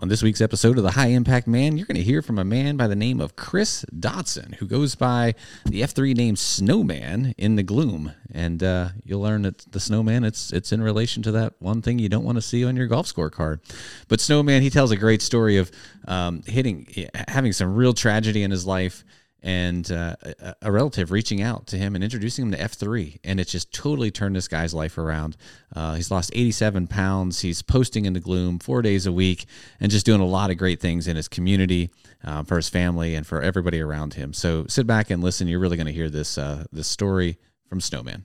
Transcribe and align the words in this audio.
On 0.00 0.08
this 0.08 0.22
week's 0.22 0.40
episode 0.40 0.78
of 0.78 0.84
The 0.84 0.92
High 0.92 1.08
Impact 1.08 1.48
Man, 1.48 1.76
you're 1.76 1.86
going 1.86 1.96
to 1.96 2.04
hear 2.04 2.22
from 2.22 2.38
a 2.38 2.44
man 2.44 2.76
by 2.76 2.86
the 2.86 2.94
name 2.94 3.20
of 3.20 3.34
Chris 3.34 3.84
Dotson, 3.92 4.54
who 4.54 4.66
goes 4.66 4.94
by 4.94 5.34
the 5.64 5.82
F3 5.82 6.14
name 6.14 6.36
Snowman 6.36 7.34
in 7.36 7.56
the 7.56 7.64
gloom. 7.64 8.12
And 8.30 8.62
uh, 8.62 8.90
you'll 9.02 9.22
learn 9.22 9.42
that 9.42 9.58
the 9.72 9.80
Snowman, 9.80 10.22
it's, 10.22 10.52
it's 10.52 10.70
in 10.70 10.80
relation 10.82 11.24
to 11.24 11.32
that 11.32 11.54
one 11.58 11.82
thing 11.82 11.98
you 11.98 12.08
don't 12.08 12.22
want 12.22 12.36
to 12.36 12.42
see 12.42 12.64
on 12.64 12.76
your 12.76 12.86
golf 12.86 13.12
scorecard. 13.12 13.58
But 14.06 14.20
Snowman, 14.20 14.62
he 14.62 14.70
tells 14.70 14.92
a 14.92 14.96
great 14.96 15.20
story 15.20 15.56
of 15.56 15.68
um, 16.06 16.42
hitting, 16.46 16.86
having 17.26 17.52
some 17.52 17.74
real 17.74 17.92
tragedy 17.92 18.44
in 18.44 18.52
his 18.52 18.64
life 18.64 19.04
and 19.42 19.90
uh, 19.92 20.16
a, 20.62 20.72
relative 20.72 21.10
reaching 21.10 21.40
out 21.40 21.66
to 21.68 21.76
him 21.76 21.94
and 21.94 22.02
introducing 22.02 22.46
him 22.46 22.52
to 22.52 22.58
F3. 22.58 23.18
And 23.24 23.38
it's 23.38 23.52
just 23.52 23.72
totally 23.72 24.10
turned 24.10 24.34
this 24.34 24.48
guy's 24.48 24.74
life 24.74 24.98
around. 24.98 25.36
Uh, 25.74 25.94
he's 25.94 26.10
lost 26.10 26.30
87 26.34 26.88
pounds. 26.88 27.40
He's 27.40 27.62
posting 27.62 28.04
in 28.04 28.14
the 28.14 28.20
gloom 28.20 28.58
four 28.58 28.82
days 28.82 29.06
a 29.06 29.12
week 29.12 29.46
and 29.80 29.90
just 29.90 30.06
doing 30.06 30.20
a 30.20 30.26
lot 30.26 30.50
of 30.50 30.58
great 30.58 30.80
things 30.80 31.06
in 31.06 31.16
his 31.16 31.28
community, 31.28 31.90
uh, 32.24 32.42
for 32.42 32.56
his 32.56 32.68
family, 32.68 33.14
and 33.14 33.26
for 33.26 33.40
everybody 33.42 33.80
around 33.80 34.14
him. 34.14 34.32
So 34.32 34.66
sit 34.66 34.86
back 34.86 35.10
and 35.10 35.22
listen. 35.22 35.46
You're 35.46 35.60
really 35.60 35.76
going 35.76 35.86
to 35.86 35.92
hear 35.92 36.10
this, 36.10 36.36
uh, 36.36 36.64
this 36.72 36.88
story 36.88 37.38
from 37.68 37.80
Snowman. 37.80 38.24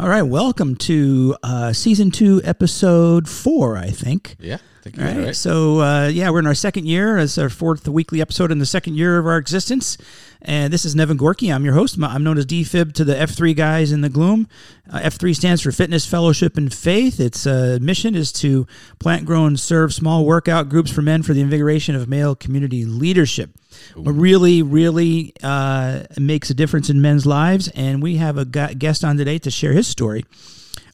All 0.00 0.08
right, 0.08 0.22
welcome 0.22 0.76
to 0.76 1.34
uh, 1.42 1.72
season 1.72 2.12
two, 2.12 2.40
episode 2.44 3.28
four, 3.28 3.76
I 3.76 3.90
think. 3.90 4.36
Yeah. 4.38 4.58
All 4.96 5.04
right. 5.04 5.16
right. 5.16 5.36
So, 5.36 5.80
uh, 5.80 6.08
yeah, 6.08 6.30
we're 6.30 6.38
in 6.38 6.46
our 6.46 6.54
second 6.54 6.86
year 6.86 7.18
as 7.18 7.36
our 7.36 7.48
fourth 7.48 7.86
weekly 7.88 8.20
episode 8.20 8.50
in 8.50 8.58
the 8.58 8.66
second 8.66 8.94
year 8.94 9.18
of 9.18 9.26
our 9.26 9.36
existence. 9.36 9.98
And 10.40 10.72
this 10.72 10.84
is 10.84 10.94
Nevin 10.94 11.16
Gorky. 11.16 11.52
I'm 11.52 11.64
your 11.64 11.74
host. 11.74 11.98
I'm 12.00 12.22
known 12.22 12.38
as 12.38 12.46
DFib 12.46 12.94
to 12.94 13.04
the 13.04 13.14
F3 13.14 13.56
guys 13.56 13.90
in 13.90 14.02
the 14.02 14.08
gloom. 14.08 14.48
Uh, 14.90 15.00
F3 15.00 15.34
stands 15.34 15.62
for 15.62 15.72
Fitness, 15.72 16.06
Fellowship, 16.06 16.56
and 16.56 16.72
Faith. 16.72 17.18
Its 17.18 17.46
uh, 17.46 17.78
mission 17.82 18.14
is 18.14 18.32
to 18.34 18.66
plant, 18.98 19.26
grow, 19.26 19.44
and 19.46 19.58
serve 19.58 19.92
small 19.92 20.24
workout 20.24 20.68
groups 20.68 20.92
for 20.92 21.02
men 21.02 21.22
for 21.22 21.34
the 21.34 21.40
invigoration 21.40 21.94
of 21.94 22.08
male 22.08 22.34
community 22.34 22.84
leadership. 22.84 23.50
What 23.94 24.12
really, 24.12 24.62
really 24.62 25.34
uh, 25.42 26.04
makes 26.18 26.50
a 26.50 26.54
difference 26.54 26.88
in 26.88 27.02
men's 27.02 27.26
lives. 27.26 27.68
And 27.74 28.00
we 28.02 28.16
have 28.16 28.38
a 28.38 28.44
guest 28.44 29.04
on 29.04 29.16
today 29.16 29.38
to 29.40 29.50
share 29.50 29.72
his 29.72 29.88
story 29.88 30.24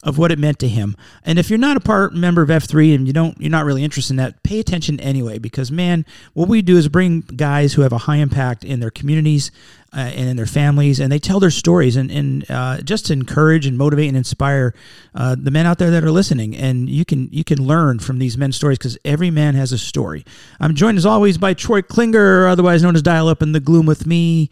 of 0.05 0.19
what 0.19 0.31
it 0.31 0.37
meant 0.37 0.59
to 0.59 0.67
him. 0.67 0.95
And 1.23 1.39
if 1.39 1.49
you're 1.49 1.59
not 1.59 1.75
a 1.75 1.81
part 1.81 2.13
member 2.13 2.43
of 2.43 2.49
F3 2.49 2.93
and 2.93 3.07
you 3.07 3.11
don't 3.11 3.37
you're 3.41 3.49
not 3.49 3.65
really 3.65 3.83
interested 3.83 4.13
in 4.13 4.17
that, 4.17 4.43
pay 4.43 4.59
attention 4.59 4.99
anyway 4.99 5.39
because 5.39 5.71
man, 5.71 6.05
what 6.33 6.47
we 6.47 6.61
do 6.61 6.77
is 6.77 6.87
bring 6.87 7.21
guys 7.21 7.73
who 7.73 7.81
have 7.81 7.91
a 7.91 7.97
high 7.97 8.17
impact 8.17 8.63
in 8.63 8.79
their 8.79 8.91
communities 8.91 9.51
uh, 9.91 9.99
and 9.99 10.29
in 10.29 10.37
their 10.37 10.45
families 10.45 10.99
and 10.99 11.11
they 11.11 11.17
tell 11.17 11.39
their 11.39 11.49
stories 11.49 11.95
and, 11.95 12.11
and 12.11 12.49
uh, 12.51 12.79
just 12.81 13.07
to 13.07 13.13
encourage 13.13 13.65
and 13.65 13.77
motivate 13.79 14.07
and 14.07 14.15
inspire 14.15 14.75
uh, 15.15 15.35
the 15.37 15.49
men 15.49 15.65
out 15.65 15.79
there 15.79 15.89
that 15.89 16.03
are 16.03 16.11
listening 16.11 16.55
and 16.55 16.87
you 16.87 17.03
can 17.03 17.27
you 17.31 17.43
can 17.43 17.65
learn 17.65 17.97
from 17.97 18.19
these 18.19 18.37
men's 18.37 18.55
stories 18.55 18.77
because 18.77 18.97
every 19.03 19.31
man 19.31 19.55
has 19.55 19.71
a 19.71 19.77
story. 19.77 20.23
I'm 20.59 20.75
joined 20.75 20.99
as 20.99 21.05
always 21.05 21.39
by 21.39 21.55
Troy 21.55 21.81
Klinger, 21.81 22.47
otherwise 22.47 22.83
known 22.83 22.95
as 22.95 23.01
Dial 23.01 23.27
Up 23.27 23.41
in 23.41 23.53
the 23.53 23.59
Gloom 23.59 23.87
with 23.87 24.05
me. 24.05 24.51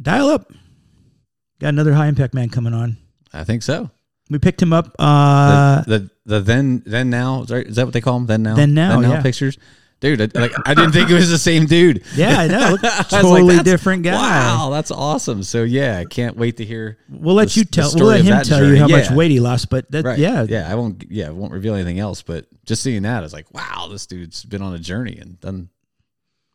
Dial 0.00 0.28
Up. 0.28 0.52
Got 1.58 1.70
another 1.70 1.92
high 1.92 2.06
impact 2.06 2.34
man 2.34 2.48
coming 2.48 2.72
on. 2.72 2.96
I 3.32 3.44
think 3.44 3.62
so. 3.62 3.90
We 4.32 4.38
picked 4.38 4.60
him 4.60 4.72
up. 4.72 4.94
Uh, 4.98 5.82
the, 5.82 5.98
the, 5.98 6.10
the 6.24 6.40
then 6.40 6.82
then 6.86 7.10
now 7.10 7.42
is 7.42 7.76
that 7.76 7.84
what 7.84 7.92
they 7.92 8.00
call 8.00 8.16
him? 8.16 8.26
Then 8.26 8.42
now. 8.42 8.56
Then 8.56 8.74
now. 8.74 8.92
Then 8.92 9.02
now 9.02 9.12
yeah. 9.16 9.22
pictures. 9.22 9.58
Dude, 10.00 10.20
I, 10.20 10.40
like 10.40 10.52
I 10.66 10.74
didn't 10.74 10.90
think 10.90 11.10
it 11.10 11.14
was 11.14 11.30
the 11.30 11.38
same 11.38 11.66
dude. 11.66 12.02
Yeah, 12.16 12.40
I 12.40 12.48
know. 12.48 12.76
totally 13.08 13.42
like, 13.42 13.64
different 13.64 14.02
guy. 14.02 14.14
Wow, 14.14 14.70
that's 14.70 14.90
awesome. 14.90 15.44
So 15.44 15.62
yeah, 15.62 15.98
I 15.98 16.04
can't 16.04 16.36
wait 16.36 16.56
to 16.56 16.64
hear. 16.64 16.98
We'll 17.08 17.36
let 17.36 17.50
the, 17.50 17.60
you 17.60 17.64
tell. 17.64 17.90
We'll 17.94 18.06
let 18.06 18.22
him 18.22 18.42
tell 18.42 18.58
journey. 18.58 18.72
you 18.72 18.78
how 18.78 18.88
yeah. 18.88 18.96
much 18.96 19.10
weight 19.12 19.30
he 19.30 19.38
lost. 19.38 19.70
But 19.70 19.88
that, 19.92 20.04
right. 20.04 20.18
yeah, 20.18 20.42
yeah, 20.42 20.68
I 20.68 20.74
won't. 20.74 21.04
Yeah, 21.08 21.28
I 21.28 21.30
won't 21.30 21.52
reveal 21.52 21.74
anything 21.74 22.00
else. 22.00 22.22
But 22.22 22.46
just 22.64 22.82
seeing 22.82 23.02
that, 23.02 23.18
I 23.18 23.20
was 23.20 23.32
like, 23.32 23.52
wow, 23.54 23.86
this 23.92 24.06
dude's 24.06 24.44
been 24.44 24.60
on 24.60 24.74
a 24.74 24.78
journey 24.80 25.18
and 25.18 25.38
done 25.40 25.68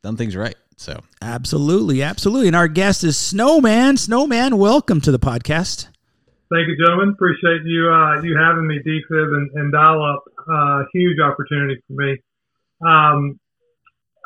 done 0.03 0.17
things 0.17 0.35
right. 0.35 0.55
So 0.75 0.99
absolutely, 1.21 2.03
absolutely. 2.03 2.47
And 2.47 2.55
our 2.55 2.67
guest 2.67 3.05
is 3.05 3.17
Snowman. 3.17 3.95
Snowman, 3.95 4.57
welcome 4.57 4.99
to 5.01 5.11
the 5.11 5.19
podcast. 5.19 5.87
Thank 6.49 6.69
you, 6.69 6.77
gentlemen. 6.77 7.09
Appreciate 7.09 7.63
you 7.65 7.91
uh, 7.91 8.21
you 8.21 8.37
having 8.39 8.67
me, 8.67 8.79
DFib 8.79 9.35
and, 9.35 9.51
and 9.55 9.71
dial 9.71 10.01
up. 10.01 10.23
Uh, 10.47 10.83
huge 10.93 11.19
opportunity 11.19 11.83
for 11.85 11.93
me. 11.93 12.11
Um, 12.79 13.37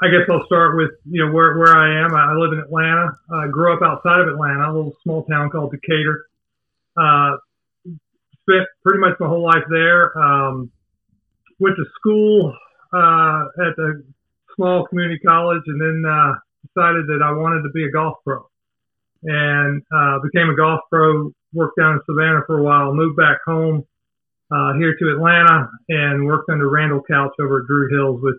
I 0.03 0.05
guess 0.05 0.29
I'll 0.29 0.45
start 0.45 0.77
with 0.77 0.91
you 1.09 1.25
know 1.25 1.31
where 1.31 1.57
where 1.57 1.75
I 1.75 2.05
am. 2.05 2.13
I 2.13 2.35
live 2.35 2.53
in 2.53 2.59
Atlanta. 2.59 3.17
I 3.33 3.47
grew 3.47 3.73
up 3.73 3.81
outside 3.81 4.21
of 4.21 4.27
Atlanta, 4.27 4.69
a 4.69 4.73
little 4.73 4.93
small 5.01 5.23
town 5.25 5.49
called 5.49 5.71
Decatur. 5.71 6.25
Uh, 6.95 7.37
spent 8.45 8.67
pretty 8.85 8.99
much 8.99 9.17
my 9.19 9.27
whole 9.27 9.43
life 9.43 9.65
there. 9.71 10.15
Um, 10.15 10.69
went 11.59 11.75
to 11.75 11.85
school 11.99 12.55
uh, 12.93 13.45
at 13.65 13.75
the 13.77 14.03
small 14.55 14.85
community 14.85 15.17
college, 15.25 15.63
and 15.65 15.81
then 15.81 16.03
uh, 16.07 16.33
decided 16.67 17.07
that 17.07 17.21
I 17.25 17.31
wanted 17.31 17.63
to 17.63 17.69
be 17.73 17.85
a 17.85 17.91
golf 17.91 18.17
pro, 18.23 18.47
and 19.23 19.81
uh, 19.91 20.19
became 20.21 20.51
a 20.51 20.55
golf 20.55 20.81
pro 20.91 21.33
worked 21.53 21.77
down 21.79 21.93
in 21.93 22.01
Savannah 22.05 22.41
for 22.45 22.59
a 22.59 22.63
while, 22.63 22.93
moved 22.93 23.17
back 23.17 23.39
home 23.45 23.85
uh, 24.51 24.73
here 24.77 24.95
to 24.97 25.09
Atlanta, 25.15 25.69
and 25.89 26.25
worked 26.25 26.49
under 26.49 26.69
Randall 26.69 27.01
Couch 27.09 27.31
over 27.39 27.61
at 27.61 27.67
Druid 27.67 27.91
Hills 27.91 28.21
with. 28.21 28.35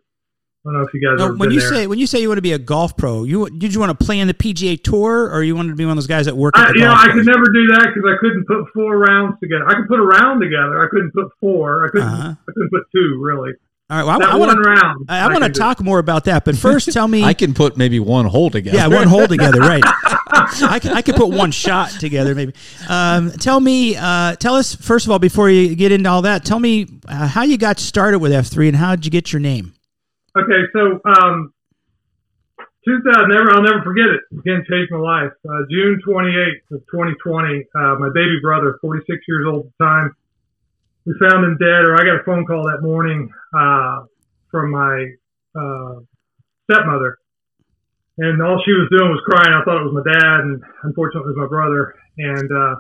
I 0.64 0.70
don't 0.70 0.74
know 0.74 0.86
if 0.86 0.94
you 0.94 1.00
guys. 1.00 1.18
Now, 1.18 1.34
when 1.34 1.50
you 1.50 1.58
there. 1.58 1.70
say 1.70 1.86
when 1.88 1.98
you 1.98 2.06
say 2.06 2.20
you 2.20 2.28
want 2.28 2.38
to 2.38 2.42
be 2.42 2.52
a 2.52 2.58
golf 2.58 2.96
pro, 2.96 3.24
you 3.24 3.50
did 3.50 3.74
you 3.74 3.80
want 3.80 3.98
to 3.98 4.04
play 4.04 4.20
in 4.20 4.28
the 4.28 4.34
PGA 4.34 4.80
Tour, 4.80 5.28
or 5.28 5.42
you 5.42 5.56
wanted 5.56 5.70
to 5.70 5.74
be 5.74 5.84
one 5.84 5.92
of 5.92 5.96
those 5.96 6.06
guys 6.06 6.26
that 6.26 6.36
work? 6.36 6.54
I, 6.56 6.70
you 6.72 6.82
know, 6.82 6.94
I 6.94 7.08
could 7.08 7.26
never 7.26 7.46
do 7.52 7.66
that 7.72 7.90
because 7.92 8.08
I 8.08 8.14
couldn't 8.20 8.46
put 8.46 8.66
four 8.72 8.96
rounds 8.96 9.34
together. 9.42 9.66
I 9.66 9.74
could 9.74 9.88
put 9.88 9.98
a 9.98 10.04
round 10.04 10.40
together. 10.40 10.80
I 10.80 10.86
couldn't 10.88 11.10
put 11.14 11.32
four. 11.40 11.84
I 11.84 11.90
couldn't. 11.90 12.06
Uh-huh. 12.06 12.34
I 12.48 12.52
couldn't 12.52 12.70
put 12.70 12.82
two 12.94 13.18
really. 13.20 13.54
All 13.90 13.98
right. 13.98 14.06
Well, 14.06 14.18
that 14.20 14.28
I, 14.28 14.32
I 14.32 14.36
one 14.36 14.48
wanna, 14.48 14.60
round. 14.60 15.06
I, 15.08 15.18
I 15.18 15.32
want 15.32 15.42
to 15.42 15.50
talk 15.50 15.82
more 15.82 15.98
about 15.98 16.26
that, 16.26 16.44
but 16.44 16.56
first, 16.56 16.92
tell 16.92 17.08
me. 17.16 17.24
I 17.24 17.34
can 17.34 17.54
put 17.54 17.76
maybe 17.76 17.98
one 17.98 18.26
hole 18.26 18.48
together. 18.48 18.76
Yeah, 18.76 18.86
one 18.86 19.08
hole 19.08 19.26
together. 19.26 19.58
Right. 19.58 19.82
I 20.32 20.78
could, 20.81 20.93
I 20.93 21.03
can 21.03 21.15
put 21.15 21.28
one 21.28 21.50
shot 21.50 21.91
together, 21.91 22.34
maybe. 22.34 22.54
Um, 22.88 23.31
tell 23.32 23.60
me. 23.60 23.97
Uh, 23.97 24.37
tell 24.37 24.54
us 24.54 24.75
first 24.75 25.06
of 25.06 25.12
all, 25.12 25.19
before 25.19 25.50
you 25.50 25.75
get 25.76 25.93
into 25.93 26.09
all 26.09 26.22
that, 26.22 26.44
tell 26.44 26.59
me 26.59 26.87
uh, 27.09 27.28
how 27.28 27.43
you 27.43 27.59
got 27.59 27.78
started 27.78 28.19
with 28.19 28.32
F 28.32 28.47
three 28.47 28.69
and 28.69 28.76
how 28.76 28.97
did 28.97 29.04
you 29.04 29.10
get 29.10 29.32
your 29.32 29.41
name? 29.41 29.75
Okay, 30.37 30.62
so 30.72 31.00
um, 31.04 31.53
2000. 32.84 33.28
Never. 33.28 33.50
I'll 33.53 33.62
never 33.62 33.82
forget 33.82 34.06
it. 34.06 34.21
Again, 34.38 34.65
changed 34.69 34.91
my 34.91 34.98
life. 34.98 35.32
Uh, 35.48 35.62
June 35.71 36.00
28th 36.06 36.76
of 36.76 36.81
2020. 36.91 37.66
Uh, 37.75 37.94
my 37.98 38.09
baby 38.15 38.38
brother, 38.42 38.78
46 38.81 39.21
years 39.28 39.47
old 39.47 39.66
at 39.66 39.72
the 39.78 39.84
time 39.84 40.16
we 41.04 41.15
found 41.19 41.44
him 41.44 41.56
dead, 41.59 41.84
or 41.84 41.94
I 41.94 42.04
got 42.04 42.21
a 42.21 42.25
phone 42.25 42.47
call 42.47 42.65
that 42.65 42.82
morning 42.82 43.28
uh, 43.54 44.04
from 44.50 44.71
my 44.71 45.09
uh, 45.56 46.00
stepmother, 46.71 47.19
and 48.18 48.42
all 48.42 48.60
she 48.64 48.72
was 48.72 48.88
doing 48.90 49.10
was 49.10 49.24
crying. 49.24 49.54
I 49.54 49.64
thought 49.64 49.80
it 49.80 49.88
was 49.88 49.96
my 49.96 50.12
dad, 50.12 50.40
and 50.44 50.62
unfortunately, 50.82 51.32
it 51.32 51.38
was 51.38 51.44
my 51.44 51.48
brother. 51.48 51.94
And 52.18 52.48
uh, 52.50 52.74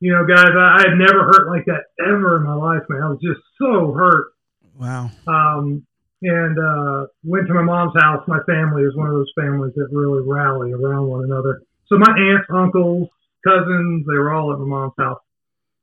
you 0.00 0.12
know, 0.12 0.26
guys, 0.26 0.52
I, 0.52 0.84
I 0.84 0.90
had 0.90 0.98
never 0.98 1.24
hurt 1.24 1.48
like 1.48 1.66
that 1.66 1.90
ever 1.98 2.36
in 2.36 2.44
my 2.44 2.54
life, 2.54 2.82
man. 2.88 3.02
I 3.02 3.08
was 3.08 3.20
just 3.20 3.40
so 3.58 3.92
hurt. 3.92 4.32
Wow. 4.78 5.10
Um, 5.26 5.84
and 6.22 6.58
uh, 6.58 7.06
went 7.24 7.46
to 7.46 7.54
my 7.54 7.62
mom's 7.62 7.94
house. 8.00 8.22
My 8.26 8.40
family 8.46 8.82
is 8.82 8.94
one 8.96 9.08
of 9.08 9.14
those 9.14 9.32
families 9.38 9.72
that 9.76 9.88
really 9.90 10.22
rally 10.26 10.72
around 10.72 11.06
one 11.06 11.24
another. 11.24 11.62
So 11.86 11.96
my 11.98 12.10
aunts, 12.10 12.46
uncles, 12.52 13.08
cousins, 13.46 14.04
they 14.06 14.18
were 14.18 14.32
all 14.32 14.52
at 14.52 14.58
my 14.58 14.66
mom's 14.66 14.94
house. 14.98 15.22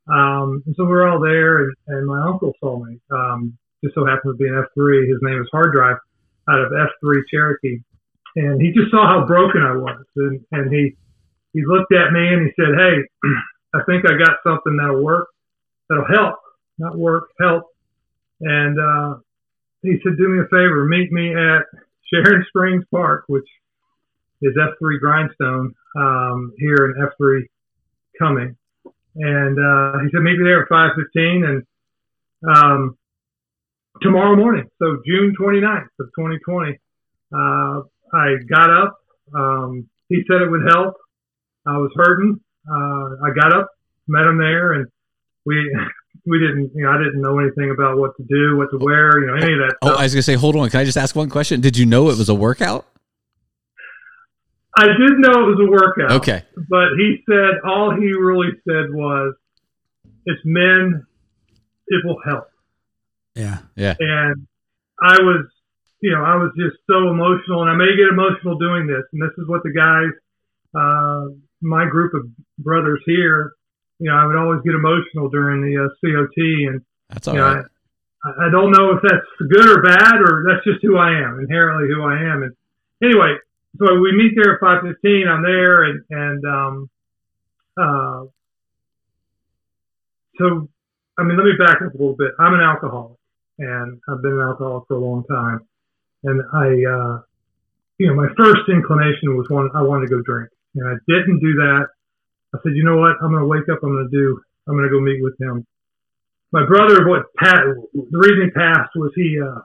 Um, 0.07 0.63
and 0.65 0.75
so 0.77 0.83
we 0.83 0.91
were 0.91 1.07
all 1.07 1.19
there, 1.19 1.63
and, 1.63 1.73
and 1.87 2.07
my 2.07 2.21
uncle 2.27 2.53
saw 2.59 2.83
me. 2.83 2.99
Um, 3.11 3.57
just 3.83 3.95
so 3.95 4.05
happened 4.05 4.33
to 4.33 4.37
be 4.37 4.47
an 4.47 4.63
F3. 4.77 5.07
His 5.07 5.19
name 5.21 5.41
is 5.41 5.47
Hard 5.51 5.73
Drive 5.73 5.97
out 6.49 6.59
of 6.59 6.71
F3 6.71 7.21
Cherokee. 7.31 7.79
And 8.35 8.61
he 8.61 8.71
just 8.71 8.91
saw 8.91 9.07
how 9.07 9.25
broken 9.25 9.61
I 9.61 9.75
was. 9.75 10.03
And, 10.15 10.41
and 10.51 10.73
he, 10.73 10.95
he 11.53 11.61
looked 11.65 11.93
at 11.93 12.11
me 12.11 12.27
and 12.27 12.47
he 12.47 12.51
said, 12.55 12.75
Hey, 12.77 12.95
I 13.73 13.79
think 13.85 14.05
I 14.05 14.17
got 14.17 14.37
something 14.43 14.77
that'll 14.77 15.03
work, 15.03 15.27
that'll 15.89 16.07
help, 16.07 16.35
not 16.77 16.97
work, 16.97 17.29
help. 17.39 17.63
And, 18.41 18.79
uh, 18.79 19.19
he 19.81 19.99
said, 20.03 20.17
do 20.17 20.27
me 20.27 20.39
a 20.39 20.45
favor, 20.45 20.85
meet 20.85 21.11
me 21.11 21.35
at 21.35 21.61
Sharon 22.11 22.43
Springs 22.47 22.83
Park, 22.89 23.25
which 23.27 23.45
is 24.41 24.55
F3 24.55 24.99
Grindstone, 24.99 25.75
um, 25.95 26.53
here 26.57 26.91
in 26.91 27.07
F3 27.21 27.41
Cumming." 28.17 28.57
and 29.15 29.57
uh, 29.57 29.99
he 29.99 30.09
said 30.11 30.21
meet 30.21 30.37
me 30.37 30.43
there 30.43 30.63
at 30.63 30.69
five 30.69 30.91
fifteen, 30.95 31.45
and 31.45 31.63
um, 32.47 32.97
tomorrow 34.01 34.35
morning, 34.35 34.69
so 34.77 35.01
June 35.05 35.33
29th 35.39 35.87
of 35.99 36.07
2020, 36.17 36.79
uh, 37.33 37.81
I 38.15 38.35
got 38.49 38.69
up. 38.69 38.97
Um, 39.33 39.89
he 40.09 40.21
said 40.29 40.41
it 40.41 40.49
would 40.49 40.63
help. 40.69 40.95
I 41.67 41.77
was 41.77 41.91
hurting. 41.95 42.39
Uh, 42.69 43.25
I 43.25 43.33
got 43.35 43.53
up, 43.53 43.69
met 44.07 44.25
him 44.25 44.37
there, 44.37 44.73
and 44.73 44.87
we 45.45 45.55
we 46.25 46.39
didn't, 46.39 46.71
you 46.73 46.83
know, 46.83 46.91
I 46.91 46.97
didn't 46.97 47.21
know 47.21 47.39
anything 47.39 47.71
about 47.71 47.97
what 47.97 48.15
to 48.17 48.23
do, 48.23 48.57
what 48.57 48.69
to 48.71 48.77
wear, 48.79 49.19
you 49.19 49.27
know, 49.27 49.35
any 49.35 49.53
of 49.53 49.59
that. 49.59 49.75
Oh, 49.81 49.87
stuff. 49.87 49.99
I 49.99 50.03
was 50.03 50.13
gonna 50.13 50.23
say, 50.23 50.33
hold 50.35 50.55
on. 50.55 50.69
Can 50.69 50.79
I 50.79 50.85
just 50.85 50.97
ask 50.97 51.15
one 51.15 51.29
question? 51.29 51.61
Did 51.61 51.77
you 51.77 51.85
know 51.85 52.09
it 52.09 52.17
was 52.17 52.29
a 52.29 52.35
workout? 52.35 52.85
I 54.77 54.87
did 54.87 55.19
know 55.19 55.31
it 55.31 55.55
was 55.55 55.67
a 55.67 55.71
workout. 55.71 56.11
Okay. 56.17 56.43
But 56.69 56.89
he 56.97 57.23
said 57.29 57.59
all 57.65 57.91
he 57.95 58.11
really 58.13 58.49
said 58.67 58.93
was, 58.93 59.35
"It's 60.25 60.41
men. 60.43 61.05
It 61.87 62.05
will 62.05 62.19
help." 62.25 62.47
Yeah. 63.35 63.59
Yeah. 63.75 63.95
And 63.99 64.47
I 65.01 65.21
was, 65.21 65.45
you 66.05 66.13
know, 66.13 66.21
I 66.21 66.37
was 66.37 66.53
just 66.53 66.77
so 66.85 67.09
emotional, 67.09 67.65
and 67.65 67.71
I 67.71 67.73
may 67.73 67.97
get 67.97 68.13
emotional 68.13 68.61
doing 68.61 68.85
this. 68.85 69.01
And 69.09 69.17
this 69.17 69.33
is 69.41 69.49
what 69.49 69.65
the 69.65 69.73
guys, 69.73 70.13
uh, 70.77 71.33
my 71.65 71.89
group 71.89 72.13
of 72.13 72.29
brothers 72.61 73.01
here, 73.07 73.53
you 73.97 74.11
know, 74.11 74.15
I 74.15 74.25
would 74.29 74.35
always 74.35 74.61
get 74.61 74.75
emotional 74.77 75.33
during 75.33 75.65
the 75.65 75.81
uh, 75.81 75.89
COT, 75.97 76.37
and 76.69 76.85
That's 77.09 77.27
all 77.27 77.33
you 77.33 77.41
know, 77.41 77.55
right. 77.55 77.65
I, 78.23 78.29
I 78.45 78.51
don't 78.51 78.69
know 78.69 78.93
if 78.93 79.01
that's 79.01 79.49
good 79.49 79.65
or 79.65 79.81
bad, 79.81 80.21
or 80.21 80.45
that's 80.45 80.61
just 80.61 80.85
who 80.85 80.95
I 80.95 81.09
am, 81.09 81.39
inherently 81.39 81.89
who 81.89 82.03
I 82.05 82.21
am. 82.21 82.43
And 82.43 82.53
anyway, 83.01 83.41
so 83.79 83.97
we 83.97 84.13
meet 84.13 84.37
there 84.37 84.53
at 84.53 84.61
five 84.61 84.83
fifteen. 84.85 85.25
I'm 85.27 85.41
there, 85.41 85.89
and 85.89 86.03
and 86.11 86.45
um, 86.45 86.89
uh, 87.81 88.25
so 90.37 90.69
I 91.17 91.23
mean, 91.23 91.35
let 91.35 91.49
me 91.49 91.57
back 91.57 91.81
up 91.81 91.95
a 91.95 91.97
little 91.97 92.15
bit. 92.15 92.29
I'm 92.37 92.53
an 92.53 92.61
alcoholic, 92.61 93.17
and 93.57 93.99
I've 94.07 94.21
been 94.21 94.33
an 94.33 94.41
alcoholic 94.41 94.85
for 94.87 94.97
a 94.97 94.99
long 94.99 95.23
time. 95.25 95.65
And 96.25 96.41
I, 96.53 96.67
uh, 96.83 97.21
you 97.97 98.07
know, 98.07 98.15
my 98.15 98.27
first 98.37 98.67
inclination 98.67 99.37
was 99.37 99.45
one 99.49 99.69
I 99.73 99.81
wanted 99.81 100.07
to 100.09 100.15
go 100.17 100.21
drink, 100.25 100.49
and 100.75 100.87
I 100.89 100.93
didn't 101.07 101.39
do 101.39 101.53
that. 101.63 101.87
I 102.53 102.57
said, 102.63 102.73
you 102.75 102.83
know 102.83 102.97
what? 102.97 103.13
I'm 103.21 103.29
going 103.31 103.41
to 103.43 103.47
wake 103.47 103.69
up. 103.71 103.79
I'm 103.83 103.93
going 103.93 104.09
to 104.09 104.15
do. 104.17 104.41
I'm 104.67 104.75
going 104.75 104.89
to 104.89 104.93
go 104.93 104.99
meet 104.99 105.21
with 105.21 105.39
him. 105.39 105.65
My 106.51 106.65
brother, 106.65 107.07
what 107.07 107.33
Pat, 107.37 107.61
the 107.93 108.17
reason 108.17 108.45
he 108.45 108.51
passed 108.51 108.91
was 108.95 109.11
he 109.15 109.37
uh, 109.39 109.59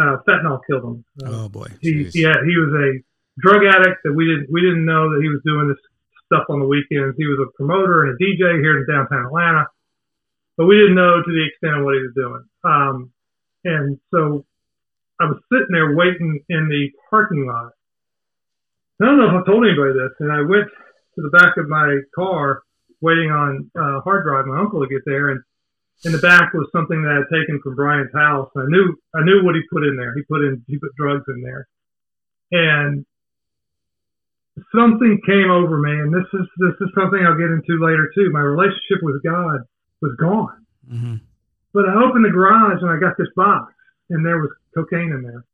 uh, 0.00 0.16
fentanyl 0.28 0.60
killed 0.66 0.84
him. 0.84 1.04
Uh, 1.24 1.44
Oh 1.44 1.48
boy. 1.48 1.66
he, 1.80 2.04
Jeez. 2.04 2.14
yeah, 2.14 2.34
he 2.44 2.54
was 2.56 2.72
a 2.72 3.02
drug 3.40 3.64
addict 3.66 4.00
that 4.04 4.14
we 4.14 4.24
didn't 4.26 4.48
we 4.50 4.60
didn't 4.60 4.84
know 4.86 5.10
that 5.12 5.20
he 5.22 5.28
was 5.28 5.40
doing 5.44 5.68
this 5.68 5.78
stuff 6.26 6.44
on 6.48 6.60
the 6.60 6.66
weekends. 6.66 7.16
He 7.18 7.26
was 7.26 7.38
a 7.40 7.50
promoter 7.56 8.04
and 8.04 8.14
a 8.14 8.16
DJ 8.22 8.60
here 8.60 8.78
in 8.78 8.86
downtown 8.86 9.26
Atlanta, 9.26 9.66
but 10.56 10.66
we 10.66 10.76
didn't 10.76 10.94
know 10.94 11.22
to 11.22 11.30
the 11.30 11.46
extent 11.50 11.78
of 11.78 11.84
what 11.84 11.94
he 11.94 12.02
was 12.02 12.14
doing. 12.14 12.44
Um, 12.64 13.12
and 13.64 13.98
so 14.12 14.44
I 15.20 15.24
was 15.24 15.40
sitting 15.50 15.72
there 15.72 15.96
waiting 15.96 16.40
in 16.48 16.68
the 16.68 16.90
parking 17.10 17.46
lot. 17.46 17.72
I 19.00 19.06
don't 19.06 19.18
know 19.18 19.28
if 19.36 19.42
I 19.42 19.46
told 19.46 19.64
anybody 19.64 19.92
this, 19.92 20.12
and 20.20 20.32
I 20.32 20.40
went 20.40 20.68
to 21.16 21.20
the 21.22 21.30
back 21.30 21.56
of 21.56 21.68
my 21.68 22.00
car 22.14 22.62
waiting 23.00 23.30
on 23.30 23.70
uh, 23.78 24.00
hard 24.00 24.24
drive 24.24 24.46
my 24.46 24.58
uncle 24.60 24.80
to 24.80 24.88
get 24.88 25.04
there, 25.04 25.30
and 25.30 25.40
in 26.04 26.12
the 26.12 26.18
back 26.18 26.52
was 26.52 26.68
something 26.72 27.02
that 27.02 27.12
I 27.12 27.16
had 27.24 27.32
taken 27.32 27.60
from 27.62 27.76
Brian's 27.76 28.12
house. 28.12 28.50
I 28.56 28.64
knew 28.68 28.96
I 29.14 29.24
knew 29.24 29.44
what 29.44 29.54
he 29.54 29.62
put 29.72 29.84
in 29.84 29.96
there. 29.96 30.14
He 30.14 30.22
put 30.22 30.44
in 30.44 30.64
he 30.66 30.78
put 30.78 30.94
drugs 30.96 31.24
in 31.28 31.42
there, 31.42 31.68
and 32.52 33.04
something 34.74 35.20
came 35.26 35.50
over 35.50 35.78
me. 35.78 35.92
And 35.92 36.12
this 36.12 36.28
is 36.32 36.46
this 36.58 36.76
is 36.80 36.88
something 36.96 37.20
I'll 37.24 37.36
get 37.36 37.52
into 37.52 37.80
later 37.84 38.10
too. 38.14 38.30
My 38.32 38.40
relationship 38.40 39.00
with 39.02 39.22
God 39.22 39.60
was 40.00 40.16
gone. 40.20 40.66
hmm 40.88 41.16
But 41.72 41.88
I 41.88 42.04
opened 42.04 42.24
the 42.24 42.30
garage 42.30 42.80
and 42.80 42.90
I 42.90 42.98
got 43.00 43.16
this 43.18 43.32
box, 43.36 43.72
and 44.10 44.24
there 44.24 44.38
was 44.38 44.50
cocaine 44.74 45.12
in 45.12 45.22
there. 45.22 45.44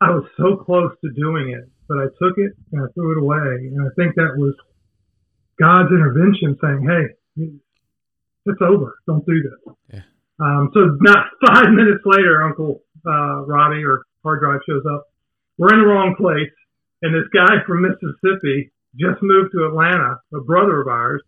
I 0.00 0.10
was 0.10 0.24
so 0.36 0.56
close 0.56 0.92
to 1.04 1.10
doing 1.12 1.50
it, 1.50 1.68
but 1.88 1.98
I 1.98 2.06
took 2.20 2.36
it 2.36 2.52
and 2.72 2.82
I 2.82 2.86
threw 2.94 3.12
it 3.12 3.22
away. 3.22 3.70
And 3.72 3.80
I 3.82 3.90
think 3.96 4.14
that 4.16 4.36
was 4.36 4.54
God's 5.58 5.90
intervention 5.90 6.58
saying, 6.60 6.82
hey, 6.84 7.54
it's 8.46 8.60
over. 8.60 8.98
Don't 9.06 9.24
do 9.24 9.42
this. 9.42 9.74
Yeah. 9.92 10.02
Um, 10.40 10.70
so 10.74 10.96
not 11.00 11.26
five 11.46 11.70
minutes 11.70 12.02
later, 12.04 12.42
Uncle 12.42 12.82
uh, 13.06 13.46
Robbie 13.46 13.84
or 13.84 14.02
hard 14.22 14.40
drive 14.40 14.60
shows 14.68 14.84
up. 14.90 15.06
We're 15.58 15.72
in 15.72 15.80
the 15.80 15.86
wrong 15.86 16.14
place. 16.18 16.52
And 17.02 17.14
this 17.14 17.28
guy 17.32 17.60
from 17.66 17.82
Mississippi 17.82 18.72
just 18.98 19.22
moved 19.22 19.52
to 19.52 19.66
Atlanta, 19.66 20.20
a 20.32 20.40
brother 20.40 20.80
of 20.80 20.88
ours. 20.88 21.22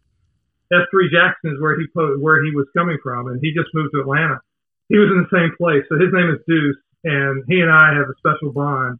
F3 0.72 1.10
Jackson 1.12 1.52
is 1.52 1.60
where 1.60 1.78
he 1.78 1.86
po- 1.94 2.18
where 2.18 2.42
he 2.42 2.50
was 2.50 2.66
coming 2.76 2.98
from, 3.02 3.28
and 3.28 3.38
he 3.40 3.54
just 3.54 3.70
moved 3.74 3.90
to 3.94 4.00
Atlanta. 4.00 4.40
He 4.88 4.98
was 4.98 5.10
in 5.10 5.26
the 5.26 5.32
same 5.34 5.50
place, 5.58 5.82
so 5.88 5.98
his 5.98 6.12
name 6.14 6.30
is 6.30 6.40
Deuce, 6.46 6.78
and 7.04 7.44
he 7.48 7.60
and 7.60 7.70
I 7.70 7.94
have 7.94 8.06
a 8.06 8.16
special 8.18 8.52
bond 8.52 8.98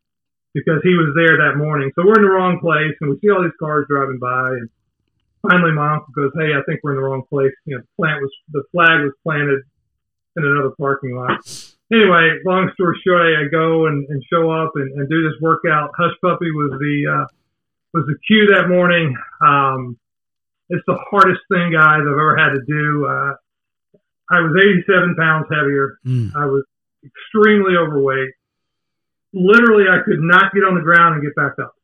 because 0.54 0.80
he 0.82 0.96
was 0.96 1.12
there 1.14 1.36
that 1.36 1.58
morning. 1.60 1.92
So 1.94 2.02
we're 2.02 2.18
in 2.18 2.26
the 2.26 2.32
wrong 2.32 2.58
place, 2.58 2.96
and 3.00 3.10
we 3.10 3.20
see 3.20 3.30
all 3.30 3.42
these 3.42 3.56
cars 3.60 3.86
driving 3.88 4.18
by, 4.18 4.56
and 4.56 4.68
finally 5.44 5.72
my 5.72 5.94
uncle 5.94 6.10
goes, 6.16 6.32
"Hey, 6.34 6.54
I 6.56 6.62
think 6.66 6.80
we're 6.82 6.96
in 6.96 7.00
the 7.00 7.06
wrong 7.06 7.22
place." 7.28 7.54
You 7.66 7.76
know, 7.76 7.82
the 7.82 7.92
plant 7.94 8.22
was 8.22 8.32
the 8.50 8.64
flag 8.72 9.04
was 9.04 9.14
planted 9.22 9.62
in 10.36 10.42
another 10.44 10.74
parking 10.78 11.14
lot. 11.14 11.44
Anyway, 11.92 12.42
long 12.44 12.70
story 12.74 12.98
short, 13.06 13.22
I 13.22 13.46
go 13.48 13.86
and, 13.86 14.08
and 14.08 14.22
show 14.32 14.50
up 14.50 14.72
and, 14.74 14.90
and 14.98 15.08
do 15.08 15.22
this 15.22 15.38
workout. 15.40 15.90
Hush 15.96 16.16
Puppy 16.20 16.50
was 16.50 16.72
the 16.80 16.96
uh, 17.06 17.26
was 17.94 18.06
the 18.06 18.18
cue 18.26 18.46
that 18.54 18.68
morning. 18.68 19.16
Um, 19.40 19.98
it's 20.68 20.84
the 20.86 20.98
hardest 21.10 21.40
thing, 21.52 21.72
guys, 21.72 22.02
I've 22.02 22.18
ever 22.18 22.36
had 22.36 22.54
to 22.54 22.62
do. 22.66 23.06
Uh, 23.06 23.34
I 24.31 24.40
was 24.40 24.52
87 24.58 25.14
pounds 25.17 25.46
heavier. 25.50 25.99
Mm. 26.05 26.34
I 26.34 26.46
was 26.46 26.64
extremely 27.05 27.76
overweight. 27.76 28.31
Literally, 29.32 29.84
I 29.88 30.02
could 30.05 30.20
not 30.20 30.52
get 30.52 30.64
on 30.64 30.75
the 30.75 30.81
ground 30.81 31.14
and 31.14 31.23
get 31.23 31.34
back 31.34 31.58
up. 31.62 31.75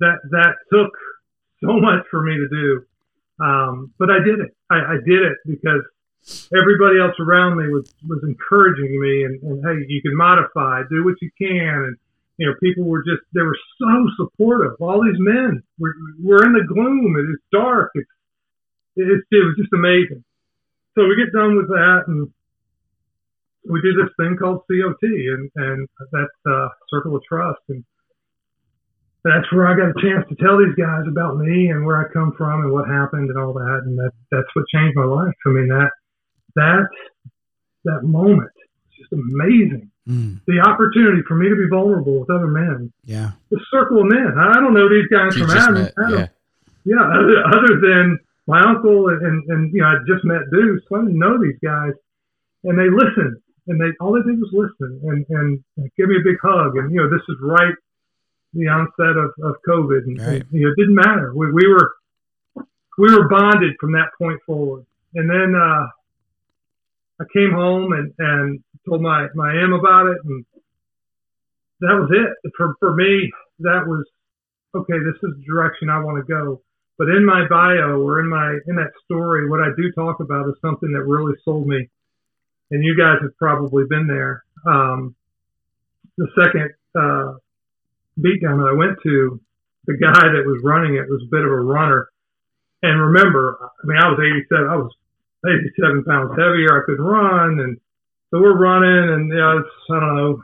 That 0.00 0.18
that 0.30 0.54
took 0.72 0.92
so 1.60 1.80
much 1.80 2.06
for 2.10 2.22
me 2.22 2.36
to 2.36 2.48
do, 2.48 3.44
um, 3.44 3.92
but 3.98 4.10
I 4.10 4.22
did 4.24 4.38
it. 4.38 4.54
I, 4.70 4.76
I 4.76 4.96
did 5.04 5.22
it 5.22 5.38
because 5.44 5.82
everybody 6.54 7.00
else 7.00 7.18
around 7.18 7.58
me 7.58 7.68
was 7.68 7.92
was 8.06 8.22
encouraging 8.22 9.00
me 9.00 9.24
and, 9.24 9.42
and 9.42 9.64
hey, 9.64 9.84
you 9.88 10.00
can 10.02 10.16
modify, 10.16 10.82
do 10.88 11.04
what 11.04 11.16
you 11.20 11.30
can, 11.36 11.90
and 11.90 11.96
you 12.38 12.46
know, 12.46 12.54
people 12.62 12.84
were 12.84 13.02
just 13.02 13.26
they 13.34 13.42
were 13.42 13.58
so 13.78 14.06
supportive. 14.16 14.80
All 14.80 15.02
these 15.02 15.18
men 15.18 15.62
were 15.78 15.94
we're 16.22 16.46
in 16.46 16.52
the 16.52 16.64
gloom. 16.64 17.16
It 17.18 17.28
is 17.30 17.40
dark. 17.50 17.90
It's 17.94 18.10
it's 18.96 19.26
it 19.30 19.44
was 19.44 19.56
just 19.58 19.72
amazing. 19.72 20.24
So 20.98 21.06
we 21.06 21.14
get 21.14 21.30
done 21.32 21.54
with 21.56 21.68
that 21.68 22.04
and 22.08 22.26
we 23.70 23.80
do 23.82 23.92
this 23.94 24.10
thing 24.18 24.36
called 24.36 24.62
COT 24.66 24.98
and 25.02 25.48
and 25.54 25.88
that's 26.10 26.38
uh, 26.50 26.68
Circle 26.90 27.14
of 27.16 27.22
Trust 27.22 27.60
and 27.68 27.84
that's 29.24 29.46
where 29.52 29.66
I 29.68 29.76
got 29.76 29.90
a 29.90 30.00
chance 30.02 30.26
to 30.28 30.34
tell 30.36 30.58
these 30.58 30.74
guys 30.74 31.02
about 31.06 31.36
me 31.38 31.68
and 31.68 31.84
where 31.84 31.98
I 32.02 32.10
come 32.12 32.32
from 32.36 32.62
and 32.62 32.72
what 32.72 32.88
happened 32.88 33.30
and 33.30 33.38
all 33.38 33.52
that 33.52 33.82
and 33.84 33.96
that 33.98 34.10
that's 34.32 34.48
what 34.54 34.64
changed 34.74 34.96
my 34.96 35.04
life. 35.04 35.34
I 35.46 35.50
mean 35.50 35.68
that 35.68 35.90
that 36.56 36.88
that 37.84 38.02
moment 38.02 38.50
was 38.58 38.98
just 38.98 39.12
amazing 39.12 39.90
Mm. 40.08 40.40
the 40.46 40.58
opportunity 40.66 41.20
for 41.28 41.34
me 41.36 41.50
to 41.50 41.54
be 41.54 41.68
vulnerable 41.68 42.20
with 42.20 42.30
other 42.30 42.46
men. 42.46 42.90
Yeah. 43.04 43.32
The 43.50 43.60
circle 43.70 44.00
of 44.00 44.06
men. 44.06 44.38
I 44.38 44.52
I 44.52 44.54
don't 44.54 44.72
know 44.72 44.88
these 44.88 45.06
guys 45.12 45.36
You 45.36 45.46
from 45.46 45.54
Adam. 45.58 45.74
met, 45.74 45.92
Adam. 46.02 46.18
yeah. 46.18 46.26
Yeah, 46.86 47.04
other, 47.04 47.44
other 47.44 47.74
than 47.82 48.18
my 48.48 48.60
uncle 48.64 49.08
and, 49.10 49.20
and, 49.22 49.44
and 49.50 49.72
you 49.74 49.82
know, 49.82 49.88
I 49.88 49.96
just 50.08 50.24
met 50.24 50.48
Deuce. 50.50 50.80
So 50.88 50.96
I 50.96 51.00
didn't 51.04 51.18
know 51.20 51.36
these 51.40 51.60
guys, 51.62 51.92
and 52.64 52.74
they 52.78 52.88
listened, 52.90 53.36
and 53.68 53.78
they 53.80 53.92
all 54.00 54.12
they 54.16 54.24
did 54.24 54.40
was 54.40 54.50
listen 54.52 54.98
and 55.04 55.26
and 55.28 55.90
give 55.96 56.08
me 56.08 56.16
a 56.16 56.24
big 56.24 56.40
hug. 56.42 56.76
And 56.76 56.90
you 56.90 56.98
know, 56.98 57.10
this 57.10 57.22
is 57.28 57.36
right 57.42 57.74
the 58.54 58.66
onset 58.66 59.16
of, 59.16 59.30
of 59.44 59.56
COVID, 59.68 60.04
and, 60.08 60.18
Right. 60.18 60.42
and 60.42 60.46
you 60.50 60.64
know, 60.64 60.72
it 60.72 60.76
didn't 60.80 60.94
matter. 60.94 61.32
We, 61.36 61.52
we 61.52 61.68
were 61.68 61.92
we 62.96 63.12
were 63.14 63.28
bonded 63.28 63.74
from 63.78 63.92
that 63.92 64.08
point 64.18 64.40
forward. 64.46 64.86
And 65.14 65.28
then 65.28 65.54
uh, 65.54 65.86
I 67.20 67.24
came 67.32 67.52
home 67.52 67.92
and 67.92 68.12
and 68.18 68.64
told 68.88 69.02
my 69.02 69.28
my 69.34 69.52
M 69.62 69.72
about 69.74 70.06
it, 70.06 70.18
and 70.24 70.44
that 71.80 71.94
was 72.00 72.10
it 72.12 72.52
for 72.56 72.74
for 72.80 72.94
me. 72.94 73.30
That 73.60 73.84
was 73.86 74.04
okay. 74.74 74.98
This 74.98 75.16
is 75.22 75.36
the 75.36 75.44
direction 75.46 75.90
I 75.90 76.00
want 76.02 76.16
to 76.24 76.32
go. 76.32 76.62
But 76.98 77.08
in 77.08 77.24
my 77.24 77.46
bio 77.48 78.02
or 78.02 78.20
in 78.20 78.28
my 78.28 78.58
in 78.66 78.74
that 78.76 78.90
story, 79.04 79.48
what 79.48 79.60
I 79.60 79.70
do 79.76 79.92
talk 79.92 80.20
about 80.20 80.48
is 80.48 80.54
something 80.60 80.92
that 80.92 81.04
really 81.04 81.34
sold 81.44 81.66
me, 81.66 81.88
and 82.70 82.82
you 82.82 82.98
guys 82.98 83.22
have 83.22 83.36
probably 83.38 83.84
been 83.88 84.06
there. 84.08 84.44
Um, 84.66 85.14
the 86.18 86.26
second 86.34 86.74
uh, 86.98 87.38
beatdown 88.18 88.58
that 88.58 88.74
I 88.74 88.76
went 88.76 88.98
to, 89.04 89.40
the 89.86 89.96
guy 89.96 90.26
that 90.26 90.42
was 90.44 90.60
running 90.64 90.96
it 90.96 91.08
was 91.08 91.22
a 91.22 91.30
bit 91.30 91.46
of 91.46 91.50
a 91.52 91.62
runner. 91.62 92.10
And 92.82 93.00
remember, 93.00 93.58
I 93.62 93.86
mean, 93.86 93.98
I 93.98 94.10
was 94.10 94.18
87. 94.18 94.66
I 94.66 94.76
was 94.76 94.92
87 95.46 96.04
pounds 96.04 96.34
heavier. 96.34 96.82
I 96.82 96.84
couldn't 96.84 97.04
run, 97.04 97.60
and 97.60 97.78
so 98.30 98.42
we're 98.42 98.58
running, 98.58 99.14
and 99.14 99.28
you 99.30 99.38
know, 99.38 99.58
it's 99.58 99.76
I 99.90 100.00
don't 100.00 100.16
know, 100.16 100.42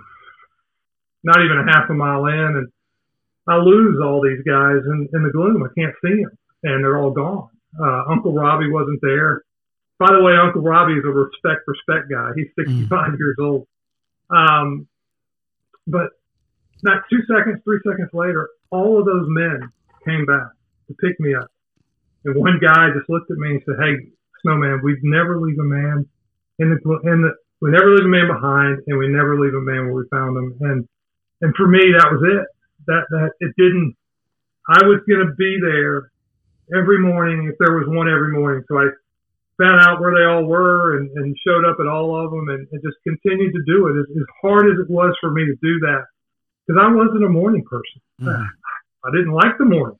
not 1.25 1.43
even 1.45 1.59
a 1.59 1.73
half 1.73 1.91
a 1.91 1.95
mile 1.95 2.27
in, 2.27 2.63
and 2.63 2.69
I 3.47 3.57
lose 3.59 3.99
all 4.03 4.23
these 4.23 4.43
guys 4.47 4.81
in, 4.87 5.09
in 5.13 5.23
the 5.23 5.33
gloom. 5.35 5.63
I 5.63 5.69
can't 5.79 5.95
see 6.01 6.23
them, 6.23 6.33
and 6.65 6.83
they're 6.83 6.99
all 6.99 7.11
gone. 7.11 7.49
Uh, 7.79 8.05
Uncle 8.11 8.33
Robbie 8.33 8.71
wasn't 8.71 9.01
there. 9.03 9.43
By 9.99 10.13
the 10.13 10.23
way, 10.23 10.33
Uncle 10.35 10.63
Robbie 10.63 10.95
is 10.95 11.05
a 11.05 11.11
respect 11.11 11.63
respect 11.67 12.11
guy. 12.11 12.31
He's 12.35 12.51
65 12.59 13.15
years 13.19 13.37
old. 13.39 13.67
Um, 14.31 14.89
but 15.87 16.11
not 16.83 17.05
two 17.11 17.21
seconds, 17.29 17.61
three 17.65 17.81
seconds 17.87 18.11
later, 18.13 18.49
all 18.71 18.99
of 18.99 19.07
those 19.07 19.27
men 19.29 19.71
came 20.05 20.27
back 20.27 20.51
to 20.89 20.95
pick 20.95 21.21
me 21.21 21.35
up. 21.35 21.49
And 22.25 22.35
one 22.35 22.59
guy 22.61 22.89
just 22.97 23.09
looked 23.09 23.31
at 23.31 23.37
me 23.37 23.61
and 23.61 23.63
said, 23.67 23.77
"Hey, 23.79 24.09
Snowman, 24.43 24.81
we'd 24.83 25.05
never 25.05 25.41
leave 25.41 25.59
a 25.59 25.65
man 25.65 26.09
in 26.59 26.71
the 26.71 26.79
in 27.05 27.23
the 27.23 27.37
we 27.61 27.71
never 27.71 27.95
leave 27.95 28.05
a 28.05 28.09
man 28.09 28.29
behind, 28.29 28.83
and 28.87 28.99
we 28.99 29.09
never 29.09 29.39
leave 29.39 29.55
a 29.55 29.61
man 29.61 29.87
where 29.87 29.95
we 29.95 30.09
found 30.11 30.37
him." 30.37 30.57
And 30.61 30.89
and 31.43 31.55
for 31.55 31.69
me, 31.69 31.93
that 31.93 32.09
was 32.11 32.23
it. 32.25 32.47
That 32.87 33.05
that 33.11 33.31
it 33.41 33.53
didn't. 33.57 33.95
I 34.69 34.85
was 34.89 35.01
going 35.07 35.27
to 35.27 35.35
be 35.37 35.61
there 35.61 36.11
every 36.73 36.99
morning 36.99 37.51
if 37.51 37.59
there 37.59 37.77
was 37.77 37.87
one 37.89 38.09
every 38.09 38.33
morning. 38.33 38.65
So 38.69 38.79
I 38.79 38.89
found 39.59 39.81
out 39.83 40.01
where 40.01 40.15
they 40.15 40.25
all 40.25 40.45
were 40.45 40.99
and, 40.99 41.11
and 41.17 41.37
showed 41.47 41.65
up 41.65 41.77
at 41.81 41.87
all 41.87 42.15
of 42.17 42.31
them 42.31 42.49
and, 42.49 42.67
and 42.73 42.83
just 42.83 42.97
continued 43.05 43.53
to 43.53 43.63
do 43.67 43.89
it 43.89 44.01
as, 44.01 44.07
as 44.11 44.27
hard 44.43 44.67
as 44.67 44.79
it 44.79 44.91
was 44.91 45.15
for 45.21 45.31
me 45.31 45.45
to 45.45 45.55
do 45.63 45.79
that 45.81 46.05
because 46.67 46.81
I 46.81 46.93
wasn't 46.93 47.25
a 47.25 47.29
morning 47.29 47.65
person. 47.65 48.01
Mm. 48.21 48.47
I 49.05 49.11
didn't 49.11 49.33
like 49.33 49.59
the 49.59 49.67
morning, 49.67 49.99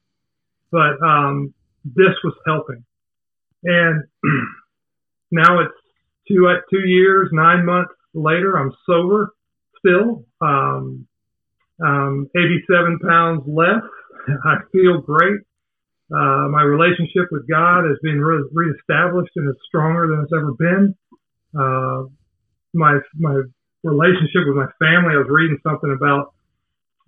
but 0.71 1.01
um, 1.05 1.53
this 1.85 2.15
was 2.25 2.35
helping. 2.47 2.85
And 3.65 4.05
now 5.31 5.61
it's 5.61 5.75
two 6.29 6.49
uh, 6.49 6.61
two 6.71 6.87
years, 6.89 7.29
nine 7.33 7.67
months 7.67 7.95
later. 8.15 8.59
I'm 8.59 8.73
sober 8.87 9.35
still. 9.79 10.25
Um, 10.41 11.07
um, 11.85 12.31
87 12.37 12.99
pounds 13.01 13.43
less. 13.47 13.83
I 14.45 14.57
feel 14.73 15.01
great. 15.01 15.41
Uh, 16.15 16.47
my 16.49 16.63
relationship 16.63 17.27
with 17.33 17.49
God 17.49 17.85
has 17.85 17.99
been 18.03 18.21
re- 18.21 18.49
reestablished 18.53 19.33
and 19.35 19.49
is 19.51 19.57
stronger 19.67 20.07
than 20.07 20.23
it's 20.23 20.33
ever 20.33 20.53
been. 20.55 20.95
Uh, 21.59 22.07
my 22.73 23.01
my 23.19 23.43
relationship 23.83 24.47
with 24.47 24.57
my 24.57 24.71
family. 24.79 25.15
I 25.15 25.19
was 25.19 25.27
reading 25.29 25.59
something 25.67 25.91
about 25.91 26.35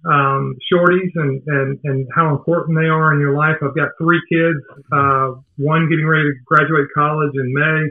um, 0.05 0.57
shorties 0.73 1.11
and, 1.15 1.43
and 1.47 1.79
and 1.85 2.09
how 2.15 2.31
important 2.31 2.79
they 2.79 2.87
are 2.87 3.15
in 3.15 3.21
your 3.21 3.37
life. 3.37 3.57
I've 3.63 3.77
got 3.77 3.91
three 3.99 4.21
kids. 4.29 4.59
Uh, 4.91 5.39
one 5.57 5.89
getting 5.89 6.07
ready 6.07 6.31
to 6.31 6.35
graduate 6.45 6.89
college 6.95 7.33
in 7.35 7.53
May. 7.55 7.91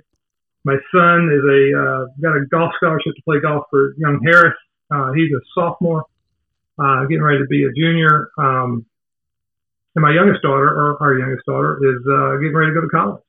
My 0.63 0.75
son 0.91 1.31
is 1.31 1.43
a 1.47 1.61
uh, 1.79 2.05
got 2.21 2.35
a 2.35 2.45
golf 2.51 2.73
scholarship 2.75 3.15
to 3.15 3.21
play 3.23 3.39
golf 3.39 3.65
for 3.69 3.95
Young 3.97 4.19
Harris. 4.23 4.55
Uh, 4.91 5.13
he's 5.13 5.31
a 5.31 5.41
sophomore, 5.53 6.05
uh, 6.77 7.01
getting 7.05 7.23
ready 7.23 7.39
to 7.39 7.47
be 7.47 7.63
a 7.63 7.71
junior. 7.71 8.29
Um, 8.37 8.85
and 9.95 10.01
my 10.01 10.11
youngest 10.11 10.41
daughter, 10.41 10.67
or 10.67 11.01
our 11.01 11.17
youngest 11.17 11.45
daughter, 11.45 11.79
is 11.81 12.01
uh, 12.05 12.35
getting 12.37 12.55
ready 12.55 12.71
to 12.71 12.75
go 12.75 12.81
to 12.81 12.89
college. 12.89 13.23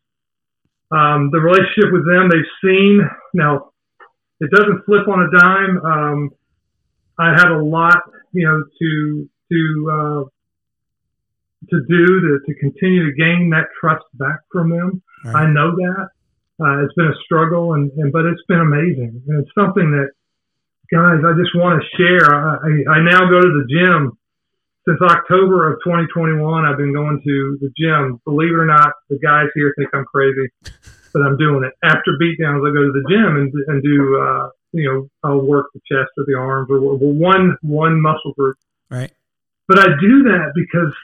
Um, 0.91 1.31
the 1.33 1.41
relationship 1.41 1.93
with 1.93 2.07
them, 2.07 2.29
they've 2.31 2.55
seen 2.63 3.09
now. 3.35 3.71
It 4.39 4.51
doesn't 4.51 4.85
flip 4.85 5.09
on 5.09 5.23
a 5.23 5.31
dime. 5.39 5.79
Um, 5.81 6.31
I 7.19 7.31
have 7.31 7.51
a 7.51 7.63
lot, 7.63 8.03
you 8.33 8.47
know, 8.47 8.63
to 8.79 9.29
to 9.51 9.91
uh, 9.91 10.25
to 11.71 11.81
do 11.89 12.07
to, 12.21 12.41
to 12.47 12.55
continue 12.61 13.07
to 13.07 13.17
gain 13.17 13.51
that 13.51 13.69
trust 13.81 14.05
back 14.15 14.41
from 14.53 14.71
them. 14.71 15.03
Right. 15.25 15.47
I 15.47 15.51
know 15.51 15.75
that 15.75 16.09
uh, 16.61 16.85
it's 16.85 16.95
been 16.95 17.07
a 17.07 17.19
struggle, 17.25 17.75
and, 17.75 17.91
and 17.93 18.13
but 18.13 18.27
it's 18.27 18.43
been 18.49 18.61
amazing, 18.61 19.23
and 19.27 19.43
it's 19.43 19.55
something 19.55 19.91
that 19.93 20.11
guys 20.93 21.25
I 21.25 21.33
just 21.41 21.57
want 21.57 21.81
to 21.81 21.97
share. 21.97 22.33
I, 22.33 22.57
I, 22.57 22.99
I 22.99 23.03
now 23.03 23.31
go 23.31 23.41
to 23.41 23.63
the 23.63 23.67
gym 23.69 24.19
since 24.89 25.01
October 25.03 25.73
of 25.73 25.81
2021, 25.85 26.65
I've 26.65 26.79
been 26.79 26.95
going 26.95 27.21
to 27.25 27.59
the 27.61 27.71
gym. 27.77 28.21
Believe 28.25 28.51
it 28.51 28.63
or 28.63 28.67
not, 28.67 28.93
the 29.11 29.19
guys 29.19 29.47
here 29.55 29.75
think 29.77 29.91
I'm 29.93 30.05
crazy, 30.05 30.49
but 31.13 31.23
I'm 31.23 31.37
doing 31.37 31.65
it. 31.65 31.73
After 31.83 32.13
beatdowns, 32.23 32.63
I 32.63 32.73
go 32.73 32.87
to 32.87 32.93
the 32.95 33.05
gym 33.11 33.37
and, 33.37 33.53
and 33.67 33.83
do, 33.83 34.21
uh, 34.23 34.51
you 34.73 34.89
know, 34.89 35.09
I'll 35.25 35.41
work 35.41 35.67
the 35.75 35.81
chest 35.91 36.11
or 36.17 36.25
the 36.27 36.39
arms 36.39 36.71
or, 36.71 36.79
or 36.79 36.97
one 36.97 37.57
one 37.63 38.01
muscle 38.01 38.33
group. 38.39 38.57
Right. 38.89 39.11
But 39.67 39.81
I 39.81 39.87
do 40.01 40.23
that 40.25 40.53
because 40.55 40.95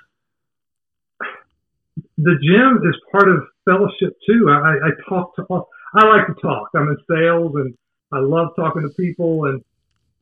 the 2.19 2.37
gym 2.41 2.89
is 2.89 2.95
part 3.11 3.29
of 3.29 3.43
fellowship 3.65 4.17
too. 4.27 4.49
I, 4.49 4.87
I 4.87 4.91
talk 5.09 5.35
to, 5.37 5.45
I 5.51 6.07
like 6.07 6.29
to 6.29 6.41
talk. 6.41 6.69
I'm 6.77 6.89
in 6.89 6.97
sales 7.11 7.53
and 7.57 7.75
I 8.13 8.21
love 8.21 8.51
talking 8.55 8.83
to 8.83 8.91
people 8.91 9.47
and 9.47 9.65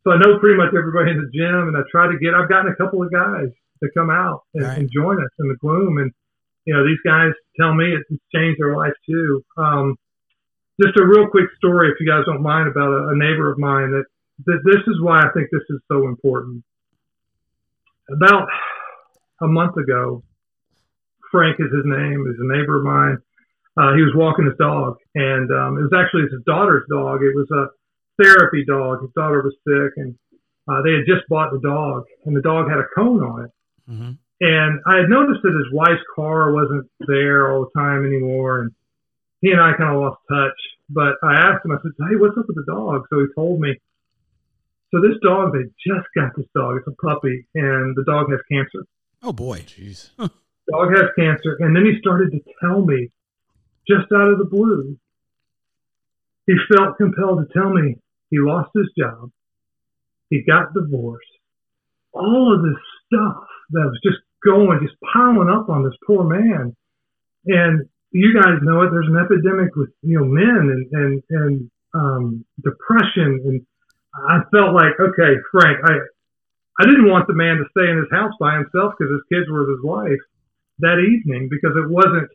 so 0.05 0.13
I 0.13 0.19
know 0.19 0.39
pretty 0.39 0.57
much 0.57 0.73
everybody 0.77 1.13
in 1.13 1.21
the 1.21 1.31
gym, 1.33 1.69
and 1.69 1.77
I 1.77 1.83
try 1.91 2.07
to 2.09 2.19
get. 2.19 2.35
I've 2.35 2.49
gotten 2.49 2.73
a 2.73 2.77
couple 2.77 3.03
of 3.03 3.13
guys 3.13 3.53
to 3.83 3.89
come 3.97 4.11
out 4.11 4.43
and, 4.55 4.65
right. 4.65 4.79
and 4.79 4.91
join 4.93 5.17
us 5.23 5.33
in 5.39 5.49
the 5.49 5.57
gloom, 5.61 5.99
and 5.99 6.11
you 6.65 6.75
know 6.75 6.85
these 6.85 7.01
guys 7.05 7.33
tell 7.59 7.75
me 7.75 7.93
it's 7.93 8.09
changed 8.35 8.61
their 8.61 8.77
life 8.77 8.97
too. 9.07 9.45
Um, 9.57 9.97
just 10.81 10.97
a 10.97 11.05
real 11.05 11.29
quick 11.29 11.53
story, 11.59 11.91
if 11.93 12.01
you 12.01 12.09
guys 12.09 12.25
don't 12.25 12.43
mind, 12.43 12.69
about 12.69 12.89
a, 12.89 13.09
a 13.13 13.17
neighbor 13.17 13.53
of 13.53 13.59
mine. 13.59 13.93
That, 13.93 14.05
that 14.47 14.61
this 14.65 14.81
is 14.87 15.01
why 15.01 15.21
I 15.21 15.29
think 15.35 15.49
this 15.53 15.65
is 15.69 15.81
so 15.89 16.09
important. 16.09 16.65
About 18.09 18.49
a 19.43 19.47
month 19.47 19.77
ago, 19.77 20.23
Frank 21.31 21.61
is 21.61 21.71
his 21.71 21.85
name, 21.85 22.25
is 22.29 22.41
a 22.41 22.49
neighbor 22.49 22.79
of 22.79 22.85
mine. 22.85 23.19
Uh, 23.77 23.95
he 23.95 24.03
was 24.03 24.13
walking 24.17 24.47
his 24.47 24.57
dog, 24.59 24.97
and 25.15 25.51
um, 25.53 25.79
it 25.79 25.85
was 25.85 25.95
actually 25.95 26.23
his 26.23 26.43
daughter's 26.47 26.85
dog. 26.91 27.23
It 27.23 27.37
was 27.37 27.47
a 27.53 27.69
therapy 28.21 28.65
dog. 28.67 29.03
His 29.03 29.11
daughter 29.15 29.43
was 29.43 29.55
sick, 29.67 29.95
and 29.97 30.17
uh, 30.69 30.83
they 30.83 30.93
had 30.93 31.07
just 31.07 31.29
bought 31.29 31.53
the 31.53 31.61
dog, 31.61 32.05
and 32.25 32.37
the 32.37 32.43
dog 32.43 32.69
had 32.69 32.79
a 32.79 32.87
cone 32.95 33.23
on 33.23 33.45
it. 33.45 33.51
Mm-hmm. 33.91 34.13
And 34.41 34.81
I 34.87 34.97
had 34.97 35.09
noticed 35.11 35.43
that 35.43 35.53
his 35.53 35.73
wife's 35.73 36.05
car 36.15 36.53
wasn't 36.53 36.91
there 37.07 37.53
all 37.53 37.67
the 37.67 37.81
time 37.81 38.07
anymore, 38.07 38.61
and 38.61 38.71
he 39.41 39.51
and 39.51 39.61
I 39.61 39.73
kind 39.77 39.95
of 39.95 40.01
lost 40.01 40.21
touch. 40.31 40.59
But 40.89 41.15
I 41.23 41.35
asked 41.35 41.65
him, 41.65 41.73
I 41.73 41.77
said, 41.83 41.93
"Hey, 41.99 42.17
what's 42.17 42.37
up 42.39 42.47
with 42.47 42.57
the 42.57 42.65
dog?" 42.67 43.07
So 43.11 43.21
he 43.21 43.27
told 43.35 43.61
me. 43.61 43.77
So 44.91 45.01
this 45.01 45.21
dog, 45.23 45.53
they 45.53 45.71
just 45.87 46.09
got 46.17 46.35
this 46.37 46.47
dog. 46.53 46.79
It's 46.79 46.89
a 46.89 47.07
puppy, 47.07 47.47
and 47.55 47.95
the 47.95 48.03
dog 48.05 48.29
has 48.31 48.41
cancer. 48.51 48.85
Oh 49.23 49.33
boy, 49.33 49.61
jeez. 49.61 50.11
dog 50.19 50.91
has 50.91 51.11
cancer, 51.17 51.57
and 51.61 51.77
then 51.77 51.85
he 51.85 51.99
started 52.01 52.33
to 52.33 52.41
tell 52.61 52.85
me, 52.85 53.11
just 53.87 54.11
out 54.13 54.33
of 54.33 54.39
the 54.39 54.45
blue, 54.45 54.97
he 56.47 56.55
felt 56.75 56.97
compelled 56.97 57.47
to 57.47 57.53
tell 57.53 57.71
me 57.71 57.97
he 58.31 58.39
lost 58.39 58.71
his 58.75 58.89
job. 58.97 59.31
He 60.31 60.43
got 60.47 60.73
divorced. 60.73 61.27
All 62.13 62.55
of 62.55 62.63
this 62.63 62.81
stuff 63.07 63.45
that 63.71 63.87
was 63.91 64.01
just 64.03 64.23
going, 64.45 64.81
just 64.83 64.99
piling 65.13 65.51
up 65.51 65.69
on 65.69 65.85
this 65.85 65.99
poor 66.07 66.25
man. 66.25 66.75
And 67.47 67.89
you 68.13 68.35
guys 68.35 68.59
know 68.63 68.83
it. 68.83 68.91
There's 68.91 69.11
an 69.11 69.19
epidemic 69.19 69.75
with 69.77 69.91
you 70.03 70.19
know 70.19 70.25
men 70.25 70.71
and 70.71 70.87
and 70.93 71.23
and 71.31 71.71
um, 71.95 72.45
depression. 72.63 73.43
And 73.45 73.67
I 74.15 74.43
felt 74.51 74.75
like, 74.75 74.95
okay, 74.99 75.35
Frank, 75.51 75.79
I 75.85 75.99
I 76.81 76.87
didn't 76.87 77.11
want 77.11 77.27
the 77.27 77.35
man 77.35 77.59
to 77.59 77.71
stay 77.71 77.91
in 77.91 77.99
his 77.99 78.11
house 78.11 78.33
by 78.39 78.55
himself 78.55 78.95
because 78.97 79.13
his 79.13 79.27
kids 79.31 79.51
were 79.51 79.67
with 79.67 79.77
his 79.79 79.85
wife 79.85 80.23
that 80.79 80.99
evening 80.99 81.49
because 81.51 81.77
it 81.77 81.91
wasn't 81.91 82.31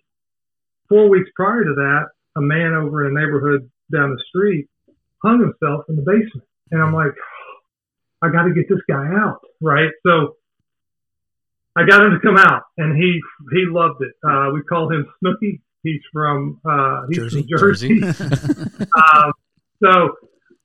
four 0.87 1.09
weeks 1.09 1.29
prior 1.35 1.63
to 1.63 1.73
that. 1.75 2.11
A 2.37 2.41
man 2.41 2.73
over 2.73 3.05
in 3.05 3.15
a 3.15 3.19
neighborhood 3.19 3.69
down 3.91 4.11
the 4.11 4.23
street 4.27 4.67
hung 5.25 5.39
himself 5.39 5.85
in 5.89 5.95
the 5.95 6.03
basement. 6.03 6.47
And 6.71 6.81
I'm 6.81 6.93
like, 6.93 7.13
I 8.21 8.29
got 8.29 8.43
to 8.43 8.53
get 8.53 8.69
this 8.69 8.79
guy 8.87 9.05
out, 9.05 9.41
right? 9.61 9.89
So 10.05 10.35
I 11.75 11.85
got 11.85 12.01
him 12.01 12.11
to 12.11 12.19
come 12.19 12.37
out, 12.37 12.63
and 12.77 12.95
he 12.95 13.19
he 13.51 13.65
loved 13.67 14.01
it. 14.01 14.13
Uh, 14.27 14.51
we 14.53 14.61
call 14.63 14.91
him 14.91 15.05
Snooky. 15.19 15.61
He's 15.83 16.01
from 16.11 16.59
uh, 16.65 17.01
he's 17.09 17.17
Jersey. 17.17 17.39
from 17.41 17.47
Jersey. 17.49 18.03
um, 18.03 19.33
so 19.83 20.15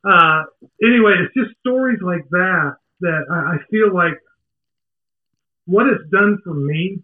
uh, 0.08 0.44
anyway, 0.82 1.16
it's 1.20 1.34
just 1.34 1.58
stories 1.60 1.98
like 2.02 2.28
that 2.30 2.76
that 3.00 3.24
I, 3.30 3.54
I 3.54 3.56
feel 3.70 3.92
like 3.92 4.14
what 5.66 5.86
it's 5.86 6.08
done 6.10 6.38
for 6.44 6.54
me 6.54 7.02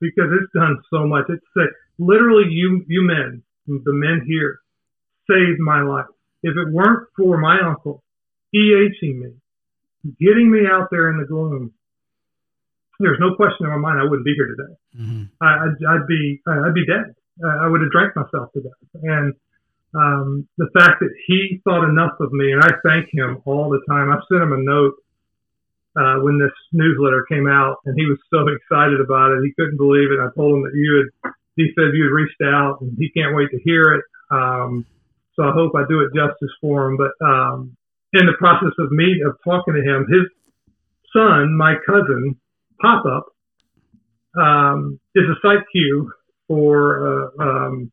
because 0.00 0.30
it's 0.32 0.52
done 0.54 0.78
so 0.90 1.06
much. 1.06 1.26
It's 1.28 1.44
that 1.54 1.68
literally 1.98 2.50
you 2.50 2.84
you 2.88 3.02
men, 3.02 3.42
the 3.66 3.92
men 3.92 4.24
here, 4.26 4.60
saved 5.28 5.60
my 5.60 5.82
life 5.82 6.06
if 6.42 6.56
it 6.56 6.72
weren't 6.72 7.08
for 7.16 7.38
my 7.38 7.60
uncle 7.60 8.02
EHing 8.54 9.18
me, 9.18 9.32
getting 10.20 10.50
me 10.50 10.60
out 10.70 10.88
there 10.90 11.10
in 11.10 11.18
the 11.18 11.26
gloom, 11.26 11.72
there's 13.00 13.18
no 13.20 13.34
question 13.36 13.66
in 13.66 13.70
my 13.70 13.78
mind 13.78 14.00
I 14.00 14.04
wouldn't 14.04 14.24
be 14.24 14.34
here 14.34 14.48
today. 14.48 14.74
Mm-hmm. 14.98 15.24
I, 15.40 15.66
would 15.66 15.76
I'd 15.88 16.06
be 16.06 16.40
I'd 16.46 16.74
be 16.74 16.86
dead. 16.86 17.14
I 17.44 17.68
would 17.68 17.80
have 17.80 17.90
drank 17.90 18.16
myself 18.16 18.52
to 18.52 18.60
death. 18.60 19.02
And 19.02 19.34
um, 19.94 20.48
the 20.58 20.68
fact 20.74 21.00
that 21.00 21.14
he 21.26 21.60
thought 21.64 21.88
enough 21.88 22.18
of 22.20 22.32
me, 22.32 22.52
and 22.52 22.62
I 22.62 22.70
thank 22.82 23.08
him 23.12 23.40
all 23.44 23.70
the 23.70 23.80
time. 23.88 24.10
I 24.10 24.18
sent 24.28 24.42
him 24.42 24.52
a 24.52 24.58
note 24.58 24.94
uh, 25.96 26.20
when 26.20 26.38
this 26.38 26.52
newsletter 26.72 27.24
came 27.28 27.48
out, 27.48 27.78
and 27.86 27.94
he 27.96 28.04
was 28.06 28.18
so 28.30 28.46
excited 28.48 29.00
about 29.00 29.32
it. 29.32 29.44
He 29.44 29.52
couldn't 29.52 29.78
believe 29.78 30.10
it. 30.10 30.20
I 30.20 30.28
told 30.34 30.56
him 30.56 30.62
that 30.62 30.74
you 30.74 31.08
had, 31.22 31.32
he 31.56 31.70
said 31.74 31.94
you 31.94 32.04
had 32.04 32.12
reached 32.12 32.42
out, 32.42 32.80
and 32.80 32.96
he 32.98 33.10
can't 33.10 33.34
wait 33.34 33.50
to 33.50 33.58
hear 33.64 33.94
it. 33.94 34.04
Um, 34.30 34.84
so 35.38 35.44
I 35.44 35.52
hope 35.52 35.72
I 35.76 35.86
do 35.88 36.00
it 36.00 36.10
justice 36.14 36.50
for 36.60 36.90
him. 36.90 36.98
But 36.98 37.14
um, 37.24 37.76
in 38.12 38.26
the 38.26 38.34
process 38.38 38.74
of 38.78 38.90
me 38.90 39.22
of 39.24 39.36
talking 39.44 39.74
to 39.74 39.82
him, 39.82 40.06
his 40.10 40.26
son, 41.14 41.56
my 41.56 41.74
cousin, 41.86 42.36
Pop 42.82 43.04
Up, 43.06 43.26
um, 44.36 44.98
is 45.14 45.24
a 45.24 45.38
site 45.40 45.64
Q 45.70 46.10
for 46.48 47.30
uh, 47.38 47.42
um, 47.42 47.90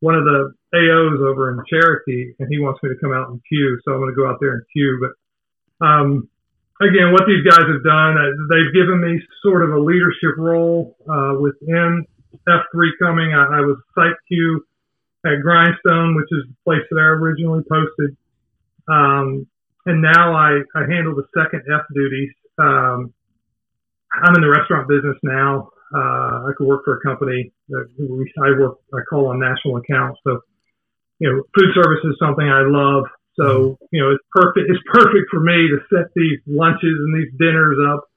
one 0.00 0.14
of 0.14 0.24
the 0.24 0.52
AOs 0.74 1.20
over 1.20 1.52
in 1.52 1.60
Cherokee, 1.68 2.32
and 2.38 2.48
he 2.50 2.58
wants 2.58 2.82
me 2.82 2.88
to 2.88 3.00
come 3.00 3.12
out 3.12 3.28
and 3.28 3.40
cue. 3.48 3.78
So 3.84 3.92
I'm 3.92 4.00
going 4.00 4.10
to 4.10 4.16
go 4.16 4.28
out 4.28 4.38
there 4.40 4.52
and 4.52 4.62
cue. 4.72 5.00
But 5.00 5.86
um, 5.86 6.28
again, 6.80 7.12
what 7.12 7.24
these 7.26 7.44
guys 7.44 7.68
have 7.68 7.84
done, 7.84 8.16
uh, 8.16 8.32
they've 8.48 8.72
given 8.72 9.00
me 9.00 9.20
sort 9.42 9.62
of 9.62 9.70
a 9.76 9.80
leadership 9.80 10.36
role 10.38 10.96
uh, 11.08 11.36
within 11.40 12.04
F3 12.48 12.90
Cumming. 13.00 13.32
I, 13.34 13.58
I 13.58 13.60
was 13.60 13.76
site 13.94 14.16
cue 14.28 14.64
at 15.26 15.42
Grindstone, 15.42 16.14
which 16.16 16.30
is 16.30 16.46
the 16.48 16.56
place 16.64 16.82
that 16.90 16.98
I 16.98 17.08
originally 17.18 17.62
posted. 17.68 18.16
Um, 18.88 19.46
and 19.86 20.02
now 20.02 20.34
I, 20.34 20.62
I 20.74 20.82
handle 20.88 21.14
the 21.14 21.26
second 21.34 21.62
F 21.72 21.82
duties. 21.94 22.30
Um, 22.58 23.12
I'm 24.12 24.34
in 24.34 24.42
the 24.42 24.50
restaurant 24.50 24.88
business 24.88 25.16
now. 25.22 25.70
Uh, 25.94 26.48
I 26.48 26.50
could 26.56 26.66
work 26.66 26.84
for 26.84 26.98
a 26.98 27.00
company 27.00 27.52
that 27.68 27.88
we, 27.98 28.32
I 28.42 28.58
work, 28.58 28.78
I 28.92 29.00
call 29.08 29.28
on 29.28 29.38
national 29.38 29.76
accounts. 29.76 30.18
So, 30.24 30.40
you 31.18 31.30
know, 31.30 31.42
food 31.54 31.70
service 31.74 32.02
is 32.04 32.16
something 32.18 32.48
I 32.48 32.62
love. 32.66 33.04
So, 33.38 33.78
you 33.92 34.02
know, 34.02 34.10
it's 34.10 34.24
perfect. 34.30 34.70
It's 34.70 34.82
perfect 34.90 35.28
for 35.30 35.40
me 35.40 35.68
to 35.68 35.78
set 35.92 36.10
these 36.16 36.40
lunches 36.46 36.96
and 36.98 37.14
these 37.14 37.32
dinners 37.38 37.76
up. 37.86 38.08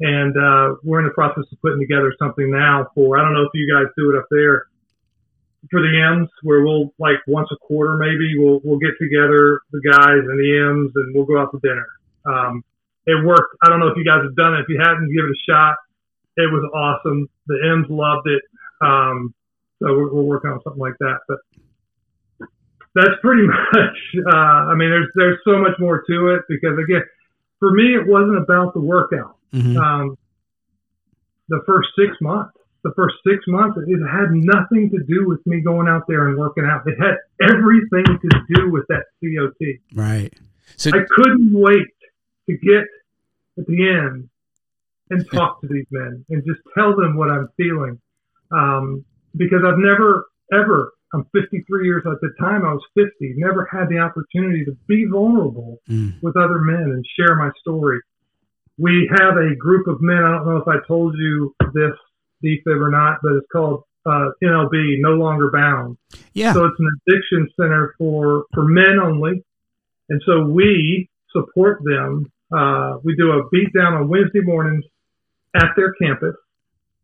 And, 0.00 0.36
uh, 0.36 0.76
we're 0.82 1.00
in 1.00 1.06
the 1.06 1.14
process 1.14 1.44
of 1.50 1.60
putting 1.62 1.80
together 1.80 2.12
something 2.18 2.50
now 2.50 2.88
for, 2.94 3.16
I 3.16 3.22
don't 3.22 3.32
know 3.32 3.44
if 3.44 3.54
you 3.54 3.72
guys 3.72 3.86
do 3.96 4.10
it 4.10 4.18
up 4.18 4.26
there 4.30 4.66
for 5.70 5.80
the 5.80 5.92
M's 6.18 6.28
where 6.42 6.62
we'll 6.62 6.92
like 6.98 7.18
once 7.26 7.48
a 7.52 7.56
quarter, 7.56 7.96
maybe 7.96 8.36
we'll, 8.38 8.60
we'll 8.64 8.78
get 8.78 8.92
together 9.00 9.60
the 9.72 9.80
guys 9.90 10.22
and 10.22 10.38
the 10.38 10.50
M's 10.70 10.92
and 10.94 11.14
we'll 11.14 11.24
go 11.24 11.40
out 11.40 11.50
to 11.52 11.60
dinner. 11.62 11.86
Um, 12.24 12.64
it 13.06 13.24
worked. 13.24 13.56
I 13.62 13.68
don't 13.68 13.80
know 13.80 13.88
if 13.88 13.96
you 13.96 14.04
guys 14.04 14.22
have 14.22 14.36
done 14.36 14.54
it. 14.54 14.60
If 14.60 14.68
you 14.68 14.78
hadn't, 14.78 15.12
give 15.14 15.24
it 15.24 15.30
a 15.30 15.42
shot. 15.48 15.76
It 16.36 16.50
was 16.50 16.68
awesome. 16.74 17.28
The 17.46 17.58
M's 17.78 17.86
loved 17.88 18.26
it. 18.28 18.42
Um, 18.80 19.34
so 19.80 19.86
we're, 19.92 20.12
we're 20.12 20.22
working 20.22 20.50
on 20.50 20.60
something 20.64 20.80
like 20.80 20.98
that, 21.00 21.18
but 21.28 21.38
that's 22.94 23.20
pretty 23.22 23.46
much, 23.46 23.98
uh, 24.32 24.72
I 24.72 24.74
mean, 24.74 24.90
there's, 24.90 25.08
there's 25.14 25.38
so 25.44 25.58
much 25.58 25.78
more 25.78 26.02
to 26.08 26.34
it 26.34 26.42
because 26.48 26.78
again, 26.78 27.02
for 27.58 27.72
me, 27.72 27.94
it 27.94 28.06
wasn't 28.06 28.38
about 28.38 28.74
the 28.74 28.80
workout. 28.80 29.36
Mhm. 29.54 29.76
Um, 29.76 30.18
the 31.48 31.62
first 31.66 31.88
six 31.96 32.12
months, 32.20 32.55
the 32.86 32.94
first 32.94 33.16
six 33.26 33.42
months, 33.48 33.76
it 33.86 33.98
had 34.06 34.30
nothing 34.30 34.90
to 34.90 34.98
do 35.08 35.26
with 35.26 35.44
me 35.46 35.60
going 35.60 35.88
out 35.88 36.02
there 36.06 36.28
and 36.28 36.38
working 36.38 36.64
out. 36.64 36.82
It 36.86 36.96
had 37.00 37.16
everything 37.42 38.04
to 38.04 38.28
do 38.54 38.70
with 38.70 38.84
that 38.88 39.04
COT. 39.20 39.78
Right. 39.94 40.32
So 40.76 40.90
I 40.90 41.02
couldn't 41.08 41.50
wait 41.52 41.86
to 42.48 42.56
get 42.56 42.84
at 43.58 43.66
the 43.66 43.88
end 43.88 44.28
and 45.10 45.24
talk 45.32 45.60
to 45.62 45.66
these 45.68 45.86
men 45.90 46.24
and 46.30 46.44
just 46.46 46.60
tell 46.76 46.94
them 46.96 47.16
what 47.16 47.30
I'm 47.30 47.48
feeling. 47.56 48.00
Um, 48.52 49.04
because 49.36 49.62
I've 49.66 49.78
never, 49.78 50.26
ever, 50.52 50.92
I'm 51.12 51.24
53 51.32 51.84
years 51.86 52.04
at 52.06 52.20
the 52.20 52.30
time 52.38 52.64
I 52.64 52.72
was 52.72 52.82
50, 52.94 53.10
never 53.36 53.68
had 53.70 53.88
the 53.88 53.98
opportunity 53.98 54.64
to 54.64 54.76
be 54.86 55.06
vulnerable 55.10 55.80
Mm. 55.88 56.22
with 56.22 56.36
other 56.36 56.58
men 56.60 56.82
and 56.94 57.04
share 57.18 57.34
my 57.36 57.50
story. 57.60 58.00
We 58.78 59.08
have 59.18 59.36
a 59.38 59.54
group 59.56 59.86
of 59.88 60.00
men. 60.02 60.22
I 60.22 60.32
don't 60.36 60.46
know 60.46 60.56
if 60.58 60.68
I 60.68 60.86
told 60.86 61.16
you 61.16 61.54
this, 61.72 61.92
defib 62.44 62.80
or 62.80 62.90
not, 62.90 63.18
but 63.22 63.32
it's 63.32 63.46
called 63.50 63.84
uh, 64.06 64.30
NLB, 64.42 65.00
No 65.00 65.10
Longer 65.10 65.50
Bound. 65.50 65.96
Yeah. 66.32 66.52
So 66.52 66.64
it's 66.64 66.78
an 66.78 66.88
addiction 67.06 67.48
center 67.58 67.94
for, 67.98 68.44
for 68.54 68.64
men 68.64 68.98
only. 69.02 69.44
And 70.08 70.22
so 70.24 70.44
we 70.44 71.08
support 71.32 71.80
them. 71.84 72.30
Uh, 72.56 72.98
we 73.02 73.16
do 73.16 73.32
a 73.32 73.48
beat 73.50 73.72
down 73.74 73.94
on 73.94 74.08
Wednesday 74.08 74.40
mornings 74.40 74.84
at 75.54 75.70
their 75.76 75.92
campus. 75.94 76.36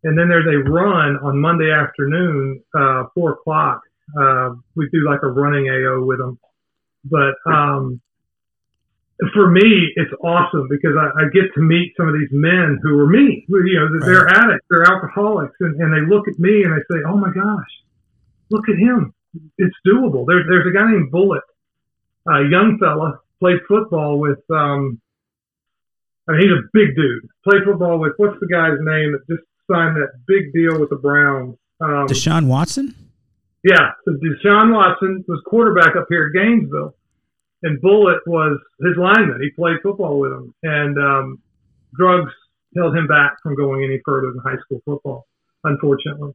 And 0.05 0.19
then 0.19 0.29
there's 0.29 0.47
a 0.47 0.71
run 0.71 1.17
on 1.17 1.41
Monday 1.41 1.71
afternoon, 1.73 2.63
uh, 2.75 3.05
four 3.15 3.33
o'clock. 3.33 3.83
Uh, 4.21 4.51
we 4.77 4.89
do 4.93 5.05
like 5.09 5.21
a 5.23 5.29
running 5.29 5.69
AO 5.69 6.05
with 6.05 6.19
them. 6.19 6.39
But, 7.05 7.35
um, 7.47 8.01
for 9.35 9.51
me, 9.51 9.93
it's 9.95 10.13
awesome 10.23 10.67
because 10.69 10.93
I, 10.99 11.07
I 11.21 11.25
get 11.33 11.53
to 11.55 11.61
meet 11.61 11.93
some 11.97 12.09
of 12.09 12.15
these 12.15 12.31
men 12.33 12.79
who 12.83 12.99
are 12.99 13.07
me, 13.07 13.45
who, 13.49 13.63
you 13.65 13.79
know, 13.79 14.05
they're 14.05 14.29
addicts, 14.29 14.67
they're 14.71 14.85
alcoholics, 14.85 15.55
and, 15.61 15.81
and 15.81 15.93
they 15.93 16.03
look 16.09 16.29
at 16.29 16.39
me 16.39 16.65
and 16.65 16.73
they 16.73 16.83
say, 16.91 17.03
"Oh 17.07 17.17
my 17.17 17.33
gosh, 17.33 17.73
look 18.51 18.69
at 18.69 18.77
him! 18.77 19.15
It's 19.59 19.77
doable." 19.87 20.27
There's 20.27 20.47
there's 20.49 20.67
a 20.67 20.73
guy 20.77 20.91
named 20.91 21.11
Bullet, 21.11 21.45
a 22.27 22.43
young 22.51 22.79
fella, 22.81 23.21
played 23.41 23.61
football 23.69 24.19
with. 24.19 24.41
Um, 24.51 25.01
I 26.29 26.33
mean, 26.33 26.43
he's 26.43 26.53
a 26.53 26.63
big 26.73 26.95
dude. 26.95 27.29
Played 27.45 27.65
football 27.65 27.99
with 27.99 28.13
what's 28.17 28.39
the 28.41 28.47
guy's 28.47 28.79
name 28.81 29.13
that 29.13 29.27
just 29.29 29.43
signed 29.71 29.97
that 29.97 30.13
big 30.27 30.53
deal 30.53 30.79
with 30.81 30.91
the 30.91 30.97
Browns? 30.97 31.57
Um, 31.81 32.07
Deshaun 32.07 32.47
Watson? 32.47 32.95
yeah, 33.65 33.91
so 34.05 34.13
Deshaun 34.13 34.73
Watson 34.73 35.25
was 35.29 35.41
quarterback 35.47 35.97
up 35.97 36.07
here 36.09 36.27
at 36.27 36.33
Gainesville, 36.35 36.95
and 37.63 37.81
Bullet 37.81 38.21
was 38.27 38.59
his 38.81 38.97
lineman. 38.97 39.41
He 39.41 39.51
played 39.51 39.77
football 39.83 40.19
with 40.19 40.33
him, 40.33 40.55
and 40.63 40.99
um, 40.99 41.43
drugs 41.95 42.33
held 42.77 42.97
him 42.97 43.07
back 43.07 43.37
from 43.43 43.55
going 43.55 43.85
any 43.85 44.01
further 44.05 44.33
than 44.33 44.41
high 44.43 44.61
school 44.65 44.81
football, 44.85 45.27
unfortunately. 45.65 46.33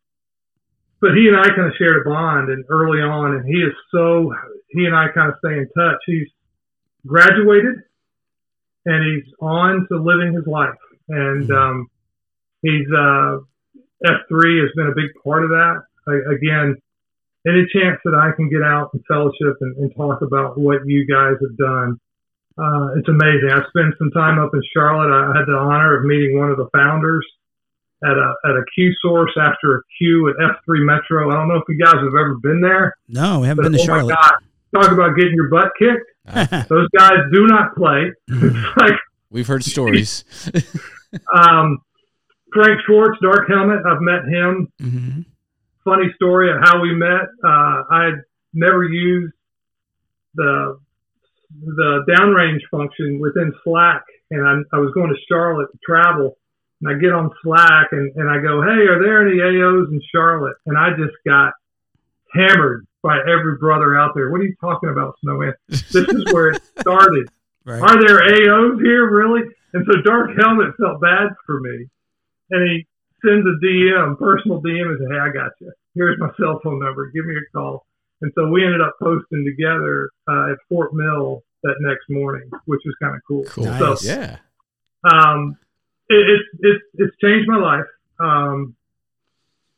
But 0.99 1.11
he 1.15 1.27
and 1.27 1.37
I 1.37 1.47
kind 1.49 1.67
of 1.67 1.73
shared 1.77 2.05
a 2.05 2.09
bond, 2.09 2.49
and 2.49 2.65
early 2.69 2.99
on, 2.99 3.35
and 3.35 3.45
he 3.45 3.61
is 3.61 3.73
so 3.91 4.33
he 4.69 4.85
and 4.85 4.95
I 4.95 5.07
kind 5.13 5.29
of 5.31 5.35
stay 5.39 5.57
in 5.57 5.67
touch. 5.77 5.97
He's 6.05 6.27
graduated, 7.05 7.83
and 8.85 9.03
he's 9.05 9.33
on 9.39 9.87
to 9.91 9.97
living 9.97 10.33
his 10.33 10.47
life, 10.47 10.73
and 11.09 11.51
um, 11.51 11.87
he's 12.61 12.87
uh, 12.91 13.37
F 14.05 14.21
three 14.27 14.59
has 14.59 14.69
been 14.75 14.87
a 14.87 14.95
big 14.95 15.11
part 15.23 15.43
of 15.43 15.49
that. 15.51 15.83
I, 16.07 16.33
again, 16.33 16.77
any 17.47 17.65
chance 17.73 17.97
that 18.05 18.13
I 18.13 18.35
can 18.35 18.49
get 18.49 18.61
out 18.61 18.89
and 18.93 19.01
fellowship 19.07 19.55
and, 19.61 19.75
and 19.77 19.95
talk 19.95 20.21
about 20.21 20.57
what 20.57 20.79
you 20.85 21.05
guys 21.07 21.33
have 21.41 21.57
done, 21.57 21.99
uh, 22.57 22.93
it's 22.97 23.07
amazing. 23.07 23.49
I 23.51 23.61
spent 23.69 23.93
some 23.97 24.11
time 24.11 24.39
up 24.39 24.51
in 24.53 24.61
Charlotte. 24.73 25.11
I 25.13 25.37
had 25.37 25.45
the 25.47 25.53
honor 25.57 25.97
of 25.99 26.05
meeting 26.05 26.37
one 26.39 26.49
of 26.51 26.57
the 26.57 26.67
founders 26.73 27.25
at 28.03 28.11
a 28.17 28.33
at 28.45 28.51
a 28.51 28.63
Q 28.75 28.93
source 29.01 29.31
after 29.39 29.77
a 29.77 29.81
Q 29.97 30.29
at 30.29 30.35
F3 30.37 30.85
Metro. 30.85 31.31
I 31.31 31.35
don't 31.35 31.47
know 31.47 31.55
if 31.55 31.63
you 31.69 31.77
guys 31.83 31.95
have 31.95 32.13
ever 32.13 32.35
been 32.41 32.61
there, 32.61 32.93
No, 33.07 33.39
we 33.39 33.47
haven't 33.47 33.63
but 33.63 33.71
been 33.71 33.77
to 33.79 33.83
oh 33.83 33.85
Charlotte. 33.85 34.13
my 34.15 34.31
God, 34.73 34.81
talk 34.83 34.91
about 34.91 35.15
getting 35.15 35.33
your 35.33 35.49
butt 35.49 35.71
kicked. 35.79 36.05
Those 36.69 36.87
guys 36.97 37.17
do 37.33 37.47
not 37.47 37.75
play. 37.75 38.11
It's 38.27 38.77
like 38.77 38.93
we've 39.31 39.47
heard 39.47 39.63
stories. 39.63 40.23
um, 41.35 41.79
Frank 42.53 42.79
Schwartz, 42.85 43.17
Dark 43.21 43.47
Helmet. 43.49 43.79
I've 43.85 44.01
met 44.01 44.25
him. 44.25 44.67
hmm 44.79 45.21
funny 45.87 46.11
story 46.15 46.51
of 46.51 46.57
how 46.61 46.81
we 46.81 46.93
met. 46.93 47.31
Uh, 47.43 47.83
I 47.89 48.03
had 48.11 48.23
never 48.53 48.83
used 48.83 49.33
the 50.35 50.79
the 51.63 52.03
downrange 52.09 52.59
function 52.69 53.19
within 53.21 53.53
Slack, 53.63 54.03
and 54.29 54.45
I, 54.45 54.75
I 54.75 54.79
was 54.79 54.91
going 54.93 55.09
to 55.09 55.15
Charlotte 55.29 55.71
to 55.71 55.79
travel. 55.85 56.37
And 56.81 56.95
I 56.95 56.99
get 56.99 57.11
on 57.11 57.31
Slack 57.41 57.87
and, 57.91 58.13
and 58.17 58.29
I 58.29 58.37
go, 58.41 58.61
"Hey, 58.61 58.85
are 58.85 59.01
there 59.01 59.25
any 59.25 59.39
AOs 59.39 59.89
in 59.91 60.01
Charlotte?" 60.13 60.57
And 60.65 60.77
I 60.77 60.89
just 60.91 61.15
got 61.25 61.53
hammered 62.33 62.85
by 63.01 63.19
every 63.21 63.57
brother 63.57 63.97
out 63.97 64.11
there. 64.13 64.29
What 64.29 64.41
are 64.41 64.43
you 64.43 64.55
talking 64.59 64.89
about, 64.89 65.15
Snowman? 65.21 65.53
This 65.69 65.95
is 65.95 66.25
where 66.33 66.49
it 66.49 66.61
started. 66.79 67.29
Right. 67.65 67.81
Are 67.81 67.97
there 68.05 68.19
AOs 68.19 68.79
here, 68.81 69.09
really? 69.09 69.41
And 69.73 69.85
so 69.85 70.01
Dark 70.01 70.31
Helmet 70.37 70.75
felt 70.79 71.01
bad 71.01 71.29
for 71.45 71.59
me. 71.59 71.87
And 72.51 72.69
he 72.69 72.87
sends 73.25 73.45
a 73.45 73.55
DM, 73.65 74.17
personal 74.17 74.61
DM, 74.61 74.89
and 74.89 74.97
says, 74.99 75.07
Hey, 75.11 75.19
I 75.19 75.29
got 75.33 75.51
you. 75.61 75.71
Here's 75.95 76.19
my 76.19 76.29
cell 76.39 76.59
phone 76.63 76.79
number. 76.79 77.09
Give 77.11 77.25
me 77.25 77.35
a 77.35 77.57
call. 77.57 77.85
And 78.21 78.31
so 78.35 78.47
we 78.47 78.63
ended 78.65 78.81
up 78.81 78.93
posting 79.01 79.45
together 79.45 80.09
uh, 80.27 80.51
at 80.51 80.57
Fort 80.69 80.93
Mill 80.93 81.43
that 81.63 81.75
next 81.81 82.05
morning, 82.09 82.49
which 82.65 82.81
was 82.85 82.95
kind 83.01 83.15
of 83.15 83.21
cool. 83.27 83.43
Cool. 83.45 83.65
So, 83.65 83.95
Yeah. 84.07 84.37
um, 85.11 85.57
it, 86.09 86.25
it's 86.29 86.43
it's 86.61 86.83
it's 86.95 87.15
changed 87.21 87.47
my 87.49 87.57
life. 87.57 87.85
Um, 88.19 88.75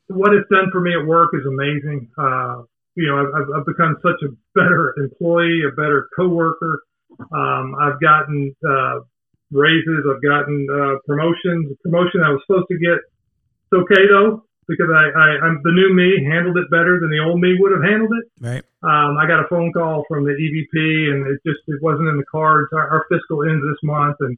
what 0.08 0.34
it's 0.34 0.48
done 0.50 0.70
for 0.72 0.82
me 0.82 0.94
at 0.94 1.06
work 1.06 1.30
is 1.34 1.46
amazing. 1.46 2.10
Uh, 2.18 2.64
you 2.96 3.08
know, 3.08 3.18
I've, 3.20 3.34
I've- 3.42 3.52
I've 3.56 3.66
become 3.66 3.98
such 4.02 4.22
a 4.24 4.30
better 4.56 4.94
employee, 4.98 5.62
a 5.68 5.72
better 5.76 6.08
coworker. 6.16 6.82
Um, 7.32 7.76
I've 7.80 8.00
gotten 8.02 8.56
uh, 8.68 9.00
raises. 9.52 10.06
I've 10.10 10.22
gotten 10.22 10.68
uh, 10.72 10.96
promotions. 11.06 11.70
The 11.70 11.76
promotion 11.84 12.22
I 12.24 12.30
was 12.32 12.42
supposed 12.48 12.68
to 12.72 12.78
get. 12.80 13.00
It's 13.72 13.82
okay 13.82 14.08
though 14.10 14.44
because 14.70 14.90
I, 14.94 15.10
I 15.14 15.28
I'm 15.46 15.62
the 15.64 15.72
new 15.72 15.94
me 15.94 16.26
handled 16.26 16.58
it 16.58 16.70
better 16.70 17.00
than 17.02 17.10
the 17.10 17.20
old 17.20 17.42
me 17.42 17.58
would 17.60 17.72
have 17.72 17.84
handled 17.84 18.14
it. 18.14 18.26
Right. 18.40 18.64
Um, 18.82 19.18
I 19.18 19.28
got 19.28 19.44
a 19.44 19.48
phone 19.50 19.74
call 19.74 20.06
from 20.08 20.24
the 20.24 20.32
EVP, 20.32 21.12
and 21.12 21.28
it 21.28 21.42
just 21.46 21.60
it 21.68 21.82
wasn't 21.82 22.08
in 22.08 22.18
the 22.18 22.26
cards. 22.32 22.70
Our, 22.72 22.88
our 22.88 23.06
fiscal 23.10 23.44
ends 23.44 23.66
this 23.66 23.82
month, 23.84 24.18
and 24.22 24.38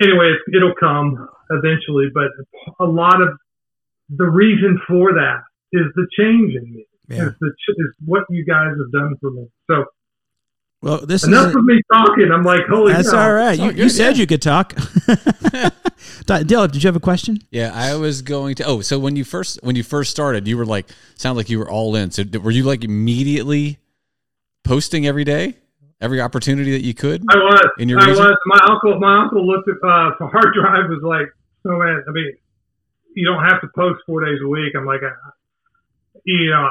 anyway, 0.00 0.32
it's, 0.34 0.56
it'll 0.56 0.74
come 0.78 1.28
eventually. 1.50 2.06
But 2.14 2.30
a 2.78 2.86
lot 2.86 3.20
of 3.20 3.36
the 4.08 4.24
reason 4.24 4.80
for 4.86 5.12
that 5.12 5.42
is 5.72 5.86
the 5.94 6.06
change 6.16 6.54
in 6.54 6.72
me. 6.72 6.86
Yeah. 7.08 7.28
Is 7.28 7.34
the 7.40 7.48
is 7.48 7.94
what 8.04 8.24
you 8.30 8.44
guys 8.44 8.70
have 8.78 8.92
done 8.92 9.16
for 9.20 9.30
me. 9.30 9.48
So 9.68 9.86
Well, 10.82 11.06
this 11.06 11.24
enough 11.24 11.50
is 11.50 11.56
of 11.56 11.64
me 11.64 11.80
talking. 11.90 12.30
I'm 12.30 12.44
like, 12.44 12.66
holy 12.68 12.92
that's 12.92 13.10
cow. 13.10 13.28
all 13.28 13.32
right. 13.32 13.58
You, 13.58 13.70
you 13.70 13.88
said 13.88 14.16
yeah. 14.16 14.20
you 14.20 14.26
could 14.26 14.42
talk. 14.42 14.76
Dale, 16.26 16.66
did 16.68 16.82
you 16.82 16.88
have 16.88 16.96
a 16.96 17.00
question? 17.00 17.38
Yeah, 17.50 17.70
I 17.74 17.94
was 17.96 18.22
going 18.22 18.54
to. 18.56 18.64
Oh, 18.64 18.80
so 18.80 18.98
when 18.98 19.16
you 19.16 19.24
first 19.24 19.58
when 19.62 19.76
you 19.76 19.82
first 19.82 20.10
started, 20.10 20.46
you 20.48 20.56
were 20.56 20.66
like, 20.66 20.88
sound 21.16 21.36
like 21.36 21.48
you 21.48 21.58
were 21.58 21.70
all 21.70 21.94
in. 21.96 22.10
So 22.10 22.24
were 22.42 22.50
you 22.50 22.64
like 22.64 22.84
immediately 22.84 23.78
posting 24.64 25.06
every 25.06 25.24
day, 25.24 25.54
every 26.00 26.20
opportunity 26.20 26.72
that 26.72 26.82
you 26.82 26.94
could? 26.94 27.24
I 27.30 27.36
was. 27.36 27.70
In 27.78 27.88
your 27.88 28.00
I 28.00 28.06
reason? 28.06 28.24
was. 28.24 28.36
My 28.46 28.60
uncle. 28.70 28.98
My 29.00 29.22
uncle 29.22 29.46
looked 29.46 29.68
at 29.68 29.76
uh, 29.76 30.10
the 30.18 30.26
hard 30.26 30.54
drive 30.54 30.88
was 30.90 31.02
like, 31.02 31.28
so 31.62 31.70
man. 31.70 32.02
I 32.08 32.10
mean, 32.12 32.32
you 33.14 33.24
don't 33.26 33.42
have 33.44 33.60
to 33.62 33.68
post 33.74 34.00
four 34.06 34.24
days 34.24 34.38
a 34.44 34.48
week. 34.48 34.74
I'm 34.76 34.86
like, 34.86 35.02
uh, 35.02 35.10
you 36.24 36.50
know, 36.50 36.70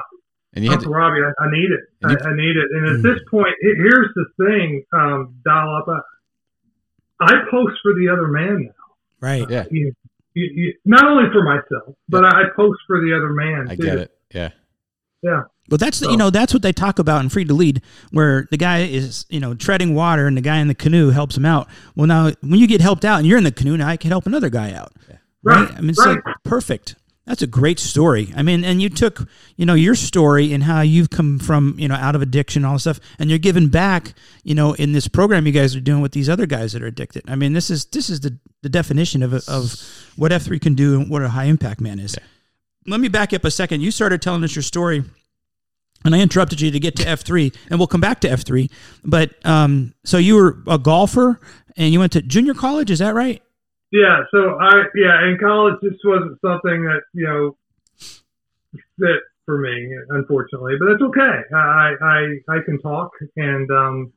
And 0.54 0.64
you 0.66 0.72
Uncle 0.72 0.92
to, 0.92 0.98
Robbie, 0.98 1.22
I, 1.22 1.44
I 1.44 1.52
need 1.52 1.70
it. 1.72 1.80
I, 2.06 2.12
you- 2.12 2.32
I 2.32 2.36
need 2.36 2.56
it. 2.58 2.68
And 2.72 2.86
at 2.88 2.96
Mm. 2.98 3.04
this 3.04 3.22
point, 3.30 3.56
he- 3.62 3.76
here's 3.76 4.10
the 4.16 4.26
thing, 4.46 4.84
um, 4.94 5.36
dial 5.44 5.76
up. 5.76 5.88
I, 5.90 6.00
I 7.26 7.34
post 7.50 7.78
for 7.82 7.94
the 7.96 8.10
other 8.12 8.28
man 8.28 8.70
now. 9.22 9.28
Right. 9.28 9.50
yeah, 9.50 9.66
You, 9.72 9.94
you, 10.34 10.50
you, 10.54 10.74
not 10.86 11.06
only 11.06 11.30
for 11.32 11.44
myself, 11.44 11.96
but 12.10 12.24
I 12.26 12.44
post 12.56 12.80
for 12.88 13.00
the 13.02 13.16
other 13.16 13.30
man. 13.30 13.68
I 13.70 13.76
too. 13.76 13.84
get 13.84 13.98
it. 14.00 14.12
Yeah, 14.34 14.50
Yeah. 15.22 15.44
But 15.70 15.80
that's 15.82 16.00
the, 16.00 16.06
So- 16.06 16.12
you 16.12 16.18
know 16.18 16.30
that's 16.30 16.54
what 16.54 16.62
they 16.62 16.72
talk 16.72 16.98
about 17.00 17.22
in 17.24 17.30
Free 17.30 17.44
to 17.46 17.54
Lead, 17.54 17.82
where 18.12 18.48
the 18.52 18.58
guy 18.58 18.84
is 18.84 19.26
you 19.30 19.40
know 19.42 19.54
treading 19.54 19.96
water 19.96 20.26
and 20.28 20.38
the 20.38 20.42
guy 20.42 20.60
in 20.60 20.68
the 20.70 20.76
canoe 20.76 21.10
helps 21.10 21.36
him 21.36 21.46
out. 21.46 21.68
Well, 21.96 22.08
now 22.08 22.32
when 22.42 22.60
you 22.60 22.68
get 22.68 22.80
helped 22.80 23.04
out 23.04 23.18
and 23.20 23.28
you're 23.28 23.38
in 23.38 23.44
the 23.44 23.52
canoe, 23.52 23.76
now 23.76 23.88
I 23.90 23.98
can 23.98 24.10
help 24.10 24.26
another 24.26 24.50
guy 24.50 24.72
out. 24.72 24.94
Right, 25.44 25.70
I 25.72 25.82
mean, 25.82 25.90
it's 25.92 26.00
right. 26.06 26.16
like 26.26 26.36
perfect. 26.44 26.96
That's 27.26 27.42
a 27.42 27.48
great 27.48 27.78
story. 27.80 28.34
I 28.38 28.42
mean, 28.42 28.64
and 28.64 28.82
you 28.82 28.90
took 28.90 29.28
you 29.58 29.66
know 29.66 29.74
your 29.74 29.96
story 29.96 30.54
and 30.54 30.64
how 30.64 30.80
you've 30.80 31.10
come 31.10 31.38
from 31.40 31.76
you 31.78 31.90
know 31.90 31.96
out 31.96 32.16
of 32.16 32.22
addiction, 32.22 32.64
all 32.64 32.74
this 32.74 32.84
stuff, 32.84 33.02
and 33.20 33.30
you're 33.30 33.38
giving 33.38 33.68
back. 33.68 34.14
You 34.44 34.56
know, 34.56 34.74
in 34.74 34.94
this 34.94 35.10
program 35.10 35.46
you 35.46 35.52
guys 35.52 35.76
are 35.76 35.82
doing 35.82 36.02
with 36.02 36.14
these 36.14 36.30
other 36.30 36.46
guys 36.46 36.72
that 36.72 36.82
are 36.82 36.88
addicted. 36.88 37.24
I 37.28 37.36
mean, 37.36 37.52
this 37.52 37.70
is 37.70 37.86
this 37.86 38.10
is 38.10 38.22
the 38.22 38.38
the 38.68 38.72
definition 38.72 39.24
of 39.24 39.34
of 39.48 39.76
what 40.18 40.34
F 40.34 40.44
three 40.44 40.60
can 40.60 40.76
do 40.76 41.00
and 41.00 41.10
what 41.10 41.22
a 41.22 41.30
high 41.30 41.46
impact 41.46 41.80
man 41.80 42.00
is. 42.00 42.18
Let 42.86 43.00
me 43.00 43.08
back 43.08 43.34
up 43.34 43.46
a 43.46 43.52
second. 43.52 43.82
You 43.82 43.92
started 43.92 44.22
telling 44.22 44.44
us 44.44 44.56
your 44.56 44.64
story 44.64 45.04
and 46.06 46.14
I 46.14 46.20
interrupted 46.20 46.62
you 46.62 46.72
to 46.72 46.80
get 46.80 46.96
to 46.98 47.04
F3, 47.04 47.56
and 47.70 47.80
we'll 47.80 47.88
come 47.88 48.02
back 48.02 48.22
to 48.22 48.28
F3. 48.30 48.70
But 49.04 49.34
um, 49.46 49.94
so 50.04 50.18
you 50.18 50.36
were 50.36 50.58
a 50.68 50.78
golfer, 50.78 51.40
and 51.76 51.92
you 51.92 52.00
went 52.00 52.12
to 52.14 52.22
junior 52.22 52.54
college, 52.54 52.92
is 52.92 53.00
that 53.00 53.16
right? 53.16 53.42
Yeah. 53.92 54.24
So 54.32 54.58
I, 54.60 54.84
yeah, 54.96 55.28
in 55.28 55.38
college, 55.40 55.76
this 55.82 55.94
wasn't 56.04 56.40
something 56.42 56.84
that, 56.84 57.02
you 57.14 57.26
know, 57.26 57.58
fit 59.00 59.22
for 59.46 59.58
me, 59.58 59.90
unfortunately, 60.10 60.76
but 60.80 60.90
it's 60.90 61.02
okay. 61.02 61.42
I, 61.54 61.94
I, 62.02 62.20
I 62.50 62.58
can 62.66 62.80
talk 62.80 63.12
and, 63.36 63.70
um, 63.72 64.14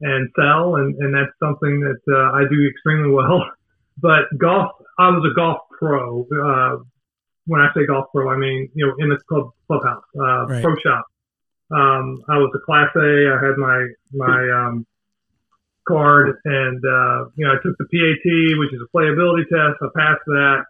and 0.00 0.28
sell, 0.36 0.76
and, 0.76 0.94
and 0.96 1.14
that's 1.14 1.32
something 1.40 1.80
that 1.80 2.00
uh, 2.12 2.36
I 2.36 2.42
do 2.50 2.68
extremely 2.68 3.10
well. 3.10 3.42
But 3.98 4.24
golf, 4.38 4.72
I 4.98 5.08
was 5.10 5.28
a 5.30 5.34
golf 5.34 5.58
pro. 5.78 6.22
Uh, 6.24 6.82
when 7.46 7.60
I 7.60 7.68
say 7.74 7.86
golf 7.86 8.06
pro, 8.12 8.30
I 8.30 8.36
mean 8.36 8.68
you 8.74 8.86
know 8.86 8.94
in 8.98 9.08
the 9.10 9.18
club 9.28 9.50
clubhouse, 9.66 10.04
uh, 10.18 10.46
Right. 10.46 10.62
pro 10.62 10.74
shop. 10.84 11.06
Um, 11.70 12.22
I 12.28 12.38
was 12.38 12.50
a 12.54 12.60
Class 12.64 12.90
A. 12.96 13.32
I 13.34 13.44
had 13.44 13.56
my 13.56 13.86
my 14.12 14.50
um, 14.50 14.86
card, 15.86 16.36
and 16.44 16.78
uh, 16.84 17.26
you 17.36 17.46
know 17.46 17.52
I 17.52 17.58
took 17.62 17.76
the 17.78 17.86
PAT, 17.86 18.58
which 18.58 18.72
is 18.72 18.80
a 18.82 18.96
playability 18.96 19.48
test. 19.48 19.80
I 19.82 19.88
passed 19.96 20.24
that, 20.26 20.64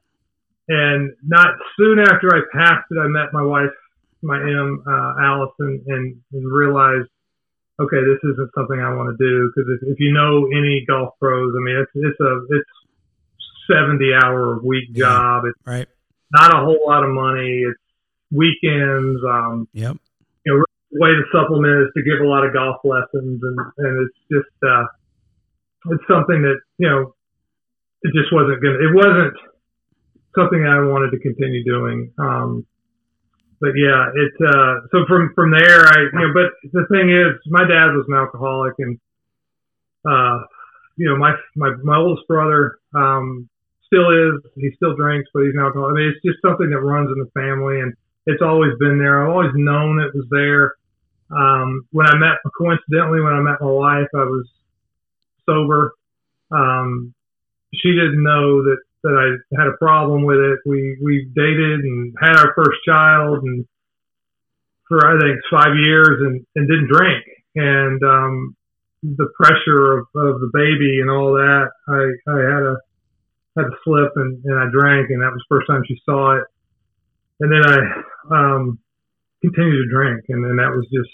and 0.69 1.13
not 1.23 1.55
soon 1.79 1.99
after 1.99 2.35
I 2.35 2.41
passed 2.53 2.87
it, 2.91 2.99
I 2.99 3.09
met 3.09 3.33
my 3.33 3.43
wife, 3.43 3.75
my 4.23 4.39
M, 4.41 4.83
uh, 4.87 5.15
Allison, 5.21 5.83
and, 5.87 6.17
and 6.33 6.53
realized 6.53 7.09
okay, 7.81 7.99
this 8.07 8.23
isn't 8.23 8.51
something 8.55 8.79
I 8.79 8.95
want 8.95 9.11
to 9.11 9.19
do 9.19 9.51
because 9.51 9.69
if, 9.83 9.95
if 9.95 9.99
you 9.99 10.13
know 10.13 10.47
any 10.55 10.85
golf 10.87 11.15
pros, 11.21 11.53
I 11.59 11.61
mean, 11.63 11.77
it's 11.77 11.91
it's 11.95 12.21
a 12.21 12.41
it's 12.51 12.71
seventy 13.71 14.13
hour 14.15 14.55
a 14.55 14.59
week 14.63 14.89
Yeah. 14.93 15.05
job. 15.07 15.45
It's 15.47 15.67
Right. 15.67 15.89
not 16.33 16.55
a 16.55 16.59
whole 16.65 16.85
lot 16.87 17.05
of 17.05 17.11
money. 17.11 17.63
It's 17.63 17.81
weekends. 18.31 19.21
Um, 19.25 19.69
Yep. 19.73 19.97
the 20.45 20.65
way 20.93 21.11
to 21.11 21.23
supplement 21.33 21.83
is 21.87 21.93
to 21.97 22.03
give 22.03 22.21
a 22.21 22.29
lot 22.29 22.45
of 22.47 22.53
golf 22.53 22.77
lessons, 22.85 23.41
and 23.43 23.59
and 23.79 24.07
it's 24.09 24.19
just 24.31 24.65
uh, 24.67 24.85
it's 25.91 26.07
something 26.09 26.43
that 26.43 26.59
you 26.79 26.89
know 26.89 27.15
it 28.03 28.13
just 28.15 28.33
wasn't 28.33 28.63
gonna. 28.63 28.79
It 28.79 28.95
wasn't 28.95 29.35
something 30.37 30.67
I 30.67 30.81
wanted 30.83 31.11
to 31.13 31.19
continue 31.21 31.65
doing. 31.65 32.13
Um, 32.19 32.67
but 33.61 33.71
yeah, 33.77 34.11
it. 34.15 34.33
Uh, 34.45 34.81
so 34.93 35.07
from 35.07 35.33
from 35.35 35.51
there, 35.53 35.87
I 35.89 36.01
you 36.13 36.19
know. 36.19 36.33
But 36.35 36.53
the 36.73 36.87
thing 36.91 37.11
is, 37.11 37.33
my 37.47 37.67
dad 37.67 37.95
was 37.95 38.05
an 38.09 38.15
alcoholic, 38.15 38.75
and 38.79 38.99
uh, 40.09 40.45
you 40.97 41.09
know, 41.09 41.17
my 41.17 41.35
my 41.57 41.71
my 41.83 41.97
oldest 41.97 42.27
brother 42.29 42.79
um, 42.95 43.49
still 43.87 44.11
is. 44.11 44.43
He 44.57 44.71
still 44.77 44.97
drinks, 44.97 45.29
but 45.33 45.45
he's 45.45 45.57
alcoholic. 45.57 45.93
I 45.93 45.95
mean, 45.95 46.09
it's 46.15 46.25
just 46.25 46.43
something 46.43 46.71
that 46.71 46.81
runs 46.81 47.11
in 47.11 47.19
the 47.19 47.31
family, 47.33 47.81
and 47.81 47.95
it's 48.27 48.43
always 48.43 48.73
been 48.79 48.99
there. 48.99 49.23
I've 49.23 49.31
always 49.31 49.53
known 49.55 50.01
it 50.01 50.15
was 50.15 50.27
there. 50.31 50.75
Um, 51.31 51.87
when 51.91 52.07
I 52.07 52.17
met, 52.17 52.39
coincidentally, 52.57 53.21
when 53.21 53.33
I 53.33 53.41
met 53.41 53.61
my 53.61 53.71
wife, 53.71 54.09
I 54.15 54.25
was 54.25 54.47
sober. 55.47 55.93
Um, 56.51 57.15
she 57.75 57.91
didn't 57.91 58.23
know 58.23 58.63
that, 58.63 58.79
that 59.03 59.15
I 59.17 59.59
had 59.61 59.69
a 59.69 59.77
problem 59.79 60.25
with 60.25 60.39
it. 60.39 60.61
We, 60.65 60.97
we 61.03 61.29
dated 61.35 61.81
and 61.81 62.15
had 62.21 62.37
our 62.37 62.55
first 62.55 62.79
child 62.87 63.43
and 63.43 63.67
for, 64.89 65.05
I 65.05 65.19
think, 65.19 65.41
five 65.51 65.75
years 65.77 66.21
and, 66.21 66.47
and 66.55 66.69
didn't 66.69 66.93
drink. 66.93 67.25
And, 67.57 68.03
um, 68.03 68.57
the 69.03 69.29
pressure 69.37 69.99
of, 69.99 70.07
of 70.17 70.41
the 70.41 70.51
baby 70.55 71.01
and 71.01 71.11
all 71.11 71.35
that, 71.35 71.69
I, 71.89 72.31
I 72.31 72.39
had 72.41 72.63
a, 72.63 72.77
had 73.57 73.67
a 73.67 73.77
slip 73.85 74.13
and, 74.17 74.43
and 74.45 74.59
I 74.59 74.67
drank 74.71 75.11
and 75.11 75.23
that 75.23 75.33
was 75.33 75.43
the 75.49 75.55
first 75.55 75.67
time 75.69 75.83
she 75.87 76.01
saw 76.05 76.37
it. 76.37 76.45
And 77.41 77.51
then 77.51 77.63
I, 77.67 77.77
um, 78.31 78.79
continued 79.43 79.85
to 79.85 79.91
drink 79.93 80.25
and 80.29 80.45
then 80.45 80.57
that 80.57 80.71
was 80.71 80.87
just, 80.93 81.11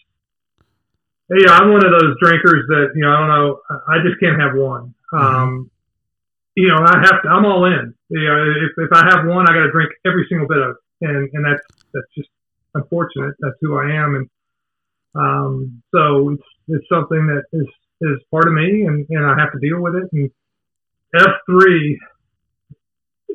yeah, 1.30 1.52
I'm 1.52 1.70
one 1.70 1.84
of 1.84 1.92
those 1.92 2.16
drinkers 2.20 2.66
that, 2.68 2.92
you 2.94 3.02
know, 3.02 3.12
I 3.12 3.18
don't 3.18 3.28
know, 3.28 3.60
I 3.88 4.02
just 4.02 4.18
can't 4.18 4.40
have 4.40 4.56
one. 4.56 4.94
Um, 5.12 5.70
you 6.56 6.68
know, 6.68 6.82
I 6.82 6.98
have 6.98 7.22
to, 7.22 7.28
I'm 7.28 7.46
all 7.46 7.64
in. 7.66 7.94
You 8.08 8.20
know, 8.26 8.52
if, 8.66 8.72
if 8.76 8.92
I 8.92 9.06
have 9.10 9.26
one, 9.26 9.48
I 9.48 9.54
got 9.54 9.66
to 9.66 9.70
drink 9.70 9.92
every 10.04 10.26
single 10.28 10.48
bit 10.48 10.58
of 10.58 10.70
it. 10.70 11.08
And, 11.08 11.30
and 11.32 11.44
that's, 11.44 11.62
that's 11.94 12.10
just 12.16 12.28
unfortunate. 12.74 13.34
That's 13.38 13.56
who 13.60 13.78
I 13.78 13.94
am. 13.94 14.14
And, 14.16 14.30
um, 15.14 15.82
so 15.94 16.30
it's, 16.30 16.48
it's 16.68 16.88
something 16.88 17.26
that 17.26 17.44
is, 17.52 17.66
is 18.00 18.18
part 18.30 18.48
of 18.48 18.54
me 18.54 18.82
and, 18.86 19.06
and 19.10 19.24
I 19.24 19.38
have 19.38 19.52
to 19.52 19.60
deal 19.60 19.80
with 19.80 19.94
it. 19.94 20.10
And 20.12 20.30
F3 21.14 21.94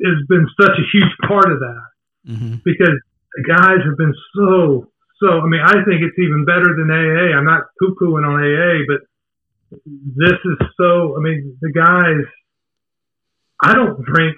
has 0.03 0.19
been 0.27 0.47
such 0.59 0.75
a 0.77 0.85
huge 0.91 1.13
part 1.27 1.51
of 1.51 1.59
that 1.59 1.87
hmm 2.25 2.55
because 2.65 2.97
the 3.35 3.43
guys 3.43 3.79
have 3.85 3.97
been 3.97 4.13
so 4.35 4.89
so. 5.19 5.39
I 5.39 5.47
mean, 5.47 5.61
I 5.63 5.83
think 5.85 6.03
it's 6.03 6.19
even 6.19 6.45
better 6.45 6.75
than 6.75 6.91
AA. 6.91 7.37
I'm 7.37 7.45
not 7.45 7.63
poo 7.79 7.95
pooing 7.99 8.27
on 8.27 8.35
AA, 8.35 8.83
but 8.87 9.01
this 10.15 10.39
is 10.43 10.57
so. 10.77 11.15
I 11.17 11.19
mean, 11.19 11.57
the 11.61 11.71
guys. 11.71 12.25
I 13.63 13.73
don't 13.73 14.03
drink 14.03 14.35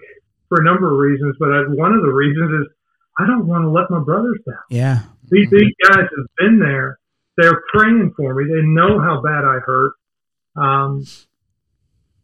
for 0.47 0.61
a 0.61 0.63
number 0.63 0.91
of 0.91 0.99
reasons, 0.99 1.35
but 1.39 1.49
I, 1.49 1.61
one 1.67 1.93
of 1.93 2.01
the 2.01 2.13
reasons 2.13 2.61
is 2.61 2.73
I 3.17 3.25
don't 3.25 3.47
want 3.47 3.63
to 3.63 3.69
let 3.69 3.89
my 3.89 3.99
brothers 3.99 4.39
down. 4.45 4.61
Yeah. 4.69 5.01
These, 5.29 5.49
these 5.49 5.73
guys 5.83 6.05
have 6.05 6.27
been 6.37 6.59
there. 6.59 6.99
They're 7.35 7.61
praying 7.73 8.13
for 8.15 8.33
me. 8.35 8.45
They 8.45 8.61
know 8.61 9.01
how 9.01 9.21
bad 9.21 9.43
I 9.43 9.59
hurt. 9.65 9.93
Um, 10.55 11.05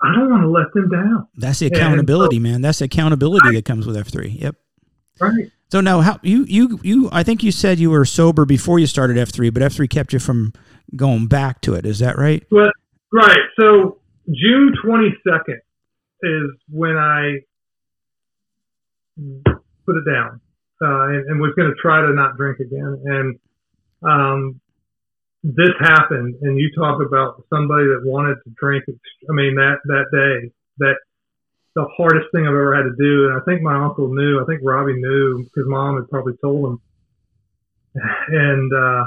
I 0.03 0.13
don't 0.13 0.29
want 0.29 0.43
to 0.43 0.49
let 0.49 0.73
them 0.73 0.89
down. 0.89 1.27
That's 1.37 1.59
the 1.59 1.67
accountability, 1.67 2.37
man. 2.39 2.61
That's 2.61 2.79
the 2.79 2.85
accountability 2.85 3.55
that 3.55 3.65
comes 3.65 3.87
with 3.87 3.95
F3. 3.95 4.41
Yep. 4.41 4.55
Right. 5.19 5.51
So 5.71 5.81
now, 5.81 6.01
how 6.01 6.19
you 6.21 6.43
you 6.43 6.79
you? 6.83 7.09
I 7.11 7.23
think 7.23 7.41
you 7.41 7.51
said 7.51 7.79
you 7.79 7.89
were 7.89 8.05
sober 8.05 8.45
before 8.45 8.79
you 8.79 8.87
started 8.87 9.17
F3, 9.17 9.53
but 9.53 9.63
F3 9.63 9.89
kept 9.89 10.13
you 10.13 10.19
from 10.19 10.53
going 10.95 11.27
back 11.27 11.61
to 11.61 11.73
it. 11.73 11.85
Is 11.85 11.99
that 11.99 12.17
right? 12.17 12.45
Well, 12.51 12.71
right. 13.11 13.39
So 13.59 13.99
June 14.27 14.73
22nd 14.85 15.59
is 16.21 16.51
when 16.69 16.95
I 16.97 17.39
put 19.85 19.95
it 19.97 20.05
down 20.05 20.41
uh, 20.81 21.07
and, 21.07 21.29
and 21.29 21.39
was 21.39 21.53
going 21.55 21.69
to 21.69 21.75
try 21.81 22.01
to 22.01 22.13
not 22.13 22.37
drink 22.37 22.59
again. 22.59 23.01
And 23.05 23.39
um, 24.03 24.61
this 25.43 25.75
happened, 25.79 26.35
and 26.41 26.57
you 26.57 26.71
talk 26.75 27.01
about 27.05 27.43
somebody 27.49 27.85
that 27.87 28.01
wanted 28.03 28.35
to 28.45 28.49
drink. 28.55 28.85
I 28.87 29.33
mean, 29.33 29.55
that 29.55 29.79
that 29.85 30.05
day, 30.11 30.51
that 30.79 30.95
the 31.75 31.85
hardest 31.97 32.27
thing 32.31 32.43
I've 32.43 32.55
ever 32.55 32.75
had 32.75 32.83
to 32.83 32.95
do. 32.97 33.27
And 33.27 33.41
I 33.41 33.43
think 33.45 33.61
my 33.61 33.75
uncle 33.75 34.13
knew. 34.13 34.41
I 34.41 34.45
think 34.45 34.61
Robbie 34.63 34.95
knew 34.95 35.43
because 35.43 35.67
mom 35.67 35.95
had 35.95 36.09
probably 36.09 36.33
told 36.41 36.65
him. 36.65 36.81
And 37.95 38.71
uh, 38.73 39.05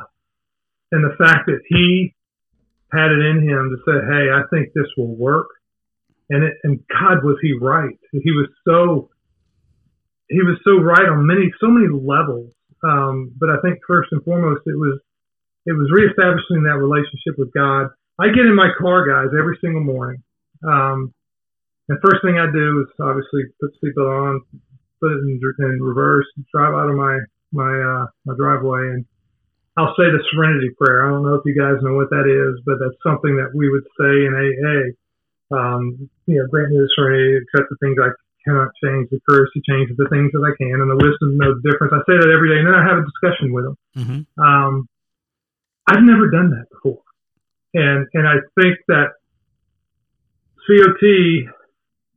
and 0.92 1.04
the 1.04 1.16
fact 1.18 1.46
that 1.46 1.60
he 1.68 2.14
had 2.92 3.10
it 3.10 3.18
in 3.18 3.48
him 3.48 3.72
to 3.72 3.78
say, 3.82 3.98
"Hey, 4.06 4.30
I 4.30 4.42
think 4.50 4.72
this 4.74 4.86
will 4.96 5.16
work," 5.16 5.48
and 6.30 6.44
it, 6.44 6.54
and 6.62 6.80
God 6.86 7.24
was 7.24 7.38
he 7.42 7.54
right? 7.60 7.98
He 8.12 8.30
was 8.30 8.48
so 8.64 9.10
he 10.28 10.42
was 10.42 10.58
so 10.64 10.78
right 10.82 11.08
on 11.08 11.26
many 11.26 11.52
so 11.60 11.68
many 11.68 11.88
levels. 11.88 12.52
Um, 12.84 13.32
but 13.40 13.50
I 13.50 13.56
think 13.64 13.80
first 13.88 14.12
and 14.12 14.22
foremost, 14.22 14.62
it 14.66 14.78
was 14.78 15.00
it 15.66 15.74
was 15.74 15.90
reestablishing 15.92 16.62
that 16.64 16.78
relationship 16.78 17.34
with 17.38 17.52
God. 17.52 17.90
I 18.18 18.28
get 18.28 18.46
in 18.46 18.54
my 18.54 18.70
car, 18.78 19.04
guys, 19.04 19.34
every 19.36 19.58
single 19.60 19.82
morning, 19.82 20.22
um, 20.64 21.12
And 21.88 21.98
first 22.02 22.22
thing 22.24 22.38
I 22.38 22.50
do 22.50 22.82
is 22.82 22.88
obviously 22.98 23.46
put 23.60 23.70
the 23.70 23.92
seatbelt 23.92 24.10
on, 24.10 24.40
put 25.00 25.12
it 25.12 25.20
in, 25.22 25.38
in 25.38 25.82
reverse, 25.82 26.26
drive 26.54 26.74
out 26.74 26.88
of 26.90 26.96
my 26.96 27.18
my 27.52 27.70
uh, 27.70 28.06
my 28.24 28.34
driveway, 28.34 28.94
and 28.94 29.04
I'll 29.76 29.94
say 29.94 30.08
the 30.10 30.22
Serenity 30.32 30.70
Prayer. 30.80 31.06
I 31.06 31.10
don't 31.10 31.22
know 31.22 31.34
if 31.34 31.44
you 31.44 31.54
guys 31.54 31.78
know 31.82 31.94
what 31.94 32.10
that 32.10 32.26
is, 32.26 32.58
but 32.66 32.80
that's 32.80 32.98
something 33.06 33.36
that 33.36 33.54
we 33.54 33.70
would 33.70 33.86
say 34.00 34.12
in 34.26 34.32
AA. 34.34 34.96
Um, 35.54 36.10
you 36.26 36.40
know, 36.42 36.46
grant 36.50 36.70
me 36.70 36.78
the 36.78 36.90
serenity, 36.96 37.38
accept 37.38 37.70
the 37.70 37.78
things 37.78 37.94
I 38.02 38.10
cannot 38.42 38.74
change, 38.82 39.10
the 39.10 39.20
courage 39.28 39.50
to 39.54 39.62
change 39.62 39.94
the 39.94 40.08
things 40.10 40.32
that 40.32 40.42
I 40.42 40.56
can, 40.58 40.80
and 40.80 40.90
the 40.90 40.98
wisdom 40.98 41.34
to 41.34 41.38
know 41.38 41.54
the 41.54 41.62
difference. 41.70 41.94
I 41.94 42.02
say 42.02 42.18
that 42.18 42.34
every 42.34 42.50
day, 42.50 42.58
and 42.58 42.66
then 42.66 42.74
I 42.74 42.82
have 42.82 42.98
a 42.98 43.06
discussion 43.06 43.54
with 43.54 43.64
them. 43.68 43.76
hmm 43.94 44.42
Um, 44.42 44.88
I've 45.86 46.02
never 46.02 46.30
done 46.30 46.50
that 46.50 46.66
before, 46.70 47.02
and 47.74 48.06
and 48.14 48.26
I 48.26 48.36
think 48.60 48.78
that 48.88 49.08
COT 50.66 51.52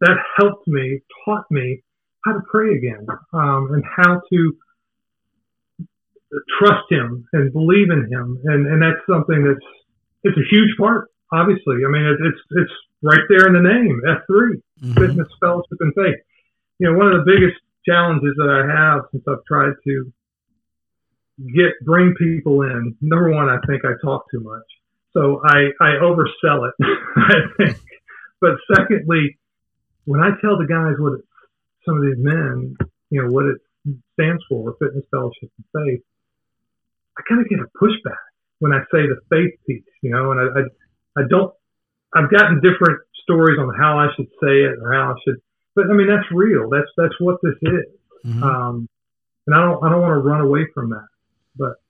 that 0.02 0.18
helped 0.38 0.68
me, 0.68 1.02
taught 1.26 1.46
me 1.52 1.84
how 2.26 2.34
to 2.34 2.42
pray 2.50 2.76
again, 2.76 3.06
um, 3.34 3.70
and 3.74 3.84
how 3.86 4.22
to 4.32 4.58
trust 6.58 6.90
Him 6.90 7.28
and 7.34 7.54
believe 7.54 7.90
in 7.90 8.08
Him, 8.12 8.40
and 8.46 8.68
and 8.68 8.82
that's 8.82 9.06
something 9.10 9.44
that's 9.44 9.66
it's 10.24 10.38
a 10.38 10.48
huge 10.50 10.76
part. 10.78 11.10
Obviously, 11.32 11.86
I 11.86 11.92
mean 11.92 12.06
it, 12.06 12.18
it's 12.26 12.42
it's 12.52 12.74
right 13.02 13.22
there 13.30 13.48
in 13.48 13.54
the 13.54 13.62
name 13.62 14.02
F 14.08 14.24
3 14.28 14.62
hmm 14.82 14.94
fitness, 14.96 15.28
fellowship, 15.40 15.78
and 15.82 15.94
faith. 15.94 16.20
You 16.80 16.90
know, 16.90 16.98
one 16.98 17.12
of 17.12 17.20
the 17.20 17.32
biggest 17.32 17.60
challenges 17.86 18.34
that 18.38 18.50
I 18.50 18.64
have 18.66 19.02
since 19.12 19.24
I've 19.28 19.44
tried 19.46 19.74
to 19.84 20.14
get 21.48 21.74
bring 21.86 22.14
people 22.16 22.62
in. 22.64 22.96
Number 23.02 23.32
one, 23.32 23.50
I 23.50 23.58
think 23.68 23.84
I 23.86 23.94
talk 24.04 24.26
too 24.32 24.40
much, 24.42 24.66
so 25.14 25.42
I 25.44 25.70
I 25.82 25.90
oversell 26.02 26.68
it. 26.70 26.74
I 27.18 27.34
think, 27.58 27.78
but 28.42 28.56
secondly, 28.76 29.38
when 30.06 30.22
I 30.22 30.32
tell 30.42 30.58
the 30.58 30.68
guys 30.68 30.96
what 31.00 31.14
it, 31.20 31.26
some 31.86 31.98
of 31.98 32.04
these 32.04 32.18
men, 32.18 32.76
you 33.10 33.22
know, 33.24 33.32
what 33.32 33.46
it 33.46 33.58
stands 34.14 34.44
for, 34.50 34.76
fitness, 34.80 35.06
fellowship, 35.12 35.50
and 35.58 35.86
faith, 35.86 36.02
I 37.18 37.22
kind 37.28 37.42
of 37.42 37.50
get 37.50 37.60
a 37.60 37.68
pushback 37.82 38.24
when 38.60 38.72
I 38.74 38.80
say 38.92 39.08
the 39.08 39.20
faith 39.30 39.54
piece, 39.68 39.84
you 40.02 40.12
know, 40.12 40.32
and 40.32 40.40
I 40.40 40.60
I, 40.60 41.24
I 41.24 41.28
don't. 41.30 41.54
I've 42.16 42.32
gotten 42.32 42.56
different 42.62 43.00
stories 43.24 43.60
on 43.60 43.72
how 43.80 44.00
I 44.00 44.08
should 44.16 44.28
say 44.42 44.64
it 44.66 44.80
or 44.82 44.94
how 44.94 45.12
I 45.12 45.16
should, 45.24 45.38
but 45.76 45.86
I 45.90 45.94
mean 45.94 46.08
that's 46.08 46.28
real. 46.32 46.70
That's 46.70 46.90
that's 46.98 47.16
what 47.20 47.38
this 47.44 47.56
is. 47.62 47.86
Mhm. 48.26 48.42
Um, 48.44 48.90
and 49.48 49.56
I 49.56 49.62
don't 49.62 49.84
I 49.84 49.90
don't 49.90 50.02
want 50.02 50.14
to 50.14 50.28
run 50.28 50.42
away 50.42 50.66
from 50.74 50.90
that. 50.90 51.08
But 51.60 51.82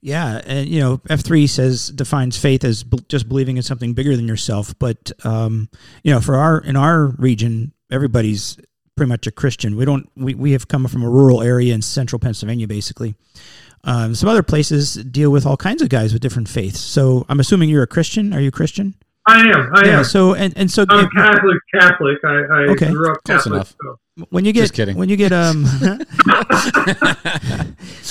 Yeah, 0.00 0.42
and 0.44 0.68
you 0.68 0.80
know, 0.80 1.00
F 1.08 1.20
three 1.20 1.46
says 1.46 1.88
defines 1.88 2.36
faith 2.36 2.64
as 2.64 2.82
b- 2.82 3.04
just 3.08 3.28
believing 3.28 3.56
in 3.56 3.62
something 3.62 3.94
bigger 3.94 4.16
than 4.16 4.28
yourself. 4.28 4.78
But 4.78 5.12
um, 5.24 5.68
you 6.02 6.12
know, 6.12 6.20
for 6.20 6.36
our 6.36 6.58
in 6.58 6.76
our 6.76 7.06
region, 7.06 7.72
everybody's 7.90 8.58
pretty 8.96 9.08
much 9.08 9.26
a 9.26 9.32
Christian. 9.32 9.76
We 9.76 9.84
don't 9.84 10.10
we, 10.16 10.34
we 10.34 10.52
have 10.52 10.68
come 10.68 10.86
from 10.88 11.02
a 11.02 11.10
rural 11.10 11.42
area 11.42 11.74
in 11.74 11.82
central 11.82 12.18
Pennsylvania, 12.18 12.68
basically. 12.68 13.14
Um, 13.84 14.14
some 14.14 14.28
other 14.28 14.44
places 14.44 14.94
deal 14.94 15.30
with 15.30 15.44
all 15.44 15.56
kinds 15.56 15.82
of 15.82 15.88
guys 15.88 16.12
with 16.12 16.22
different 16.22 16.48
faiths. 16.48 16.78
So 16.78 17.26
I'm 17.28 17.40
assuming 17.40 17.68
you're 17.68 17.82
a 17.82 17.88
Christian. 17.88 18.32
Are 18.32 18.40
you 18.40 18.50
Christian? 18.50 18.94
I 19.26 19.40
am 19.48 19.70
I 19.74 19.82
yeah. 19.86 19.98
am. 19.98 20.04
So 20.04 20.34
and 20.34 20.52
and 20.56 20.70
so 20.70 20.84
I'm 20.88 21.08
Catholic. 21.16 21.58
Catholic. 21.72 22.18
I, 22.24 22.28
I 22.28 22.60
Okay. 22.72 22.90
grew 22.90 23.12
up 23.12 23.22
Close 23.24 23.44
Catholic. 23.44 23.54
enough. 23.54 23.74
So. 23.82 23.98
when 24.30 24.44
you 24.44 24.52
get 24.52 24.62
Just 24.62 24.74
kidding. 24.74 24.96
when 24.96 25.08
you 25.08 25.16
get 25.16 25.32
um 25.32 25.64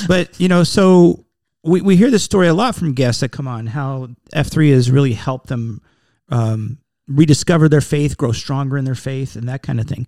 but 0.07 0.39
you 0.39 0.47
know 0.47 0.63
so 0.63 1.25
we, 1.63 1.81
we 1.81 1.95
hear 1.95 2.09
this 2.09 2.23
story 2.23 2.47
a 2.47 2.53
lot 2.53 2.75
from 2.75 2.93
guests 2.93 3.21
that 3.21 3.31
come 3.31 3.47
on 3.47 3.67
how 3.67 4.09
f3 4.33 4.71
has 4.73 4.89
really 4.89 5.13
helped 5.13 5.47
them 5.47 5.81
um, 6.29 6.77
rediscover 7.07 7.69
their 7.69 7.81
faith 7.81 8.17
grow 8.17 8.31
stronger 8.31 8.77
in 8.77 8.85
their 8.85 8.95
faith 8.95 9.35
and 9.35 9.47
that 9.49 9.61
kind 9.61 9.79
of 9.79 9.87
thing 9.87 10.07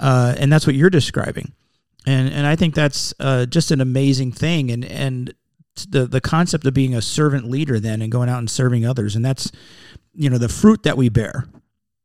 uh, 0.00 0.34
and 0.38 0.52
that's 0.52 0.66
what 0.66 0.76
you're 0.76 0.90
describing 0.90 1.52
and 2.06 2.28
and 2.32 2.46
i 2.46 2.56
think 2.56 2.74
that's 2.74 3.12
uh, 3.20 3.46
just 3.46 3.70
an 3.70 3.80
amazing 3.80 4.32
thing 4.32 4.70
and 4.70 4.84
and 4.84 5.34
the 5.76 6.06
the 6.06 6.20
concept 6.20 6.64
of 6.66 6.74
being 6.74 6.94
a 6.94 7.02
servant 7.02 7.50
leader 7.50 7.80
then 7.80 8.00
and 8.02 8.10
going 8.12 8.28
out 8.28 8.38
and 8.38 8.48
serving 8.50 8.86
others 8.86 9.16
and 9.16 9.24
that's 9.24 9.50
you 10.14 10.30
know 10.30 10.38
the 10.38 10.48
fruit 10.48 10.82
that 10.84 10.96
we 10.96 11.08
bear 11.08 11.46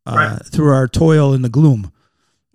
uh, 0.05 0.15
Right. 0.15 0.45
through 0.45 0.71
our 0.73 0.87
toil 0.87 1.33
in 1.33 1.41
the 1.43 1.49
gloom 1.49 1.91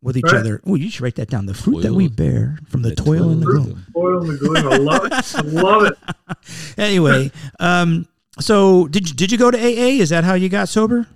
with 0.02 0.16
each 0.16 0.24
Right. 0.32 0.40
other. 0.40 0.60
Oh, 0.66 0.74
you 0.74 0.90
should 0.90 1.02
write 1.02 1.14
that 1.16 1.30
down. 1.30 1.46
The 1.46 1.54
fruit 1.54 1.82
that 1.82 1.94
we 1.94 2.08
bear 2.08 2.58
from 2.68 2.82
the, 2.82 2.90
the 2.90 2.96
toil 2.96 3.30
in 3.30 3.40
the 3.40 3.46
gloom. 3.46 3.86
Oil 3.96 4.20
in 4.22 4.26
the 4.28 4.38
gloom. 4.38 4.66
I 4.66 4.76
love 4.76 5.04
it. 5.06 5.12
I 5.36 5.40
love 5.42 5.82
it. 5.84 5.96
Anyway, 6.78 7.30
um, 7.60 8.06
so 8.40 8.88
did 8.88 9.08
you, 9.08 9.14
did 9.14 9.30
you 9.30 9.38
go 9.38 9.50
to 9.50 9.56
AA? 9.58 10.00
Is 10.02 10.08
that 10.10 10.24
how 10.24 10.34
you 10.34 10.48
got 10.48 10.68
sober? 10.68 11.06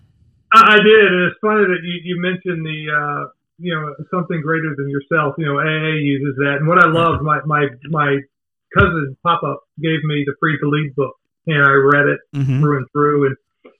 I, 0.55 0.75
I 0.75 0.77
did, 0.77 1.07
and 1.13 1.27
it's 1.29 1.37
funny 1.43 1.65
that 1.65 1.81
you, 1.83 2.01
you 2.05 2.21
mentioned 2.23 2.65
the 2.65 2.79
uh, 2.89 3.29
you 3.59 3.75
know 3.75 3.95
something 4.11 4.41
greater 4.41 4.75
than 4.77 4.89
yourself. 4.89 5.35
You 5.39 5.47
know, 5.47 5.59
AA 5.59 5.97
uses 5.99 6.37
that, 6.39 6.57
and 6.61 6.69
what 6.69 6.79
I 6.79 6.89
love, 6.89 7.21
my 7.23 7.41
my 7.45 7.67
my 7.91 8.19
cousin 8.77 9.17
Pop 9.23 9.43
Up 9.43 9.63
gave 9.81 10.03
me 10.05 10.25
the 10.27 10.35
Free 10.41 10.59
to 10.59 10.69
Lead 10.69 10.95
book, 10.95 11.17
and 11.47 11.63
I 11.63 11.73
read 11.73 12.07
it 12.07 12.21
Mm-hmm. 12.35 12.61
through 12.61 12.77
and 12.79 12.87
through. 12.93 13.27
And 13.27 13.37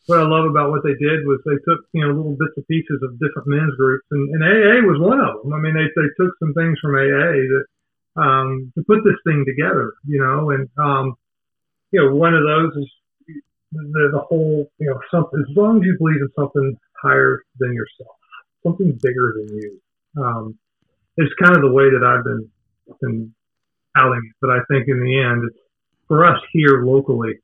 what 0.07 0.21
I 0.21 0.27
love 0.27 0.47
about 0.49 0.71
what 0.71 0.83
they 0.85 0.95
did 0.97 1.27
was 1.27 1.41
they 1.45 1.59
took 1.69 1.85
you 1.93 2.03
know 2.03 2.13
little 2.15 2.37
bits 2.39 2.57
and 2.57 2.67
pieces 2.67 3.01
of 3.03 3.19
different 3.21 3.49
men's 3.49 3.75
groups, 3.77 4.07
and, 4.11 4.29
and 4.35 4.43
AA 4.43 4.81
was 4.87 5.01
one 5.01 5.21
of 5.21 5.43
them. 5.43 5.53
I 5.53 5.59
mean, 5.59 5.75
they 5.75 5.89
they 5.95 6.09
took 6.17 6.33
some 6.39 6.55
things 6.55 6.79
from 6.81 6.95
AA 6.95 7.45
that 7.53 7.65
um, 8.17 8.73
to 8.75 8.83
put 8.85 9.05
this 9.05 9.21
thing 9.27 9.45
together, 9.47 9.93
you 10.07 10.19
know, 10.19 10.51
and 10.51 10.69
um, 10.79 11.15
you 11.93 12.01
know 12.01 12.15
one 12.15 12.35
of 12.35 12.43
those 12.43 12.73
is 12.83 12.91
the, 13.73 14.09
the 14.13 14.21
whole 14.21 14.71
you 14.79 14.89
know 14.89 14.99
something 15.11 15.45
as 15.49 15.57
long 15.57 15.79
as 15.79 15.87
you 15.87 15.97
believe 15.99 16.21
in 16.21 16.29
something 16.37 16.77
higher 17.03 17.43
than 17.61 17.75
yourself, 17.75 18.17
something 18.65 18.99
bigger 19.03 19.35
than 19.37 19.57
you. 19.57 19.81
Um, 20.17 20.59
it's 21.17 21.33
kind 21.43 21.55
of 21.55 21.63
the 21.63 21.71
way 21.73 21.85
that 21.91 22.03
I've 22.03 22.25
been 22.25 22.51
been 23.01 23.35
but 24.41 24.51
I 24.51 24.59
think 24.71 24.89
in 24.89 25.01
the 25.01 25.19
end, 25.19 25.43
it's 25.49 25.59
for 26.07 26.25
us 26.25 26.41
here 26.53 26.85
locally 26.85 27.35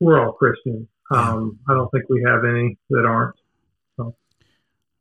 we're 0.00 0.24
all 0.24 0.32
Christian. 0.32 0.88
Um, 1.10 1.58
I 1.68 1.74
don't 1.74 1.90
think 1.90 2.04
we 2.08 2.22
have 2.26 2.44
any 2.44 2.76
that 2.90 3.04
aren't. 3.06 3.36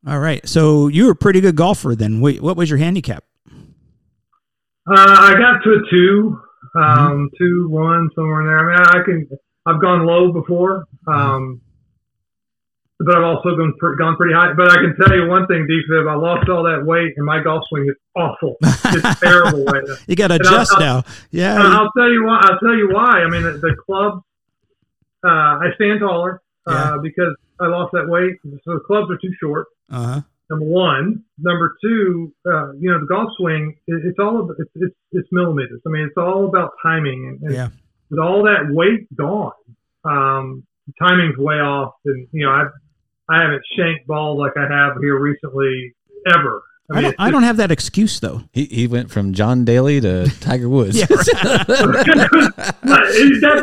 All 0.08 0.19
right. 0.19 0.47
So 0.47 0.88
you 0.88 1.05
were 1.05 1.12
a 1.12 1.15
pretty 1.15 1.41
good 1.41 1.55
golfer 1.55 1.95
then. 1.95 2.21
What 2.21 2.55
was 2.55 2.69
your 2.69 2.77
handicap? 2.77 3.23
Uh, 4.88 4.93
I 4.93 5.34
got 5.34 5.63
to 5.63 5.71
a 5.71 5.89
two, 5.89 6.39
um, 6.75 7.31
two, 7.39 7.67
one, 7.69 8.12
somewhere 8.13 8.41
in 8.41 8.47
there. 8.47 8.60
I 8.60 8.77
mean, 8.77 8.86
I 8.88 9.03
can, 9.03 9.39
I've 9.65 9.81
gone 9.81 10.05
low 10.05 10.31
before, 10.31 10.86
um, 11.08 11.60
but 12.99 13.15
I've 13.17 13.23
also 13.23 13.49
gone, 13.55 13.73
gone 13.97 14.15
pretty 14.15 14.34
high. 14.34 14.53
But 14.53 14.71
I 14.71 14.75
can 14.75 14.95
tell 14.95 15.15
you 15.15 15.27
one 15.27 15.45
thing, 15.47 15.67
DFib, 15.69 16.10
I 16.10 16.15
lost 16.15 16.47
all 16.49 16.63
that 16.63 16.86
weight 16.86 17.13
and 17.17 17.25
my 17.25 17.41
golf 17.43 17.63
swing 17.69 17.88
is 17.89 17.95
awful. 18.15 18.55
It's 18.62 19.19
terrible 19.19 19.65
right 19.65 19.84
now. 19.86 19.95
You 20.08 20.15
got 20.15 20.27
to 20.29 20.36
adjust 20.36 20.73
I'll- 20.73 20.79
now. 20.79 21.03
Yeah. 21.31 21.55
Uh, 21.60 21.69
I'll 21.84 21.91
tell 21.97 22.10
you 22.10 22.23
why. 22.25 22.39
I'll 22.43 22.60
tell 22.60 22.75
you 22.75 22.89
why. 22.91 23.19
I 23.21 23.29
mean, 23.29 23.43
the, 23.43 23.51
the 23.53 23.75
clubs. 23.86 24.21
Uh, 25.23 25.27
I 25.29 25.69
stand 25.75 25.99
taller 26.01 26.41
uh, 26.67 26.99
because 26.99 27.36
I 27.60 27.67
lost 27.67 27.91
that 27.93 28.08
weight. 28.08 28.36
So 28.63 28.75
the 28.75 28.84
clubs 28.86 29.10
are 29.12 29.17
too 29.17 29.34
short. 29.41 29.67
Uh 29.91 30.03
huh. 30.13 30.21
Number 30.49 30.65
one. 30.65 31.23
Number 31.39 31.75
two. 31.84 32.31
Uh, 32.45 32.73
you 32.73 32.91
know, 32.91 32.99
the 32.99 33.08
golf 33.08 33.29
swing. 33.38 33.75
It, 33.88 34.01
it's 34.05 34.19
all. 34.19 34.41
About, 34.41 34.55
it's, 34.60 34.69
it's 34.75 34.95
it's 35.12 35.27
millimeters. 35.31 35.81
I 35.86 35.89
mean, 35.89 36.03
it's 36.03 36.17
all 36.17 36.45
about 36.45 36.71
timing. 36.84 37.27
And, 37.27 37.41
and 37.47 37.53
Yeah. 37.55 37.69
with 38.12 38.19
all 38.19 38.43
that 38.43 38.67
weight 38.71 39.08
gone, 39.17 39.51
um, 40.03 40.63
timing's 41.01 41.38
way 41.38 41.55
off. 41.55 41.93
And 42.05 42.27
you 42.31 42.45
know, 42.45 42.51
I 42.51 42.65
I 43.29 43.41
haven't 43.41 43.63
shanked 43.75 44.07
balls 44.07 44.39
like 44.39 44.53
I 44.57 44.67
have 44.71 44.97
here 45.01 45.19
recently 45.19 45.93
ever. 46.27 46.63
I 46.91 46.93
mean, 46.93 47.03
don't, 47.03 47.15
I 47.17 47.31
don't 47.31 47.43
have 47.43 47.57
that 47.57 47.71
excuse 47.71 48.19
though. 48.19 48.43
He, 48.53 48.65
he 48.65 48.88
went 48.88 49.09
from 49.09 49.33
John 49.33 49.65
Daly 49.65 49.99
to 50.01 50.29
Tiger 50.39 50.69
Woods. 50.69 50.97
Yeah. 50.97 51.05
That's 51.09 51.65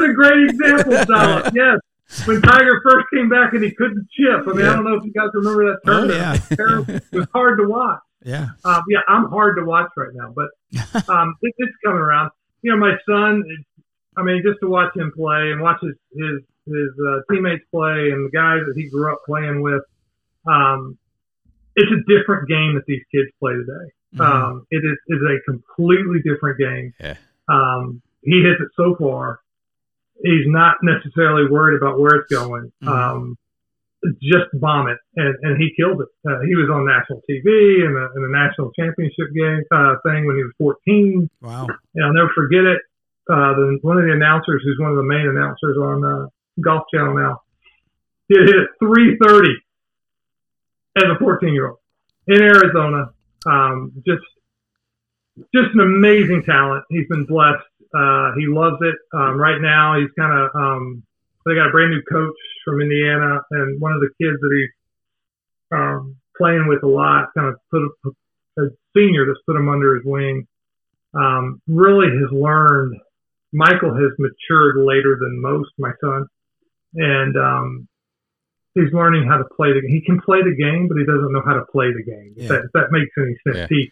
a 0.00 0.12
great 0.14 0.50
example, 0.50 0.92
Tyler. 1.04 1.50
Yes. 1.54 1.78
When 2.26 2.42
Tiger 2.42 2.80
first 2.84 3.06
came 3.14 3.28
back 3.28 3.52
and 3.54 3.62
he 3.62 3.70
couldn't 3.70 4.06
chip. 4.10 4.46
I 4.46 4.52
mean, 4.52 4.66
I 4.66 4.74
don't 4.74 4.84
know 4.84 4.94
if 4.94 5.04
you 5.04 5.12
guys 5.12 5.28
remember 5.32 5.70
that 5.70 5.78
Oh, 5.86 6.04
yeah. 6.04 6.34
It 6.34 6.58
was. 6.58 6.88
It 7.12 7.16
was 7.18 7.28
hard 7.32 7.58
to 7.58 7.68
watch. 7.68 8.00
Yeah. 8.24 8.48
Um, 8.64 8.82
yeah, 8.88 9.00
I'm 9.08 9.28
hard 9.30 9.56
to 9.56 9.64
watch 9.64 9.90
right 9.96 10.10
now, 10.14 10.32
but 10.34 10.50
um, 11.08 11.34
it, 11.42 11.54
it's 11.58 11.72
coming 11.84 12.00
around. 12.00 12.30
You 12.62 12.72
know, 12.72 12.78
my 12.78 12.96
son. 13.08 13.42
I 14.16 14.22
mean, 14.22 14.42
just 14.44 14.60
to 14.60 14.68
watch 14.68 14.94
him 14.94 15.10
play 15.16 15.52
and 15.52 15.60
watch 15.60 15.78
his 15.80 15.94
his 16.14 16.42
his 16.66 16.90
uh, 17.08 17.20
teammates 17.30 17.64
play 17.70 18.10
and 18.12 18.26
the 18.26 18.30
guys 18.32 18.60
that 18.66 18.74
he 18.76 18.88
grew 18.88 19.12
up 19.12 19.20
playing 19.26 19.62
with. 19.62 19.82
Um, 20.46 20.98
it's 21.74 21.90
a 21.90 22.02
different 22.06 22.48
game 22.48 22.74
that 22.74 22.84
these 22.86 23.02
kids 23.12 23.30
play 23.40 23.52
today. 23.54 23.92
Um, 24.20 24.66
it 24.70 24.84
is 24.84 24.98
is 25.08 25.22
a 25.22 25.40
completely 25.50 26.20
different 26.22 26.58
game. 26.58 26.92
Yeah. 27.00 27.16
Um, 27.48 28.02
he 28.22 28.42
hits 28.42 28.60
it 28.60 28.68
so 28.76 28.94
far. 28.98 29.40
He's 30.22 30.46
not 30.46 30.76
necessarily 30.82 31.50
worried 31.50 31.80
about 31.80 31.98
where 31.98 32.20
it's 32.20 32.30
going. 32.30 32.70
Mhm. 32.82 32.88
Um, 32.88 33.38
just 34.20 34.50
bomb 34.54 34.88
it, 34.88 34.98
and, 35.16 35.34
and 35.42 35.62
he 35.62 35.72
killed 35.78 36.00
it. 36.02 36.08
Uh, 36.28 36.40
he 36.42 36.54
was 36.56 36.68
on 36.68 36.84
national 36.84 37.22
TV 37.30 37.86
and 37.86 37.96
a, 37.96 38.10
in 38.18 38.24
a 38.26 38.32
national 38.34 38.72
championship 38.72 39.30
game 39.34 39.62
uh, 39.70 39.94
thing 40.04 40.26
when 40.26 40.36
he 40.36 40.42
was 40.42 40.52
14. 40.58 41.30
Wow. 41.40 41.66
And 41.94 42.04
I'll 42.04 42.12
never 42.12 42.30
forget 42.34 42.64
it. 42.64 42.82
Uh, 43.30 43.54
the, 43.54 43.78
one 43.82 43.98
of 43.98 44.04
the 44.04 44.12
announcers, 44.12 44.62
who's 44.64 44.76
one 44.80 44.90
of 44.90 44.96
the 44.96 45.06
main 45.06 45.26
announcers 45.28 45.78
on 45.78 46.04
uh, 46.04 46.26
Golf 46.60 46.84
Channel 46.92 47.14
now, 47.14 47.42
he 48.28 48.36
hit 48.38 48.48
it 48.48 48.68
330 48.80 49.50
as 50.98 51.04
a 51.04 51.18
14 51.18 51.52
year 51.54 51.68
old. 51.68 51.78
in 52.28 52.42
Arizona. 52.42 53.10
Um, 53.46 53.92
just 54.06 54.22
just 55.54 55.74
an 55.74 55.80
amazing 55.80 56.42
talent. 56.44 56.84
He's 56.90 57.08
been 57.08 57.24
blessed. 57.24 57.64
Uh, 57.94 58.32
he 58.38 58.46
loves 58.46 58.76
it. 58.82 58.94
Um, 59.14 59.36
right 59.38 59.60
now, 59.60 59.98
he's 59.98 60.10
kind 60.18 60.32
of 60.32 60.50
um, 60.54 61.02
they 61.46 61.54
got 61.54 61.68
a 61.68 61.72
brand 61.72 61.90
new 61.90 62.02
coach 62.10 62.36
from 62.64 62.80
Indiana, 62.80 63.40
and 63.50 63.80
one 63.80 63.92
of 63.92 64.00
the 64.00 64.10
kids 64.20 64.38
that 64.40 64.52
he's 64.54 64.70
um, 65.72 66.16
playing 66.36 66.66
with 66.68 66.82
a 66.82 66.86
lot, 66.88 67.28
kind 67.36 67.48
of 67.48 67.56
put 67.70 67.82
a, 67.82 68.62
a 68.62 68.68
senior 68.96 69.26
that's 69.26 69.40
put 69.46 69.56
him 69.56 69.68
under 69.68 69.96
his 69.96 70.04
wing. 70.04 70.46
Um, 71.14 71.60
really 71.66 72.08
has 72.08 72.30
learned. 72.32 72.96
Michael 73.52 73.94
has 73.94 74.12
matured 74.18 74.76
later 74.78 75.18
than 75.20 75.42
most, 75.42 75.70
my 75.78 75.90
son, 76.00 76.26
and 76.94 77.36
um, 77.36 77.88
he's 78.74 78.92
learning 78.92 79.26
how 79.26 79.38
to 79.38 79.44
play 79.56 79.72
the. 79.72 79.80
Game. 79.82 79.90
He 79.90 80.00
can 80.04 80.20
play 80.20 80.38
the 80.42 80.54
game, 80.56 80.88
but 80.88 80.96
he 80.98 81.04
doesn't 81.04 81.32
know 81.32 81.42
how 81.44 81.54
to 81.54 81.64
play 81.72 81.92
the 81.92 82.02
game. 82.02 82.34
If, 82.36 82.48
that, 82.48 82.64
if 82.64 82.72
that 82.74 82.88
makes 82.90 83.10
any 83.18 83.36
sense, 83.46 83.56
Yeah. 83.56 83.66
he 83.70 83.90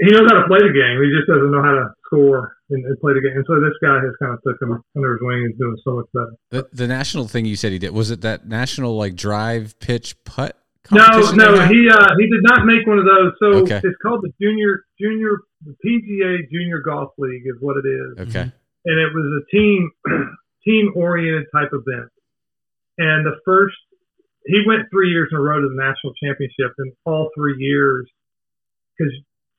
he 0.00 0.10
knows 0.10 0.28
how 0.30 0.40
to 0.42 0.46
play 0.46 0.58
the 0.60 0.74
game. 0.74 1.00
He 1.02 1.08
just 1.16 1.26
doesn't 1.26 1.50
know 1.50 1.62
how 1.62 1.72
to 1.72 1.88
score 2.04 2.56
and, 2.68 2.84
and 2.84 3.00
play 3.00 3.14
the 3.14 3.20
game. 3.20 3.32
And 3.36 3.44
so 3.46 3.54
this 3.60 3.72
guy 3.80 3.96
has 3.96 4.12
kind 4.20 4.34
of 4.34 4.42
took 4.42 4.60
him 4.60 4.82
under 4.94 5.12
his 5.14 5.20
wing 5.22 5.44
and 5.44 5.52
is 5.54 5.58
doing 5.58 5.76
so 5.84 5.96
much 5.96 6.06
better. 6.12 6.32
The, 6.50 6.68
the 6.72 6.86
national 6.86 7.28
thing 7.28 7.46
you 7.46 7.56
said 7.56 7.72
he 7.72 7.78
did 7.78 7.92
was 7.92 8.10
it 8.10 8.20
that 8.20 8.46
national 8.46 8.96
like 8.96 9.14
drive 9.14 9.78
pitch 9.80 10.22
putt? 10.24 10.58
No, 10.92 11.02
no, 11.32 11.66
he 11.66 11.88
uh, 11.90 12.08
he 12.18 12.26
did 12.30 12.42
not 12.42 12.64
make 12.66 12.86
one 12.86 12.98
of 12.98 13.06
those. 13.06 13.32
So 13.40 13.46
Okay. 13.64 13.80
it's 13.82 13.96
called 14.02 14.22
the 14.22 14.30
junior 14.40 14.84
junior 15.00 15.38
the 15.64 15.74
PGA 15.84 16.48
Junior 16.52 16.78
Golf 16.80 17.10
League 17.18 17.42
is 17.46 17.56
what 17.60 17.76
it 17.76 17.88
is, 17.88 18.28
Okay. 18.28 18.52
and 18.84 19.00
it 19.00 19.10
was 19.14 19.42
a 19.42 19.56
team 19.56 19.90
team 20.66 20.92
oriented 20.96 21.46
type 21.54 21.70
event. 21.72 22.10
And 22.98 23.24
the 23.24 23.38
first 23.44 23.76
he 24.46 24.62
went 24.66 24.88
three 24.90 25.10
years 25.10 25.28
in 25.32 25.38
a 25.38 25.40
row 25.40 25.60
to 25.60 25.68
the 25.68 25.74
national 25.74 26.14
championship, 26.22 26.72
and 26.78 26.92
all 27.04 27.30
three 27.36 27.56
years 27.58 28.08
because 28.96 29.12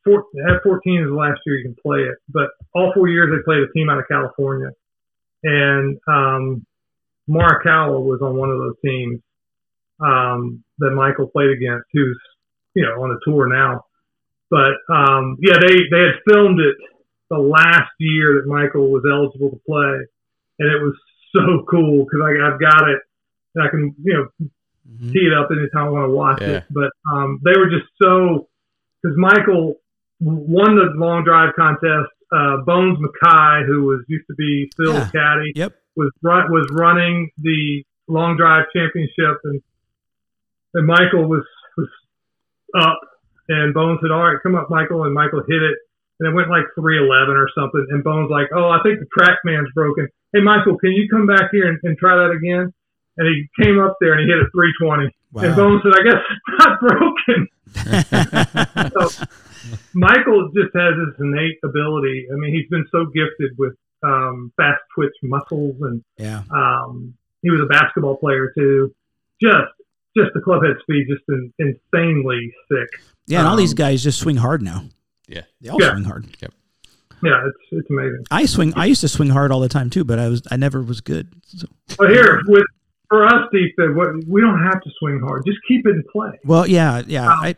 four, 0.04 0.26
at 0.50 0.64
14 0.64 1.02
is 1.02 1.08
the 1.10 1.14
last 1.14 1.42
year 1.46 1.58
you 1.58 1.66
can 1.66 1.76
play 1.84 2.00
it, 2.00 2.18
but 2.30 2.50
all 2.74 2.92
four 2.94 3.08
years 3.08 3.30
they 3.30 3.44
played 3.44 3.64
a 3.64 3.72
team 3.74 3.90
out 3.90 4.00
of 4.00 4.08
California, 4.10 4.72
and 5.44 6.00
um, 6.08 6.66
Morikawa 7.30 8.02
was 8.02 8.22
on 8.22 8.36
one 8.38 8.50
of 8.50 8.58
those 8.58 8.76
teams 8.84 9.20
um, 10.00 10.64
that 10.80 10.92
Michael 10.92 11.28
played 11.28 11.52
against, 11.52 11.86
who's 11.94 12.20
you 12.74 12.84
know 12.84 13.04
on 13.04 13.10
the 13.10 13.20
tour 13.26 13.48
now. 13.48 13.84
But 14.50 14.80
um, 14.94 15.38
yeah, 15.42 15.58
they 15.60 15.76
they 15.92 16.00
had 16.00 16.24
filmed 16.28 16.60
it 16.60 16.76
the 17.30 17.38
last 17.38 17.92
year 18.00 18.40
that 18.40 18.48
Michael 18.48 18.90
was 18.90 19.04
eligible 19.04 19.50
to 19.52 19.62
play, 19.68 20.08
and 20.60 20.70
it 20.70 20.82
was 20.82 20.96
so 21.36 21.64
cool 21.70 22.06
because 22.06 22.22
I've 22.24 22.60
got 22.60 22.90
it 22.90 23.00
and 23.56 23.64
I 23.66 23.70
can 23.70 23.96
you 24.04 24.14
know 24.14 24.28
Mhm. 24.90 25.12
tee 25.12 25.28
it 25.28 25.34
up 25.34 25.50
anytime 25.52 25.88
I 25.88 25.90
want 25.90 26.06
to 26.10 26.14
watch 26.14 26.42
Yeah. 26.42 26.48
it. 26.60 26.64
But 26.72 26.92
um, 27.12 27.40
they 27.44 27.52
were 27.60 27.70
just 27.70 27.88
so 28.02 28.48
because 29.04 29.18
Michael 29.18 29.82
won 30.22 30.76
the 30.78 30.94
long 30.96 31.24
drive 31.26 31.54
contest. 31.56 32.10
Uh, 32.32 32.58
Bones 32.66 32.98
Mackay, 33.00 33.66
who 33.68 33.84
was 33.84 34.04
used 34.08 34.26
to 34.28 34.36
be 34.36 34.70
Phil's 34.78 34.96
Yeah. 34.96 35.10
caddy, 35.12 35.52
Yep. 35.56 35.76
was 35.98 36.12
was 36.24 36.68
running 36.72 37.30
the 37.38 37.84
long 38.08 38.38
drive 38.38 38.66
championship, 38.74 39.40
and 39.44 39.62
and 40.74 40.88
Michael 40.88 41.28
was 41.28 41.44
was 41.78 41.90
up, 42.76 43.00
and 43.50 43.74
Bones 43.74 44.00
said, 44.02 44.12
"All 44.12 44.24
right, 44.24 44.38
come 44.42 44.56
up, 44.56 44.70
Michael," 44.70 45.04
and 45.04 45.14
Michael 45.14 45.44
hit 45.48 45.62
it, 45.64 45.78
and 46.20 46.30
it 46.30 46.36
went 46.36 46.50
like 46.50 46.66
three 46.76 46.98
eleven 46.98 47.36
or 47.36 47.48
something, 47.56 47.86
and 47.90 48.04
Bones 48.04 48.30
like, 48.30 48.48
"Oh, 48.56 48.70
I 48.70 48.80
think 48.84 49.00
the 49.00 49.08
TrackMan's 49.18 49.72
broken. 49.74 50.08
Hey, 50.34 50.42
Michael, 50.42 50.78
can 50.78 50.92
you 50.92 51.08
come 51.10 51.26
back 51.28 51.52
here 51.52 51.68
and, 51.70 51.80
and 51.84 51.98
try 51.98 52.16
that 52.16 52.32
again?" 52.32 52.74
And 53.18 53.28
he 53.28 53.50
came 53.64 53.80
up 53.80 53.98
there 54.00 54.14
and 54.14 54.22
he 54.22 54.28
hit 54.28 54.38
it 54.42 54.48
three 54.54 54.74
twenty, 54.82 55.06
and 55.06 55.12
Wow. 55.34 55.56
Bones 55.56 55.82
said, 55.84 55.94
"I 55.94 56.04
guess 56.04 56.22
it's 56.30 56.48
not 56.60 56.80
broken." 56.86 57.48
so 58.94 59.26
Michael 59.94 60.50
just 60.56 60.76
has 60.76 60.94
this 60.96 61.16
innate 61.20 61.58
ability. 61.64 62.28
I 62.32 62.36
mean, 62.38 62.54
he's 62.54 62.70
been 62.70 62.86
so 62.92 63.06
gifted 63.06 63.58
with 63.58 63.74
um, 64.04 64.52
fast 64.58 64.82
twitch 64.96 65.14
muscles, 65.24 65.76
and 65.82 66.04
yeah. 66.18 66.44
um, 66.52 67.14
he 67.42 67.50
was 67.50 67.62
a 67.62 67.66
basketball 67.66 68.18
player 68.18 68.52
too. 68.58 68.94
Just, 69.42 69.74
just 70.16 70.30
the 70.34 70.40
clubhead 70.40 70.80
speed, 70.82 71.08
just 71.10 71.24
in, 71.30 71.54
insanely 71.60 72.54
sick. 72.70 72.90
Yeah, 73.28 73.40
and 73.40 73.48
all 73.48 73.56
these 73.56 73.72
Um, 73.72 73.76
guys 73.76 74.04
just 74.04 74.20
swing 74.20 74.38
hard 74.38 74.62
now. 74.62 74.86
Yeah. 75.28 75.42
They 75.62 75.70
all 75.70 75.78
Yeah. 75.82 75.92
swing 75.92 76.04
hard. 76.06 76.26
Yeah, 77.24 77.48
it's 77.48 77.58
it's 77.72 77.90
amazing. 77.90 78.26
I 78.30 78.46
swing. 78.46 78.74
I 78.76 78.86
used 78.86 79.02
to 79.02 79.08
swing 79.08 79.30
hard 79.30 79.52
all 79.52 79.60
the 79.60 79.70
time 79.70 79.90
too, 79.90 80.04
but 80.04 80.20
I 80.20 80.28
was 80.30 80.42
I 80.52 80.56
never 80.56 80.82
was 80.84 81.02
good. 81.02 81.34
So, 81.48 81.68
But 81.98 82.12
here, 82.12 82.42
with 82.48 82.64
for 83.10 83.26
us, 83.26 83.48
Steve 83.50 83.70
said, 83.80 83.96
what, 83.96 84.10
we 84.28 84.40
don't 84.42 84.62
have 84.64 84.82
to 84.82 84.90
swing 85.00 85.20
hard. 85.26 85.44
Just 85.46 85.58
keep 85.68 85.88
it 85.88 85.92
in 85.92 86.04
play. 86.12 86.38
well, 86.46 86.68
yeah, 86.68 87.02
yeah, 87.08 87.28
I, 87.30 87.56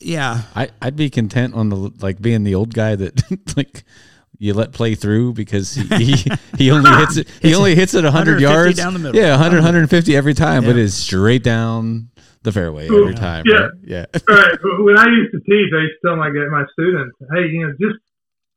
yeah, 0.00 0.42
I 0.54 0.68
I'd 0.80 0.94
be 0.94 1.10
content 1.10 1.54
on 1.54 1.68
the 1.70 1.76
like 2.00 2.20
being 2.22 2.44
the 2.44 2.54
old 2.54 2.74
guy 2.74 2.94
that 2.94 3.22
like 3.56 3.82
you 4.38 4.52
let 4.54 4.70
play 4.72 4.94
through 4.94 5.32
because 5.32 5.74
he 5.74 6.12
he, 6.12 6.30
he 6.58 6.70
only 6.76 6.90
hits 6.90 7.16
it 7.16 7.28
he 7.42 7.54
only 7.56 7.74
hits 7.74 7.94
it 7.94 8.04
100 8.04 8.38
yards 8.40 8.76
down 8.76 8.92
the 8.92 8.98
middle. 9.00 9.18
yeah 9.20 9.30
100 9.30 9.56
150 9.56 10.14
every 10.14 10.34
time 10.34 10.62
but 10.64 10.76
it's 10.76 10.92
straight 10.94 11.42
down 11.42 12.10
the 12.46 12.52
fairway 12.52 12.86
every 12.86 13.14
time 13.14 13.42
Yeah. 13.46 13.54
right? 13.60 13.70
yeah 13.84 14.06
All 14.30 14.36
right. 14.36 14.54
When 14.86 14.96
I 14.96 15.06
used 15.10 15.32
to 15.34 15.40
teach, 15.42 15.68
I 15.74 15.82
used 15.84 15.98
to 16.00 16.08
tell 16.08 16.16
my 16.16 16.30
my 16.30 16.64
students, 16.72 17.14
hey, 17.34 17.50
you 17.50 17.66
know, 17.66 17.72
just 17.78 17.98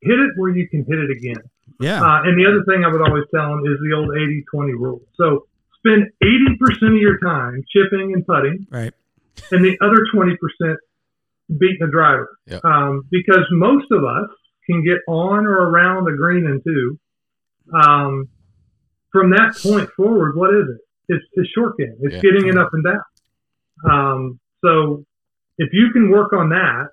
hit 0.02 0.20
it 0.20 0.32
where 0.38 0.52
you 0.56 0.70
can 0.70 0.86
hit 0.88 1.00
it 1.00 1.12
again. 1.12 1.42
yeah, 1.82 2.00
Uh, 2.02 2.24
and 2.24 2.40
the 2.40 2.46
other 2.50 2.64
thing 2.70 2.86
I 2.86 2.90
would 2.94 3.02
always 3.02 3.26
tell 3.36 3.50
them 3.50 3.62
is 3.66 3.78
the 3.84 3.94
old 3.98 4.10
80-20 4.16 4.74
rule. 4.80 5.02
So 5.20 5.46
spend 5.80 6.08
80% 6.24 6.96
of 6.96 7.02
your 7.02 7.18
time 7.20 7.64
chipping 7.74 8.14
and 8.14 8.26
putting, 8.26 8.66
right. 8.70 8.94
and 9.52 9.66
the 9.66 9.76
other 9.82 10.00
20% 10.16 10.76
beating 11.60 11.78
the 11.82 11.88
driver. 11.92 12.30
Yep. 12.48 12.64
Um, 12.64 13.04
because 13.12 13.46
most 13.52 13.88
of 13.92 14.04
us 14.06 14.30
can 14.70 14.84
get 14.86 15.00
on 15.08 15.46
or 15.48 15.70
around 15.70 16.06
the 16.06 16.14
green 16.16 16.46
and 16.46 16.62
two. 16.64 17.00
Um, 17.74 18.30
from 19.12 19.32
that 19.32 19.58
point 19.62 19.90
forward, 19.98 20.36
what 20.36 20.54
is 20.54 20.66
it? 20.76 20.82
It's 21.16 21.26
the 21.36 21.46
short 21.56 21.76
game. 21.78 21.96
It's 22.02 22.16
Yeah. 22.16 22.22
getting 22.22 22.48
it 22.48 22.58
up 22.58 22.70
and 22.74 22.84
down. 22.84 23.02
Um, 23.84 24.40
so 24.64 25.06
if 25.58 25.70
you 25.74 25.92
can 25.92 26.10
work 26.10 26.34
on 26.34 26.50
that, 26.50 26.90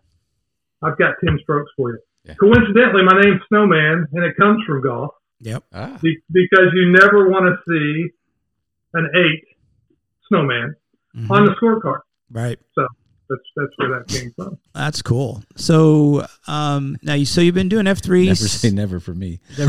I've 0.83 0.99
got 0.99 1.15
10 1.25 1.39
strokes 1.43 1.71
for 1.77 1.91
you. 1.91 1.99
Yeah. 2.25 2.35
Coincidentally, 2.35 3.03
my 3.05 3.21
name's 3.21 3.41
Snowman, 3.49 4.07
and 4.13 4.25
it 4.25 4.37
comes 4.37 4.63
from 4.67 4.83
golf 4.83 5.13
Yep. 5.41 5.65
ah, 5.73 5.99
be- 6.03 6.19
because 6.33 6.73
you 6.75 6.91
never 6.91 7.29
want 7.29 7.45
to 7.47 7.57
see 7.69 8.09
an 8.95 9.09
eight 9.15 9.45
snowman 10.29 10.75
Mhm. 11.17 11.31
on 11.31 11.45
the 11.47 11.53
scorecard. 11.53 12.01
Right. 12.31 12.59
That's 13.29 13.43
that's 13.57 13.73
where 13.77 13.99
that 13.99 14.09
came 14.09 14.33
from. 14.37 14.59
That's 14.75 15.03
cool. 15.03 15.43
So, 15.57 16.27
um, 16.47 16.97
now 17.03 17.15
you 17.15 17.27
so 17.27 17.41
you've 17.41 17.55
been 17.57 17.69
doing 17.69 17.87
F 17.87 18.03
three. 18.03 18.27
never 18.27 18.37
say 18.37 18.71
never 18.71 19.01
for 19.01 19.15
me 19.15 19.41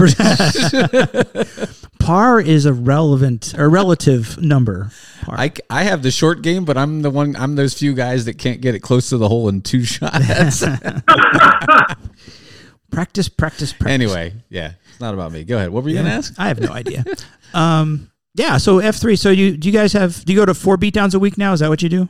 Par 1.99 2.39
is 2.39 2.65
a 2.65 2.73
relevant 2.73 3.53
or 3.57 3.69
relative 3.69 4.37
number. 4.41 4.91
Par. 5.23 5.35
I, 5.39 5.51
I 5.69 5.83
have 5.83 6.03
the 6.03 6.11
short 6.11 6.41
game 6.41 6.65
but 6.65 6.77
I'm 6.77 7.01
the 7.01 7.09
one 7.09 7.35
I'm 7.35 7.55
those 7.55 7.73
few 7.73 7.93
guys 7.93 8.25
that 8.25 8.37
can't 8.37 8.61
get 8.61 8.75
it 8.75 8.79
close 8.79 9.09
to 9.09 9.17
the 9.17 9.27
hole 9.27 9.49
in 9.49 9.61
two 9.61 9.83
shots 9.93 10.17
practice, 12.91 13.27
practice, 13.27 13.73
practice. 13.73 13.87
anyway 13.87 14.33
yeah 14.49 14.73
it's 14.89 15.01
not 15.01 15.13
about 15.13 15.31
me 15.31 15.43
go 15.43 15.57
ahead 15.57 15.69
what 15.69 15.83
were 15.83 15.89
you 15.89 15.95
gonna 15.97 16.09
ask 16.09 16.33
I 16.37 16.47
have 16.47 16.59
no 16.59 16.71
idea. 16.71 17.03
um, 17.53 18.11
yeah. 18.35 18.57
So 18.57 18.77
F 18.77 18.97
three. 18.97 19.15
So 19.15 19.31
you 19.31 19.57
do 19.57 19.67
you 19.67 19.73
guys 19.73 19.93
have? 19.93 20.23
Do 20.23 20.31
you 20.31 20.37
go 20.37 20.45
to 20.45 20.53
four 20.53 20.77
beatdowns 20.77 21.15
a 21.15 21.19
week 21.19 21.39
now? 21.39 21.53
Is 21.53 21.61
that 21.61 21.69
what 21.69 21.81
you 21.81 21.89
do? 21.89 22.07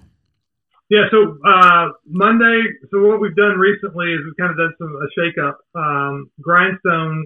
Yeah. 0.89 1.05
So 1.11 1.37
uh, 1.45 1.89
Monday. 2.05 2.63
So 2.91 3.05
what 3.05 3.19
we've 3.19 3.35
done 3.35 3.59
recently 3.59 4.13
is 4.13 4.19
we've 4.23 4.37
kind 4.37 4.51
of 4.51 4.57
done 4.57 4.73
some 4.77 4.95
a 4.95 5.07
shake 5.17 5.37
up. 5.37 5.59
Um, 5.75 6.31
Grindstone. 6.41 7.25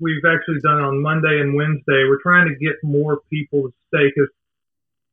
We've 0.00 0.24
actually 0.26 0.60
done 0.62 0.80
on 0.80 1.02
Monday 1.02 1.40
and 1.40 1.54
Wednesday. 1.54 2.08
We're 2.08 2.22
trying 2.22 2.48
to 2.48 2.54
get 2.56 2.76
more 2.82 3.20
people 3.28 3.68
to 3.68 3.74
stay 3.88 4.08
because 4.14 4.30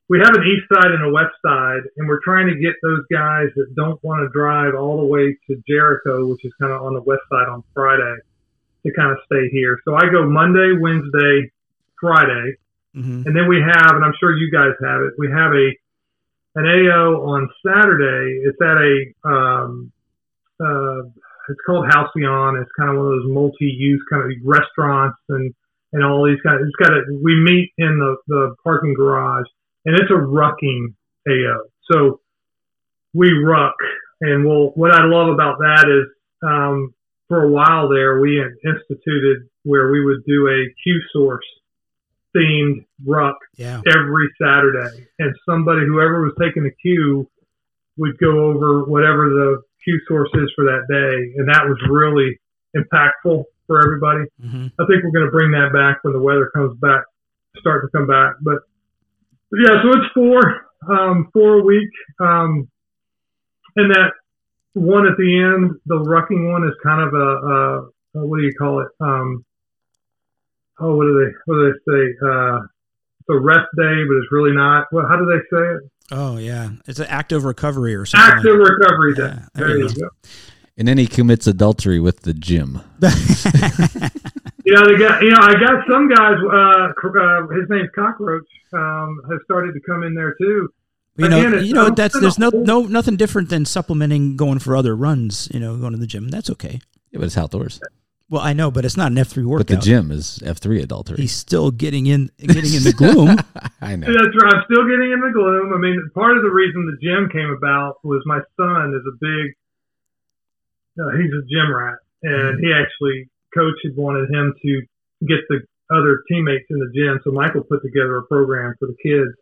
we 0.08 0.20
have 0.20 0.34
an 0.34 0.44
east 0.44 0.66
side 0.74 0.92
and 0.92 1.04
a 1.04 1.12
west 1.12 1.36
side, 1.46 1.82
and 1.98 2.08
we're 2.08 2.24
trying 2.24 2.48
to 2.48 2.56
get 2.56 2.74
those 2.82 3.04
guys 3.12 3.48
that 3.56 3.76
don't 3.76 4.02
want 4.04 4.24
to 4.26 4.30
drive 4.34 4.74
all 4.74 4.98
the 4.98 5.06
way 5.06 5.38
to 5.48 5.62
Jericho, 5.68 6.26
which 6.26 6.44
is 6.46 6.52
kind 6.60 6.72
of 6.74 6.82
on 6.82 6.94
the 6.96 7.02
west 7.02 7.22
side 7.30 7.48
on 7.48 7.64
Friday, 7.76 8.16
to 8.88 8.94
kind 8.96 9.12
of 9.12 9.20
stay 9.26 9.50
here. 9.52 9.78
So 9.86 9.94
I 9.94 10.10
go 10.10 10.26
Monday, 10.28 10.74
Wednesday, 10.80 11.52
Friday, 12.00 12.56
Mm-hmm. 12.96 13.22
and 13.28 13.36
then 13.38 13.48
we 13.48 13.62
have, 13.62 13.92
and 13.94 14.04
I'm 14.04 14.16
sure 14.20 14.36
you 14.36 14.50
guys 14.50 14.74
have 14.82 15.02
it. 15.02 15.14
We 15.20 15.30
have 15.30 15.54
a 15.54 15.70
an 16.60 16.68
AO 16.68 17.24
on 17.24 17.50
Saturday. 17.66 18.42
It's 18.44 18.60
at 18.62 18.78
a 18.78 19.30
um, 19.30 19.92
uh, 20.60 21.08
it's 21.50 21.60
called 21.66 21.86
Halcyon. 21.90 22.58
It's 22.58 22.72
kind 22.78 22.92
of 22.92 22.98
one 22.98 23.06
of 23.06 23.12
those 23.20 23.32
multi-use 23.32 24.04
kind 24.12 24.24
of 24.24 24.38
restaurants 24.44 25.18
and 25.30 25.54
and 25.94 26.04
all 26.04 26.26
these 26.26 26.42
kind 26.44 26.60
of. 26.60 26.68
It's 26.68 26.76
got 26.76 26.92
a. 26.92 27.02
We 27.24 27.36
meet 27.42 27.72
in 27.78 27.98
the 28.00 28.18
the 28.28 28.56
parking 28.64 28.94
garage, 28.94 29.48
and 29.86 29.96
it's 29.96 30.12
a 30.12 30.20
rucking 30.20 30.94
AO. 31.28 31.64
So 31.92 32.20
we 33.14 33.32
ruck, 33.32 33.76
and 34.22 34.46
we'll. 34.46 34.72
What 34.72 34.92
I 34.92 35.06
love 35.06 35.34
about 35.34 35.60
that 35.60 35.86
is, 35.88 36.12
um, 36.44 36.94
for 37.30 37.44
a 37.46 37.50
while 37.50 37.88
there, 37.90 38.20
we 38.20 38.44
instituted 38.44 39.48
where 39.64 39.92
we 39.92 40.04
would 40.04 40.26
do 40.26 40.48
a 40.48 40.68
Q 40.84 41.02
source 41.14 41.46
themed 42.36 42.86
ruck 43.06 43.38
Yeah. 43.58 43.82
every 43.88 44.30
Saturday, 44.42 45.08
and 45.20 45.36
somebody, 45.48 45.86
whoever 45.86 46.22
was 46.22 46.34
taking 46.40 46.64
the 46.64 46.72
cue, 46.72 47.30
we'd 47.98 48.18
go 48.20 48.46
over 48.52 48.84
whatever 48.86 49.30
the 49.30 49.62
cue 49.84 50.00
source 50.08 50.30
is 50.36 50.52
for 50.56 50.66
that 50.66 50.86
day, 50.90 51.34
and 51.38 51.48
that 51.50 51.66
was 51.68 51.78
really 51.90 52.40
impactful 52.76 53.44
for 53.68 53.84
everybody. 53.84 54.26
hmm 54.42 54.68
I 54.80 54.86
think 54.86 55.04
we're 55.04 55.12
going 55.12 55.26
to 55.26 55.32
bring 55.32 55.52
that 55.52 55.72
back 55.74 56.04
when 56.04 56.14
the 56.14 56.20
weather 56.20 56.50
comes 56.56 56.78
back, 56.80 57.04
start 57.58 57.84
to 57.84 57.98
come 57.98 58.08
back. 58.08 58.34
But, 58.42 58.60
but 59.52 59.60
yeah, 59.62 59.82
so 59.82 59.90
it's 59.90 60.12
four, 60.14 60.68
um, 60.90 61.30
four 61.34 61.60
a 61.60 61.64
week. 61.64 61.90
Um, 62.20 62.68
and 63.76 63.92
that 63.94 64.12
one 64.74 65.08
at 65.08 65.18
the 65.18 65.42
end, 65.42 65.72
the 65.86 65.96
rucking 65.98 66.52
one 66.52 66.64
is 66.68 66.74
kind 66.84 67.02
of 67.08 67.14
a, 67.14 67.18
a, 67.18 67.80
a 68.22 68.26
what 68.26 68.38
do 68.38 68.44
you 68.44 68.54
call 68.58 68.82
it? 68.82 68.88
Um, 69.00 69.46
oh, 70.80 70.96
what 70.96 71.06
do 71.06 71.14
they, 71.26 71.32
what 71.46 71.56
do 71.56 71.72
they 71.72 71.78
say? 71.92 72.16
Uh, 72.26 72.58
it's 73.20 73.30
a 73.30 73.40
rest 73.40 73.68
day, 73.78 74.04
but 74.08 74.16
it's 74.18 74.32
really 74.32 74.54
not. 74.54 74.88
Well, 74.92 75.06
how 75.08 75.18
do 75.18 75.26
they 75.26 75.40
say 75.56 75.64
it? 75.76 75.92
Oh 76.12 76.38
yeah, 76.38 76.70
it's 76.88 77.00
an 77.00 77.06
active 77.08 77.44
recovery 77.44 77.94
or 77.96 78.06
something. 78.06 78.38
Active 78.38 78.56
recovery 78.58 79.14
day. 79.16 79.22
Yeah, 79.24 79.46
there 79.54 79.68
there 79.68 79.78
you 79.78 79.88
you 79.90 79.96
go. 79.96 80.10
And 80.78 80.88
then 80.88 80.98
he 80.98 81.08
commits 81.08 81.46
adultery 81.46 82.00
with 82.00 82.22
the 82.22 82.34
gym. 82.34 82.82
You 84.66 84.76
know, 84.76 84.86
they 84.86 84.98
got, 84.98 85.24
you 85.24 85.32
know, 85.32 85.40
I 85.42 85.54
got 85.54 85.84
some 85.90 86.08
guys, 86.10 86.36
uh, 86.46 86.92
uh, 87.08 87.48
his 87.48 87.68
name's 87.70 87.90
Cockroach, 87.96 88.46
um, 88.74 89.20
has 89.30 89.40
started 89.46 89.74
to 89.74 89.80
come 89.80 90.04
in 90.04 90.14
there 90.14 90.36
too. 90.40 90.70
you 91.16 91.28
know, 91.30 91.38
Again, 91.40 91.54
it's- 91.54 91.66
you 91.66 91.74
know 91.74 91.90
that's 91.90 92.20
there's 92.20 92.38
no 92.38 92.50
no 92.50 92.82
nothing 92.84 93.16
different 93.16 93.50
than 93.50 93.66
supplementing 93.66 94.36
going 94.38 94.60
for 94.60 94.76
other 94.76 94.96
runs. 94.96 95.50
You 95.52 95.60
know, 95.60 95.76
going 95.78 95.94
to 95.94 95.98
the 95.98 96.06
gym. 96.06 96.28
That's 96.28 96.50
okay. 96.52 96.82
Yeah, 97.12 97.20
but 97.20 97.24
it's 97.24 97.38
outdoors. 97.38 97.80
Well, 98.30 98.42
I 98.42 98.54
know, 98.54 98.70
but 98.70 98.86
it's 98.86 98.96
not 98.96 99.12
an 99.12 99.18
F 99.18 99.30
three 99.30 99.44
workout. 99.44 99.68
But 99.68 99.76
the 99.82 99.82
gym 99.82 100.12
is 100.12 100.38
F3 100.46 100.84
adultery. 100.84 101.18
He's 101.18 101.34
still 101.34 101.72
getting 101.72 102.06
in, 102.06 102.30
getting 102.38 102.78
in 102.78 102.84
the 102.86 102.94
gloom. 102.94 103.42
I 103.82 103.96
know. 103.96 104.06
That's 104.06 104.36
right. 104.38 104.54
I'm 104.54 104.64
still 104.70 104.86
getting 104.86 105.10
in 105.10 105.20
the 105.20 105.34
gloom. 105.34 105.74
I 105.74 105.80
mean, 105.82 105.98
part 106.14 106.38
of 106.38 106.44
the 106.44 106.54
reason 106.54 106.86
the 106.86 107.02
gym 107.02 107.30
came 107.34 107.50
about 107.50 107.98
was 108.04 108.22
my 108.26 108.40
son 108.56 108.94
is 108.94 109.02
a 109.02 109.16
big, 109.18 109.58
uh, 111.02 111.10
he's 111.18 111.34
a 111.34 111.42
gym 111.50 111.74
rat, 111.74 111.98
and 112.22 112.60
he 112.62 112.70
actually 112.70 113.30
coach 113.50 113.82
had 113.84 113.98
wanted 113.98 114.30
him 114.30 114.54
to 114.62 114.82
get 115.26 115.42
the 115.50 115.66
other 115.90 116.22
teammates 116.30 116.70
in 116.70 116.78
the 116.78 116.92
gym. 116.94 117.20
So 117.24 117.32
Michael 117.32 117.64
put 117.64 117.82
together 117.82 118.18
a 118.18 118.26
program 118.30 118.76
for 118.78 118.86
the 118.86 118.98
kids, 119.02 119.34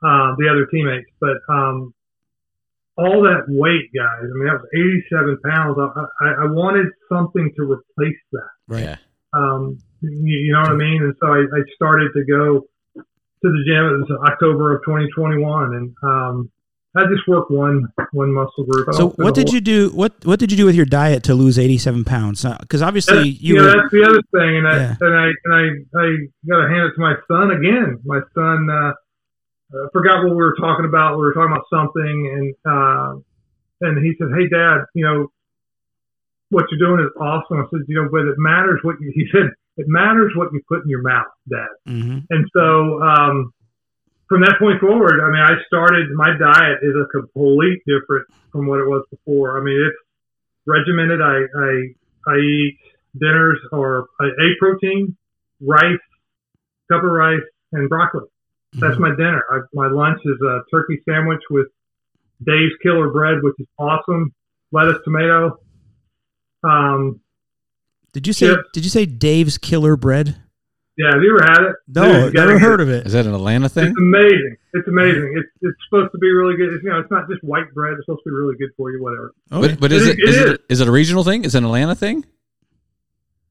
uh, 0.00 0.32
the 0.40 0.48
other 0.48 0.64
teammates. 0.72 1.10
But 1.20 1.36
um, 1.52 1.92
all 2.98 3.22
that 3.22 3.44
weight, 3.48 3.88
guys. 3.96 4.20
I 4.22 4.34
mean, 4.34 4.46
that 4.46 4.60
was 4.60 4.68
87 5.10 5.38
pounds. 5.44 5.76
I, 5.78 6.24
I, 6.24 6.28
I 6.44 6.46
wanted 6.46 6.86
something 7.10 7.50
to 7.56 7.62
replace 7.64 8.18
that. 8.32 8.48
Right. 8.68 8.82
Yeah. 8.82 8.96
Um, 9.32 9.78
you, 10.02 10.38
you 10.46 10.52
know 10.52 10.60
what 10.60 10.72
I 10.72 10.74
mean? 10.76 11.02
And 11.02 11.14
so 11.20 11.26
I, 11.28 11.38
I 11.40 11.60
started 11.74 12.10
to 12.14 12.24
go 12.24 12.60
to 12.96 13.02
the 13.42 13.64
gym. 13.66 13.84
It 13.86 14.10
was 14.10 14.18
October 14.30 14.76
of 14.76 14.82
2021, 14.84 15.74
and 15.74 15.94
um, 16.02 16.50
I 16.94 17.02
just 17.08 17.26
worked 17.26 17.50
one 17.50 17.86
one 18.12 18.30
muscle 18.34 18.64
group. 18.68 18.88
I 18.88 18.92
So 18.92 19.08
what 19.10 19.34
did 19.34 19.48
whole- 19.48 19.54
you 19.54 19.60
do? 19.62 19.88
What 19.94 20.12
what 20.24 20.38
did 20.38 20.50
you 20.50 20.58
do 20.58 20.66
with 20.66 20.74
your 20.74 20.84
diet 20.84 21.22
to 21.24 21.34
lose 21.34 21.58
eighty 21.58 21.78
seven 21.78 22.04
pounds? 22.04 22.44
Because 22.60 22.82
obviously 22.82 23.30
That's, 23.30 23.40
you 23.40 23.54
know, 23.54 23.62
were. 23.62 23.68
that's 23.68 23.90
the 23.90 24.02
other 24.04 24.22
thing, 24.36 24.56
and 24.58 24.68
I 24.68 24.76
Yeah. 24.76 24.96
and 25.00 25.14
I 25.16 25.26
and 25.44 25.54
I 25.54 25.62
I 25.98 26.06
got 26.46 26.62
to 26.62 26.68
hand 26.68 26.82
it 26.90 26.94
to 26.94 27.00
my 27.00 27.14
son 27.28 27.50
again. 27.52 27.98
My 28.04 28.20
son 28.34 28.68
uh, 28.68 28.92
uh, 29.72 29.88
forgot 29.92 30.22
what 30.22 30.30
we 30.30 30.36
were 30.36 30.56
talking 30.60 30.84
about. 30.84 31.16
We 31.16 31.24
were 31.24 31.32
talking 31.32 31.52
about 31.52 31.66
something, 31.72 32.16
and 32.32 32.54
uh, 32.64 33.20
and 33.80 34.04
he 34.04 34.14
said, 34.18 34.28
"Hey, 34.36 34.48
Dad, 34.48 34.84
you 34.94 35.04
know 35.04 35.32
what 36.50 36.66
you're 36.70 36.80
doing 36.80 37.00
is 37.04 37.12
awesome." 37.20 37.58
I 37.58 37.64
said, 37.70 37.80
"You 37.88 38.02
know, 38.02 38.08
but 38.10 38.26
it 38.28 38.38
matters 38.38 38.80
what 38.82 38.96
you." 39.00 39.12
He 39.14 39.26
said, 39.32 39.50
"It 39.76 39.86
matters 39.88 40.32
what 40.36 40.52
you 40.52 40.60
put 40.68 40.84
in 40.84 40.88
your 40.88 41.02
mouth, 41.02 41.32
Dad." 41.48 41.72
Mhm. 41.88 42.26
And 42.30 42.46
so 42.52 43.00
um, 43.02 43.52
from 44.28 44.42
that 44.42 44.56
point 44.58 44.80
forward, 44.80 45.20
I 45.20 45.28
mean, 45.30 45.42
I 45.42 45.60
started 45.66 46.10
my 46.12 46.32
diet 46.38 46.78
is 46.82 46.94
a 46.96 47.06
complete 47.08 47.82
different 47.86 48.26
from 48.50 48.66
what 48.66 48.80
it 48.80 48.86
was 48.86 49.04
before. 49.10 49.58
I 49.60 49.64
mean, 49.64 49.80
it's 49.80 49.96
regimented. 50.66 51.20
I 51.20 51.44
I, 51.56 51.72
I 52.32 52.36
eat 52.38 52.78
dinners 53.18 53.58
or 53.72 54.08
I 54.20 54.26
ate 54.26 54.58
protein, 54.58 55.16
rice, 55.60 56.00
cup 56.90 57.04
of 57.04 57.10
rice, 57.10 57.44
and 57.72 57.88
broccoli. 57.88 58.28
That's 58.74 58.98
my 58.98 59.10
dinner. 59.10 59.42
I, 59.50 59.58
my 59.74 59.88
lunch 59.88 60.20
is 60.24 60.40
a 60.40 60.60
turkey 60.70 61.00
sandwich 61.08 61.42
with 61.50 61.66
Dave's 62.44 62.72
Killer 62.82 63.10
Bread, 63.10 63.38
which 63.42 63.54
is 63.58 63.66
awesome. 63.78 64.32
Lettuce, 64.72 64.98
tomato. 65.04 65.58
Um, 66.64 67.20
Did 68.12 68.26
you 68.26 68.32
say 68.32 68.46
Chips. 68.48 68.68
Did 68.72 68.84
you 68.84 68.90
say 68.90 69.04
Dave's 69.06 69.58
Killer 69.58 69.96
Bread? 69.96 70.36
yeah, 70.96 71.10
have 71.12 71.22
you 71.22 71.36
ever 71.38 71.50
had 71.52 71.62
it? 71.70 71.76
No, 71.88 72.02
Dude, 72.04 72.24
you 72.26 72.32
gotta 72.32 72.46
never 72.52 72.58
heard 72.58 72.80
it. 72.80 72.84
of 72.84 72.88
it. 72.90 73.06
Is 73.06 73.12
that 73.14 73.26
an 73.26 73.34
Atlanta 73.34 73.68
thing? 73.68 73.88
It's 73.88 73.98
amazing. 73.98 74.56
It's 74.74 74.88
amazing. 74.88 75.34
It's 75.36 75.48
it's 75.62 75.76
supposed 75.88 76.12
to 76.12 76.18
be 76.18 76.30
really 76.30 76.56
good. 76.56 76.72
It's, 76.74 76.82
you 76.84 76.90
know, 76.90 76.98
it's 77.00 77.10
not 77.10 77.28
just 77.28 77.42
white 77.44 77.72
bread. 77.74 77.94
It's 77.98 78.06
supposed 78.06 78.22
to 78.24 78.30
be 78.30 78.34
really 78.34 78.56
good 78.56 78.70
for 78.76 78.90
you. 78.90 79.02
Whatever. 79.02 79.34
Okay. 79.52 79.68
But, 79.74 79.80
but 79.80 79.92
is 79.92 80.06
It 80.06 80.18
it 80.18 80.28
is- 80.28 80.34
is 80.36 80.40
it 80.40 80.48
it 80.54 80.60
is 80.70 80.80
it 80.80 80.88
a 80.88 80.92
regional 80.92 81.24
thing? 81.24 81.44
Is 81.44 81.54
it 81.54 81.58
an 81.58 81.64
Atlanta 81.64 81.94
thing? 81.94 82.24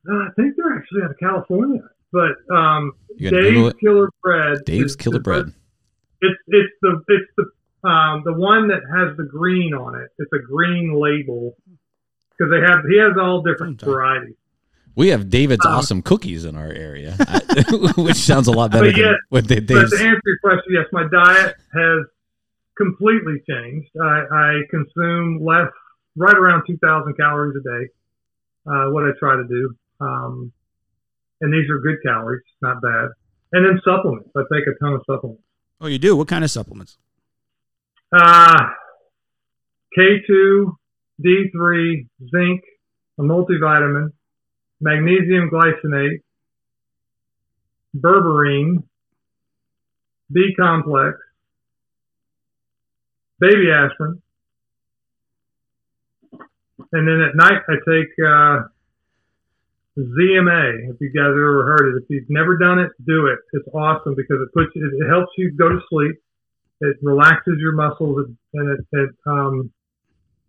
Uh, 0.10 0.14
I 0.16 0.28
think 0.36 0.56
they're 0.58 0.76
actually 0.76 1.04
out 1.04 1.12
of 1.12 1.20
California. 1.20 1.82
But 2.12 2.54
um, 2.56 2.94
Dave's. 3.18 3.74
Killer 3.80 4.10
Bread. 4.22 4.60
Dave's 4.66 4.96
Killer 4.96 5.18
is- 5.18 5.24
Bread. 5.24 5.54
It's 6.24 6.40
it's 6.48 6.74
the 6.82 7.02
it's 7.08 7.32
the 7.38 7.90
um 7.90 8.22
the 8.26 8.34
one 8.34 8.68
that 8.68 8.82
has 8.96 9.18
the 9.18 9.24
green 9.24 9.74
on 9.74 9.96
it. 10.00 10.10
It's 10.20 10.32
a 10.34 10.40
green 10.40 10.94
label 10.94 11.56
because 12.38 12.52
they 12.52 12.60
have 12.62 12.86
he 12.90 13.00
has 13.00 13.14
all 13.20 13.42
different 13.42 13.82
varieties. 13.82 14.36
We 14.96 15.08
have 15.08 15.30
David's 15.30 15.66
Um, 15.66 15.72
awesome 15.74 16.02
cookies 16.02 16.44
in 16.46 16.56
our 16.58 16.72
area, 16.72 17.14
which 17.98 18.18
sounds 18.18 18.48
a 18.48 18.52
lot 18.52 18.72
better 18.72 18.86
But 18.88 18.92
than 18.96 19.00
yet- 19.06 19.16
what 19.30 19.48
they, 19.48 19.60
But 19.62 19.90
to 19.90 19.96
answer 19.96 20.22
your 20.26 20.38
question, 20.44 20.74
yes, 20.74 20.86
my 20.92 21.08
diet 21.12 21.56
has 21.74 22.06
completely 22.78 23.42
changed. 23.50 23.90
I, 24.02 24.24
I 24.32 24.62
consume 24.70 25.40
less, 25.44 25.70
right 26.18 26.36
around 26.36 26.64
2,000 26.68 27.14
calories 27.16 27.56
a 27.56 27.64
day. 27.64 27.88
Uh, 28.68 28.92
what 28.92 29.06
I 29.06 29.12
try 29.18 29.38
to 29.38 29.48
do, 29.48 29.76
um, 30.02 30.52
and 31.42 31.54
these 31.54 31.70
are 31.70 31.80
good 31.80 31.98
calories, 32.06 32.44
not 32.62 32.82
bad. 32.82 33.10
And 33.54 33.66
then 33.66 33.82
supplements. 33.84 34.30
I 34.36 34.42
take 34.54 34.64
a 34.68 34.78
ton 34.84 34.94
of 34.94 35.02
supplements. 35.06 35.44
Oh, 35.82 35.88
you 35.88 36.00
do. 36.00 36.16
What 36.16 36.28
kind 36.28 36.44
of 36.44 36.52
supplements? 36.52 36.98
Uh, 38.16 38.68
K2, 39.98 40.72
D3, 41.26 42.08
zinc, 42.30 42.62
a 43.20 43.24
multivitamin, 43.24 44.12
magnesium 44.80 45.50
glycinate, 45.50 46.22
berberine, 47.96 48.84
B 50.32 50.54
complex, 50.58 51.18
baby 53.40 53.70
aspirin, 53.72 54.22
and 56.94 57.08
then 57.08 57.22
at 57.22 57.36
night 57.36 57.62
I 57.68 57.74
take 57.90 58.10
uh, 58.26 58.68
ZMA. 59.98 60.90
If 60.90 60.98
you 61.02 61.12
guys 61.12 61.32
have 61.32 61.36
ever 61.36 61.66
heard 61.68 61.92
it, 61.92 62.04
if 62.04 62.06
you've 62.10 62.30
never 62.30 62.58
done 62.58 62.80
it, 62.80 62.92
do 63.06 63.28
it. 63.28 63.40
It's 63.54 63.68
awesome 63.74 64.16
because 64.16 64.40
it 64.42 64.54
puts 64.54 64.72
you, 64.76 64.88
it 64.88 65.10
helps 65.10 65.32
you 65.38 65.52
go 65.52 65.70
to 65.70 65.80
sleep. 65.90 66.16
It 66.82 66.98
relaxes 67.02 67.60
your 67.60 67.74
muscles 67.74 68.26
and 68.54 68.80
it, 68.80 68.86
it 68.92 69.10
um, 69.28 69.72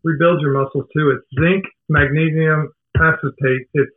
rebuilds 0.02 0.42
your 0.42 0.54
muscles 0.54 0.86
too. 0.94 1.10
It's 1.10 1.26
zinc, 1.38 1.64
magnesium 1.88 2.72
acetate. 2.96 3.66
It's 3.74 3.92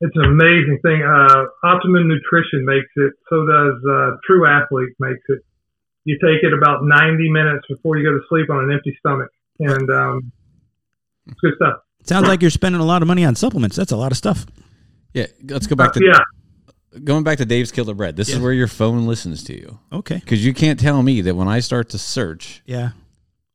it's 0.00 0.14
an 0.14 0.24
amazing 0.24 0.78
thing. 0.82 1.00
Uh, 1.02 1.44
Optimum 1.64 2.06
Nutrition 2.06 2.66
makes 2.66 2.92
it. 2.96 3.14
So 3.30 3.46
does 3.46 3.80
uh, 3.88 4.10
True 4.26 4.46
Athlete 4.46 4.92
makes 5.00 5.24
it. 5.28 5.40
You 6.04 6.18
take 6.22 6.44
it 6.44 6.52
about 6.52 6.84
90 6.84 7.30
minutes 7.30 7.64
before 7.68 7.96
you 7.96 8.04
go 8.04 8.12
to 8.12 8.22
sleep 8.28 8.50
on 8.50 8.64
an 8.64 8.72
empty 8.72 8.94
stomach, 9.00 9.30
and 9.58 9.90
um, 9.90 10.32
it's 11.26 11.40
good 11.40 11.54
stuff. 11.56 11.80
Sounds 12.08 12.28
like 12.28 12.40
you're 12.42 12.50
spending 12.50 12.80
a 12.80 12.84
lot 12.84 13.02
of 13.02 13.08
money 13.08 13.24
on 13.24 13.34
supplements. 13.34 13.76
That's 13.76 13.92
a 13.92 13.96
lot 13.96 14.12
of 14.12 14.18
stuff. 14.18 14.46
yeah, 15.14 15.26
let's 15.48 15.66
go 15.66 15.76
back 15.76 15.92
to 15.94 16.04
yeah, 16.04 16.20
going 17.04 17.24
back 17.24 17.38
to 17.38 17.44
Dave's 17.44 17.72
Killer 17.72 17.94
Bread. 17.94 18.16
This 18.16 18.28
is 18.28 18.38
where 18.38 18.52
your 18.52 18.68
phone 18.68 19.06
listens 19.06 19.42
to 19.44 19.54
you 19.54 19.78
Okay. 19.92 20.16
because 20.16 20.44
you 20.44 20.54
can't 20.54 20.78
tell 20.78 21.02
me 21.02 21.20
that 21.22 21.34
when 21.34 21.48
I 21.48 21.60
start 21.60 21.88
to 21.90 21.98
search 21.98 22.62
Yeah. 22.66 22.90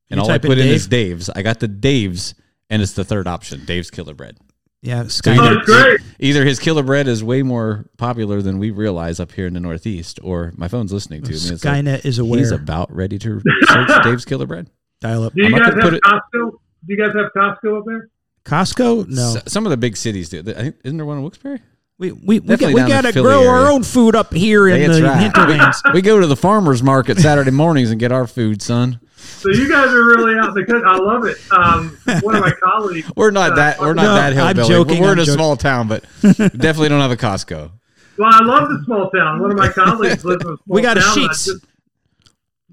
and 0.10 0.18
You 0.18 0.22
all 0.22 0.30
I 0.30 0.34
type 0.34 0.46
in 0.46 0.52
put 0.52 0.58
in 0.58 0.66
Dave? 0.68 0.76
is 0.76 0.88
Dave's, 0.88 1.30
I 1.30 1.42
got 1.42 1.60
the 1.60 1.68
Dave's, 1.68 2.34
and 2.70 2.82
it's 2.82 2.94
the 2.94 3.04
third 3.04 3.28
option, 3.28 3.64
Dave's 3.66 3.90
Killer 3.92 4.14
Bread. 4.14 4.38
Yeah. 4.84 5.04
So 5.08 5.22
Skynet. 5.22 5.38
Oh, 5.40 5.44
either, 5.54 5.60
great. 5.66 6.00
either 6.20 6.44
his 6.46 6.60
Killer 6.60 6.82
Bread 6.84 7.08
is 7.08 7.24
way 7.24 7.44
more 7.44 7.86
popular 7.98 8.42
than 8.42 8.58
we 8.58 8.72
realize 8.72 9.20
up 9.20 9.32
here 9.32 9.46
in 9.46 9.54
the 9.54 9.60
Northeast, 9.60 10.20
or 10.24 10.54
my 10.58 10.68
phone's 10.68 10.92
listening 10.92 11.22
to 11.22 11.30
me. 11.30 11.36
It's 11.36 11.50
like, 11.64 11.86
Skynet 11.86 12.04
is 12.06 12.18
aware. 12.18 12.40
He's 12.40 12.50
about 12.52 12.92
ready 12.94 13.20
to 13.20 13.40
search 13.68 14.04
Dave's 14.04 14.26
Killer 14.26 14.48
Bread. 14.48 14.70
Dial 15.00 15.24
up. 15.24 15.34
Do 15.34 15.42
you 15.42 15.48
I'm 15.56 15.62
guys 15.62 15.74
have 15.74 15.84
put 15.84 15.94
it- 15.94 16.02
Costco? 16.04 16.52
Do 16.84 16.88
you 16.88 16.98
guys 16.98 17.14
have 17.16 17.32
Costco 17.38 17.80
up 17.80 17.86
there? 17.86 18.10
Costco? 18.46 19.08
No. 19.08 19.36
S- 19.38 19.52
some 19.52 19.66
of 19.66 19.70
the 19.70 19.78
big 19.78 19.98
cities 19.98 20.30
do. 20.30 20.40
I 20.40 20.44
think 20.54 20.76
isn't 20.84 20.98
there 20.98 21.06
one 21.06 21.18
in 21.18 21.24
Wilkes-Barre? 21.24 21.60
We 21.98 22.12
we 22.14 22.40
we, 22.40 22.58
got, 22.58 22.74
we 22.74 22.80
gotta 22.82 23.14
Philly 23.14 23.24
grow 23.24 23.48
our 23.48 23.70
own 23.72 23.84
food 23.84 24.16
up 24.16 24.34
here 24.34 24.68
in 24.68 24.82
That's 24.82 24.98
the 25.00 25.04
right. 25.06 25.22
hinterlands. 25.22 25.84
We 25.94 26.02
go 26.02 26.20
to 26.20 26.26
the 26.26 26.36
farmers 26.36 26.82
market 26.82 27.20
Saturday 27.20 27.52
mornings 27.52 27.92
and 27.92 28.00
get 28.00 28.12
our 28.12 28.26
food, 28.26 28.62
son. 28.64 29.00
So 29.18 29.52
you 29.52 29.70
guys 29.70 29.90
are 29.90 30.04
really 30.08 30.36
out 30.40 30.56
because 30.56 30.82
I 30.84 30.98
love 30.98 31.26
it. 31.26 31.38
Um, 31.52 31.96
one 32.24 32.34
of 32.36 32.42
my 32.42 32.54
colleagues. 32.64 33.12
We're 33.16 33.30
not 33.30 33.52
uh, 33.52 33.56
that. 33.58 33.80
We're 33.80 33.94
not 33.94 34.02
No, 34.04 34.14
that 34.16 34.36
I'm 34.36 34.56
hillbilly. 34.56 34.68
joking, 34.68 35.02
We're 35.02 35.12
in 35.14 35.20
I'm 35.20 35.20
a 35.20 35.26
joking. 35.26 35.38
small 35.38 35.56
town, 35.58 35.88
but 35.88 36.04
definitely 36.24 36.90
don't 36.90 37.02
have 37.02 37.12
a 37.12 37.18
Costco. 37.18 37.72
Well, 38.18 38.30
I 38.34 38.44
love 38.46 38.70
the 38.70 38.82
small 38.86 39.12
town. 39.12 39.40
One 39.40 39.52
of 39.52 39.58
my 39.58 39.70
colleagues 39.70 40.26
lives 40.26 40.44
in 40.44 40.54
a 40.54 40.58
small 40.58 40.76
We 40.76 40.82
got 40.82 40.98
a 40.98 41.02
town. 41.02 41.18
and 41.20 41.26
I 41.26 41.28
just- 41.34 41.50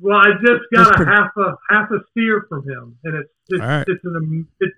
Well, 0.00 0.16
I 0.16 0.30
just 0.40 0.62
That's 0.70 0.84
got 0.88 0.94
a 0.94 0.96
pretty- 0.96 1.10
half 1.10 1.30
a 1.36 1.54
half 1.68 1.90
a 1.90 1.98
steer 2.12 2.46
from 2.48 2.62
him, 2.66 2.96
and 3.04 3.14
it's 3.16 3.30
it's 3.50 3.60
All 3.60 3.68
right. 3.68 3.84
it's 3.86 4.04
an 4.04 4.46
it's 4.60 4.74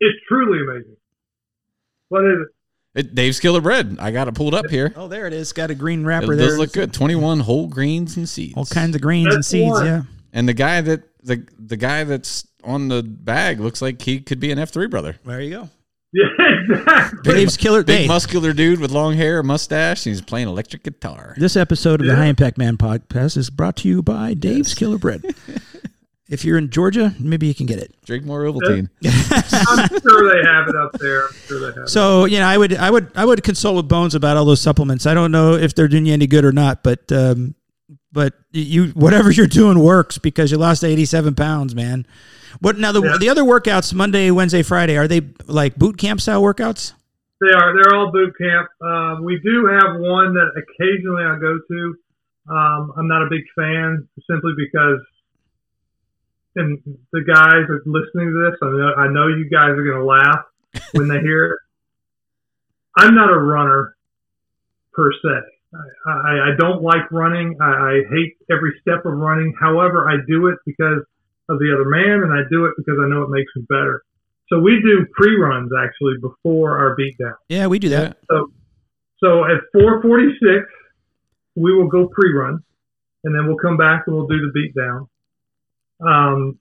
it's 0.00 0.18
truly 0.28 0.58
amazing. 0.62 0.96
What 2.08 2.24
is 2.24 2.38
it? 2.42 2.48
It, 2.92 3.14
Dave's 3.14 3.38
Killer 3.38 3.60
Bread. 3.60 3.98
I 4.00 4.10
got 4.10 4.26
it 4.26 4.34
pulled 4.34 4.52
up 4.54 4.68
here. 4.68 4.92
Oh, 4.96 5.06
there 5.06 5.28
it 5.28 5.32
is. 5.32 5.52
Got 5.52 5.70
a 5.70 5.76
green 5.76 6.02
It 6.02 6.06
wrapper 6.06 6.34
does 6.34 6.38
there. 6.50 6.58
look 6.58 6.72
good. 6.72 6.92
Twenty-one 6.92 7.38
whole 7.40 7.68
greens 7.68 8.16
and 8.16 8.28
seeds. 8.28 8.54
All 8.56 8.66
kinds 8.66 8.96
of 8.96 9.00
greens 9.02 9.32
and 9.32 9.44
seeds. 9.44 9.70
one. 9.70 9.86
Yeah. 9.86 10.02
And 10.32 10.48
the 10.48 10.54
guy 10.54 10.80
that 10.80 11.02
the 11.22 11.46
the 11.58 11.76
guy 11.76 12.02
that's 12.04 12.46
on 12.64 12.88
the 12.88 13.02
bag 13.04 13.60
looks 13.60 13.80
like 13.80 14.02
he 14.02 14.20
could 14.20 14.40
be 14.40 14.50
an 14.50 14.58
F 14.58 14.70
three 14.70 14.88
brother. 14.88 15.16
There 15.24 15.40
you 15.40 15.50
go. 15.50 15.68
Yeah, 16.12 16.24
exactly. 16.68 17.32
Dave's 17.34 17.56
killer. 17.56 17.84
Big 17.84 17.98
Dave. 17.98 18.08
muscular 18.08 18.52
dude 18.52 18.80
with 18.80 18.90
long 18.90 19.14
hair, 19.14 19.44
mustache, 19.44 20.04
and 20.06 20.12
he's 20.12 20.20
playing 20.20 20.48
electric 20.48 20.82
guitar. 20.82 21.34
This 21.38 21.56
episode 21.56 22.00
of 22.00 22.08
the 22.08 22.16
High 22.16 22.26
Impact 22.26 22.58
Man 22.58 22.76
podcast 22.76 23.36
is 23.36 23.48
brought 23.48 23.76
to 23.76 23.88
you 23.88 24.02
by 24.02 24.34
Dave's 24.34 24.74
Killer 24.74 24.98
Bread. 24.98 25.22
if 26.30 26.44
you're 26.44 26.56
in 26.56 26.70
Georgia, 26.70 27.14
maybe 27.18 27.46
you 27.46 27.54
can 27.54 27.66
get 27.66 27.78
it. 27.78 27.94
Drink 28.06 28.24
more 28.24 28.42
Ovaltine. 28.44 28.88
I'm 29.04 29.88
sure 30.00 30.30
they 30.32 30.48
have 30.48 30.68
it 30.68 30.76
up 30.76 30.92
there. 30.98 31.26
I'm 31.26 31.32
sure 31.46 31.60
they 31.60 31.66
have 31.66 31.84
it. 31.84 31.88
So 31.88 32.24
you 32.24 32.38
know, 32.38 32.46
I 32.46 32.56
would, 32.56 32.74
I 32.76 32.90
would, 32.90 33.10
I 33.14 33.24
would 33.24 33.42
consult 33.42 33.76
with 33.76 33.88
Bones 33.88 34.14
about 34.14 34.36
all 34.36 34.44
those 34.44 34.60
supplements. 34.62 35.06
I 35.06 35.12
don't 35.14 35.32
know 35.32 35.54
if 35.54 35.74
they're 35.74 35.88
doing 35.88 36.06
you 36.06 36.12
any 36.14 36.26
good 36.26 36.44
or 36.44 36.52
not, 36.52 36.82
but 36.82 37.10
um, 37.12 37.54
but 38.12 38.34
you 38.52 38.86
whatever 38.88 39.30
you're 39.36 39.46
doing 39.46 39.78
works 39.78 40.16
because 40.18 40.50
you 40.50 40.56
lost 40.58 40.84
87 40.84 41.34
pounds, 41.34 41.74
man. 41.74 42.06
What 42.60 42.78
now? 42.78 42.92
The 42.92 43.02
Yeah. 43.02 43.16
the 43.18 43.28
other 43.28 43.42
workouts 43.42 43.92
Monday, 43.94 44.30
Wednesday, 44.30 44.62
Friday 44.62 44.96
are 44.96 45.06
they 45.08 45.22
like 45.46 45.76
boot 45.76 45.98
camp 45.98 46.20
style 46.20 46.42
workouts? 46.42 46.92
They 47.40 47.52
are. 47.54 47.72
They're 47.74 47.94
all 47.98 48.12
boot 48.12 48.34
camp. 48.38 48.68
Um, 48.82 49.24
we 49.24 49.40
do 49.42 49.66
have 49.66 49.98
one 49.98 50.34
that 50.34 50.50
occasionally 50.60 51.22
I 51.24 51.38
go 51.40 51.58
to. 51.58 51.94
Um, 52.52 52.92
I'm 52.98 53.08
not 53.08 53.22
a 53.22 53.30
big 53.30 53.44
fan 53.56 54.06
simply 54.28 54.52
because, 54.56 54.98
and 56.56 56.78
the 57.12 57.22
guys 57.22 57.68
are 57.68 57.82
listening 57.86 58.32
to 58.32 58.50
this. 58.50 58.58
I 58.62 58.70
know, 58.70 58.92
I 58.96 59.08
know 59.08 59.28
you 59.28 59.48
guys 59.50 59.70
are 59.70 59.84
going 59.84 60.00
to 60.00 60.04
laugh 60.04 60.44
when 60.92 61.08
they 61.08 61.20
hear 61.20 61.46
it. 61.46 61.58
I'm 62.96 63.14
not 63.14 63.30
a 63.30 63.38
runner 63.38 63.96
per 64.92 65.12
se. 65.12 65.40
I, 65.72 66.10
I, 66.10 66.32
I 66.48 66.50
don't 66.58 66.82
like 66.82 67.10
running. 67.12 67.56
I, 67.60 67.64
I 67.64 68.00
hate 68.10 68.34
every 68.50 68.72
step 68.80 69.06
of 69.06 69.14
running. 69.14 69.54
However, 69.60 70.10
I 70.10 70.16
do 70.26 70.48
it 70.48 70.58
because 70.66 71.02
of 71.48 71.58
the 71.58 71.72
other 71.72 71.88
man, 71.88 72.22
and 72.24 72.32
I 72.32 72.42
do 72.50 72.66
it 72.66 72.74
because 72.76 72.98
I 73.00 73.08
know 73.08 73.22
it 73.22 73.30
makes 73.30 73.50
me 73.54 73.62
better. 73.68 74.02
So 74.48 74.58
we 74.58 74.80
do 74.82 75.06
pre-runs 75.12 75.70
actually 75.80 76.14
before 76.20 76.76
our 76.78 76.96
beatdown. 76.96 77.34
Yeah, 77.48 77.68
we 77.68 77.78
do 77.78 77.88
that. 77.90 78.18
So 78.28 78.50
so 79.22 79.44
at 79.44 79.60
4:46, 79.76 80.64
we 81.54 81.74
will 81.74 81.88
go 81.88 82.08
pre-run, 82.08 82.58
and 83.24 83.34
then 83.34 83.46
we'll 83.46 83.58
come 83.58 83.76
back 83.76 84.04
and 84.06 84.16
we'll 84.16 84.26
do 84.26 84.40
the 84.40 84.52
beatdown. 84.58 85.06
Um, 86.00 86.58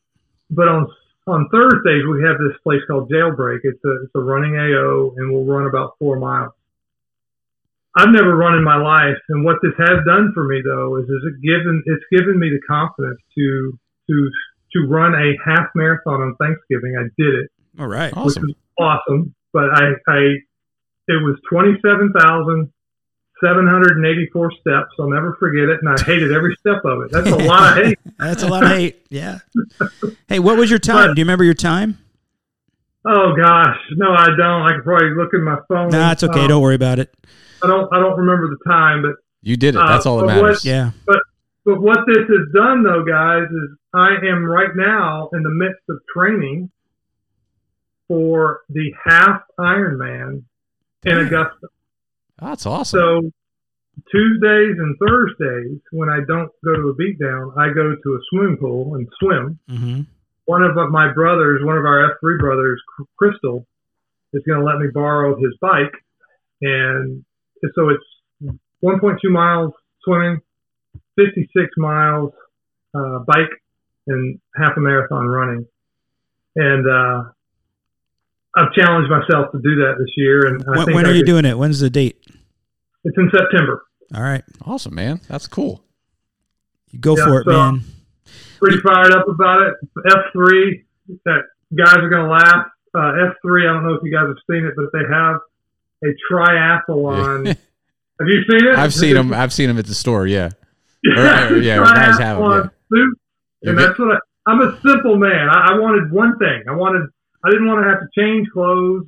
but 0.49 0.67
on 0.67 0.87
on 1.27 1.47
Thursdays 1.49 2.03
we 2.09 2.23
have 2.23 2.37
this 2.39 2.57
place 2.63 2.81
called 2.89 3.11
Jailbreak. 3.11 3.59
It's 3.63 3.83
a 3.85 4.03
it's 4.03 4.15
a 4.15 4.19
running 4.19 4.55
AO, 4.55 5.13
and 5.17 5.31
we'll 5.31 5.45
run 5.45 5.67
about 5.67 5.95
four 5.99 6.19
miles. 6.19 6.53
I've 7.95 8.09
never 8.09 8.35
run 8.35 8.55
in 8.55 8.63
my 8.63 8.77
life, 8.77 9.17
and 9.29 9.43
what 9.43 9.57
this 9.61 9.73
has 9.77 9.97
done 10.05 10.31
for 10.33 10.45
me 10.45 10.61
though 10.63 10.97
is, 10.97 11.05
is 11.05 11.23
it 11.25 11.41
given 11.41 11.83
it's 11.85 12.05
given 12.11 12.39
me 12.39 12.49
the 12.49 12.61
confidence 12.67 13.19
to 13.37 13.77
to 14.09 14.31
to 14.73 14.87
run 14.87 15.13
a 15.15 15.33
half 15.43 15.67
marathon 15.75 16.21
on 16.21 16.35
Thanksgiving. 16.35 16.95
I 16.97 17.03
did 17.17 17.33
it 17.45 17.51
All 17.79 17.87
right. 17.87 18.15
Awesome. 18.15 18.43
which 18.43 18.55
was 18.77 18.99
awesome. 19.07 19.35
But 19.51 19.69
I, 19.73 19.93
I 20.07 20.17
it 21.07 21.21
was 21.23 21.39
twenty 21.49 21.73
seven 21.81 22.13
thousand 22.17 22.71
seven 23.43 23.67
hundred 23.67 23.97
and 23.97 24.05
eighty 24.05 24.27
four 24.33 24.51
steps. 24.51 24.91
I'll 24.99 25.09
never 25.09 25.35
forget 25.39 25.63
it, 25.69 25.79
and 25.81 25.89
I 25.89 26.01
hated 26.03 26.31
every 26.31 26.55
step 26.59 26.83
of 26.85 27.03
it. 27.03 27.11
That's 27.11 27.29
a 27.29 27.35
lot 27.35 27.77
of 27.77 27.85
hate. 27.85 27.99
That's 28.19 28.43
a 28.43 28.47
lot 28.47 28.63
of 28.63 28.69
hate. 28.69 29.05
Yeah. 29.09 29.39
Hey, 30.27 30.39
what 30.39 30.57
was 30.57 30.69
your 30.69 30.79
time? 30.79 31.13
Do 31.15 31.19
you 31.19 31.25
remember 31.25 31.43
your 31.43 31.53
time? 31.53 31.97
Oh 33.05 33.33
gosh, 33.35 33.77
no, 33.95 34.11
I 34.11 34.27
don't. 34.37 34.61
I 34.63 34.75
could 34.75 34.83
probably 34.83 35.11
look 35.15 35.29
in 35.33 35.43
my 35.43 35.57
phone. 35.67 35.89
Nah, 35.89 36.11
it's 36.11 36.23
okay. 36.23 36.41
Um, 36.41 36.47
Don't 36.49 36.61
worry 36.61 36.75
about 36.75 36.99
it. 36.99 37.13
I 37.63 37.67
don't. 37.67 37.91
I 37.93 37.99
don't 37.99 38.17
remember 38.17 38.47
the 38.49 38.69
time, 38.69 39.01
but 39.01 39.15
You 39.41 39.55
did 39.57 39.75
it. 39.75 39.79
That's 39.79 40.05
Uh, 40.05 40.11
all 40.11 40.17
that 40.19 40.25
but 40.27 40.35
what- 40.35 40.41
matters. 40.47 40.65
Yeah. 40.65 40.91
But 41.05 41.19
but 41.65 41.81
what 41.81 41.99
this 42.07 42.17
has 42.27 42.53
done, 42.53 42.83
though, 42.83 43.03
guys, 43.05 43.43
is 43.49 43.69
I 43.93 44.15
am 44.27 44.43
right 44.43 44.75
now 44.75 45.29
in 45.33 45.43
the 45.43 45.49
midst 45.49 45.81
of 45.89 45.99
training 46.13 46.71
for 48.07 48.61
the 48.69 48.91
half 49.03 49.41
Ironman 49.59 50.43
in 51.05 51.15
Damn. 51.29 51.29
That's 52.41 52.65
awesome. 52.65 52.99
So 52.99 53.31
Tuesdays 54.11 54.77
and 54.77 54.95
Thursdays, 54.97 55.79
when 55.91 56.09
I 56.09 56.19
don't 56.27 56.51
go 56.63 56.75
to 56.75 56.89
a 56.89 56.95
beatdown, 56.95 57.57
I 57.57 57.73
go 57.73 57.95
to 57.95 58.13
a 58.13 58.19
swimming 58.29 58.57
pool 58.57 58.95
and 58.95 59.07
swim. 59.19 59.59
Mm-hmm. 59.69 60.01
One 60.45 60.63
of 60.63 60.75
my 60.89 61.13
brothers, 61.13 61.61
one 61.63 61.77
of 61.77 61.85
our 61.85 62.15
F3 62.23 62.39
brothers, 62.39 62.81
Crystal, 63.17 63.67
is 64.33 64.43
going 64.47 64.59
to 64.59 64.65
let 64.65 64.77
me 64.77 64.87
borrow 64.93 65.35
his 65.37 65.55
bike. 65.61 65.93
And 66.61 67.23
so 67.75 67.89
it's 67.89 68.55
1.2 68.83 69.17
miles 69.25 69.73
swimming, 70.03 70.41
56 71.17 71.69
miles 71.77 72.31
uh, 72.95 73.19
bike, 73.19 73.51
and 74.07 74.39
half 74.55 74.75
a 74.77 74.79
marathon 74.79 75.27
running. 75.27 75.67
And 76.55 76.87
uh, 76.87 77.29
I've 78.55 78.71
challenged 78.73 79.09
myself 79.09 79.51
to 79.51 79.59
do 79.61 79.75
that 79.75 79.95
this 79.99 80.09
year. 80.17 80.47
And 80.47 80.63
I 80.63 80.77
When, 80.77 80.85
think 80.85 80.95
when 80.95 81.05
I 81.05 81.09
are 81.09 81.13
you 81.13 81.21
could- 81.21 81.27
doing 81.27 81.45
it? 81.45 81.57
When's 81.57 81.79
the 81.79 81.89
date? 81.89 82.17
It's 83.03 83.17
in 83.17 83.29
September. 83.35 83.83
All 84.13 84.21
right. 84.23 84.43
awesome, 84.65 84.95
man. 84.95 85.21
That's 85.27 85.47
cool. 85.47 85.83
You 86.91 86.99
go 86.99 87.15
Yeah, 87.17 87.25
for 87.25 87.41
it, 87.41 87.45
so- 87.45 87.51
man. 87.51 87.81
pretty 88.59 88.79
fired 88.79 89.11
up 89.13 89.27
about 89.27 89.61
it. 89.61 89.73
F3, 90.07 90.83
that 91.25 91.43
guys 91.77 91.97
are 91.97 92.09
going 92.09 92.25
to 92.25 92.31
laugh. 92.31 92.65
Uh, 92.95 93.29
F3, 93.45 93.69
I 93.69 93.73
don't 93.73 93.83
know 93.83 93.93
if 93.93 94.01
you 94.03 94.11
guys 94.11 94.25
have 94.27 94.37
seen 94.49 94.65
it, 94.65 94.73
but 94.75 94.85
if 94.85 94.91
they 94.91 95.07
have 95.13 95.37
a 96.03 96.07
triathlon. 96.31 97.45
have 98.19 98.27
you 98.27 98.41
seen 98.49 98.67
it? 98.67 98.75
I've 98.75 98.93
seen 98.93 99.13
them. 99.13 99.33
I've 99.33 99.53
seen 99.53 99.67
them 99.67 99.77
at 99.77 99.85
the 99.85 99.95
store. 99.95 100.25
Yeah. 100.27 100.49
Or, 101.15 101.21
uh, 101.25 101.49
yeah, 101.55 101.77
guys 101.77 102.17
have 102.19 102.37
'em, 102.37 102.43
Triathlon 102.43 102.71
suit. 102.91 103.19
Yeah, 103.61 103.69
And 103.69 103.79
vi- 103.79 103.85
that's 103.85 103.99
what 103.99 104.17
I, 104.17 104.51
I'm 104.51 104.59
a 104.61 104.77
simple 104.81 105.15
man. 105.15 105.47
I, 105.49 105.69
I 105.73 105.77
wanted 105.79 106.11
one 106.11 106.37
thing. 106.39 106.63
I 106.67 106.75
wanted, 106.75 107.07
I 107.43 107.49
didn't 107.51 107.67
want 107.67 107.83
to 107.83 107.89
have 107.89 107.99
to 108.01 108.07
change 108.17 108.47
clothes. 108.51 109.05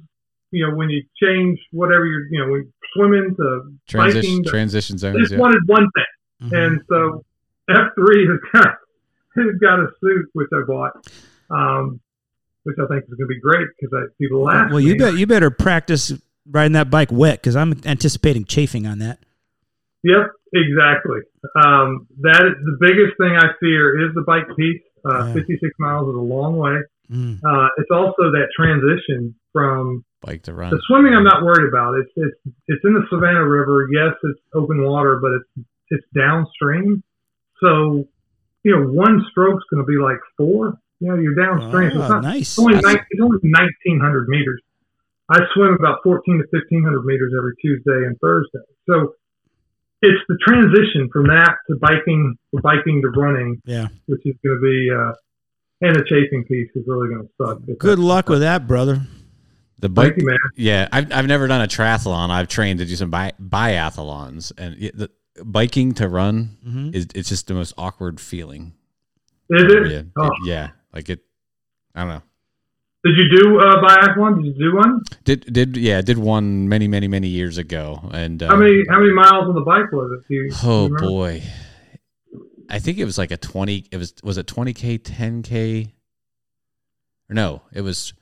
You 0.51 0.67
know, 0.67 0.75
when 0.75 0.89
you 0.89 1.03
change 1.21 1.59
whatever 1.71 2.05
you're, 2.05 2.25
you 2.29 2.39
know, 2.39 2.51
when 2.51 2.61
you 2.61 2.71
swimming 2.93 3.35
to 3.37 3.73
Transition 3.87 4.21
biking. 4.21 4.43
to- 4.43 4.49
transition 4.49 4.95
I 4.95 4.97
zones. 4.97 5.19
just 5.19 5.31
Yeah. 5.31 5.37
wanted 5.39 5.61
one 5.65 5.87
thing. 5.95 6.49
Mhm. 6.49 6.65
And 6.67 6.81
so 6.89 7.23
F3 7.69 8.27
has 8.27 8.39
got 8.53 8.75
has 9.37 9.55
got 9.61 9.79
a 9.79 9.87
suit 10.01 10.25
which 10.33 10.49
I 10.53 10.61
bought, 10.67 10.91
um, 11.49 12.01
which 12.63 12.75
I 12.83 12.85
think 12.87 13.03
is 13.03 13.09
going 13.09 13.19
to 13.19 13.25
be 13.27 13.39
great 13.39 13.67
because 13.79 13.93
I 13.97 14.07
people 14.19 14.41
laugh. 14.43 14.69
well, 14.71 14.81
you 14.81 14.97
bet. 14.97 15.13
You 15.15 15.25
better 15.25 15.49
practice 15.49 16.11
riding 16.49 16.73
that 16.73 16.89
bike 16.89 17.11
wet 17.13 17.41
because 17.41 17.55
I'm 17.55 17.73
anticipating 17.85 18.43
chafing 18.43 18.85
on 18.85 18.99
that. 18.99 19.19
Yep, 20.03 20.31
exactly. 20.53 21.19
Um, 21.55 22.07
that 22.21 22.43
is, 22.45 22.65
the 22.65 22.77
biggest 22.81 23.15
thing 23.17 23.37
I 23.37 23.53
fear 23.61 24.05
is 24.09 24.13
the 24.15 24.23
bike 24.23 24.47
piece. 24.57 24.81
Uh, 25.05 25.27
Yeah. 25.27 25.33
56 25.33 25.73
miles 25.79 26.09
is 26.09 26.15
a 26.15 26.19
long 26.19 26.57
way. 26.57 26.81
Mm. 27.11 27.39
Uh, 27.43 27.67
it's 27.77 27.91
also 27.91 28.31
that 28.31 28.47
transition 28.55 29.35
from 29.51 30.03
Bike 30.21 30.43
to 30.43 30.53
run. 30.53 30.69
the 30.71 30.81
swimming. 30.87 31.13
I'm 31.13 31.23
not 31.25 31.43
worried 31.43 31.67
about. 31.67 31.95
It's 31.99 32.11
it's 32.15 32.55
it's 32.67 32.81
in 32.85 32.93
the 32.93 33.05
Savannah 33.09 33.43
River. 33.47 33.87
Yes, 33.91 34.13
it's 34.23 34.39
open 34.53 34.81
water, 34.83 35.19
but 35.21 35.31
it's 35.33 35.67
it's 35.89 36.05
downstream. 36.15 37.03
So 37.59 38.05
you 38.63 38.71
know, 38.79 38.87
one 38.87 39.25
stroke's 39.31 39.63
going 39.71 39.83
to 39.83 39.87
be 39.87 39.97
like 39.97 40.19
four. 40.37 40.77
You 40.99 41.07
know, 41.09 41.15
you're 41.17 41.33
downstream. 41.35 41.89
so 41.91 41.97
it's 41.97 42.05
Oh, 42.05 42.13
not, 42.13 42.21
nice. 42.23 42.41
It's 42.41 42.59
only, 42.59 42.75
nine, 42.75 42.99
it's 43.09 43.21
only 43.21 43.39
1,900 43.41 44.27
meters. 44.29 44.61
I 45.29 45.39
swim 45.55 45.73
about 45.73 45.97
14 46.03 46.37
to 46.37 46.45
1,500 46.51 47.03
meters 47.03 47.33
every 47.35 47.55
Tuesday 47.59 48.05
and 48.05 48.15
Thursday. 48.21 48.59
So 48.87 49.15
it's 50.03 50.21
the 50.29 50.37
transition 50.45 51.09
from 51.11 51.25
that 51.27 51.55
to 51.71 51.77
biking, 51.77 52.35
to 52.53 52.61
biking 52.61 53.01
to 53.01 53.09
running, 53.19 53.59
Yeah. 53.65 53.87
which 54.05 54.21
is 54.25 54.35
going 54.45 54.59
to 54.59 54.61
be, 54.61 54.89
uh, 54.93 55.13
and 55.81 55.97
a 55.97 56.03
chafing 56.05 56.43
piece 56.45 56.69
is 56.75 56.83
really 56.87 57.09
going 57.09 57.27
to 57.27 57.29
suck. 57.45 57.59
Good 57.79 57.99
luck 57.99 58.29
with 58.29 58.41
that, 58.41 58.67
brother. 58.67 59.01
The 59.79 59.89
bike. 59.89 60.09
Thank 60.09 60.21
you, 60.21 60.27
man. 60.27 60.37
Yeah, 60.55 60.87
I've 60.91 61.11
I've 61.11 61.25
never 61.27 61.47
done 61.47 61.61
a 61.61 61.67
triathlon. 61.67 62.29
I've 62.29 62.47
trained 62.47 62.79
to 62.79 62.85
do 62.85 62.95
some 62.95 63.09
bi- 63.09 63.33
biathlons, 63.41 64.51
and 64.57 64.75
it, 64.81 64.95
the, 64.97 65.09
biking 65.43 65.93
to 65.95 66.07
run 66.07 66.57
Mhm. 66.67 66.93
is 66.95 67.07
it's 67.15 67.29
just 67.29 67.47
the 67.47 67.53
most 67.55 67.73
awkward 67.77 68.19
feeling. 68.19 68.73
Is 69.49 69.63
it? 69.63 69.91
Yeah, 69.91 70.01
Oh. 70.17 70.29
yeah. 70.45 70.69
Like 70.93 71.09
it. 71.09 71.21
I 71.95 72.01
don't 72.01 72.09
know. 72.09 72.21
Did 73.03 73.17
you 73.17 73.35
do 73.35 73.59
uh, 73.59 73.81
biathlon? 73.81 74.43
Did 74.43 74.45
you 74.55 74.69
do 74.71 74.75
one? 74.75 75.01
Did 75.23 75.51
did 75.51 75.75
yeah? 75.77 76.01
Did 76.01 76.19
one 76.19 76.69
many 76.69 76.87
many 76.87 77.07
many 77.07 77.27
years 77.27 77.57
ago, 77.57 78.07
and 78.13 78.43
uh, 78.43 78.49
How 78.49 78.57
many 78.57 78.83
how 78.87 78.99
many 78.99 79.11
miles 79.13 79.49
on 79.49 79.55
the 79.55 79.61
bike 79.61 79.91
was 79.91 80.11
it? 80.19 80.31
You, 80.31 80.41
do 80.51 80.55
you 80.55 80.61
Oh 80.63 80.83
remember? 80.83 80.99
boy, 81.07 81.43
I 82.71 82.79
think 82.79 82.97
it 82.97 83.05
was 83.05 83.17
like 83.17 83.31
a 83.31 83.37
twenty. 83.37 83.85
It 83.91 83.97
was 83.97 84.13
was 84.23 84.37
it 84.37 84.47
twenty 84.47 84.73
k, 84.73 84.97
ten 84.97 85.43
k, 85.43 85.93
or 87.29 87.33
no? 87.35 87.61
It 87.73 87.81
was 87.81 88.13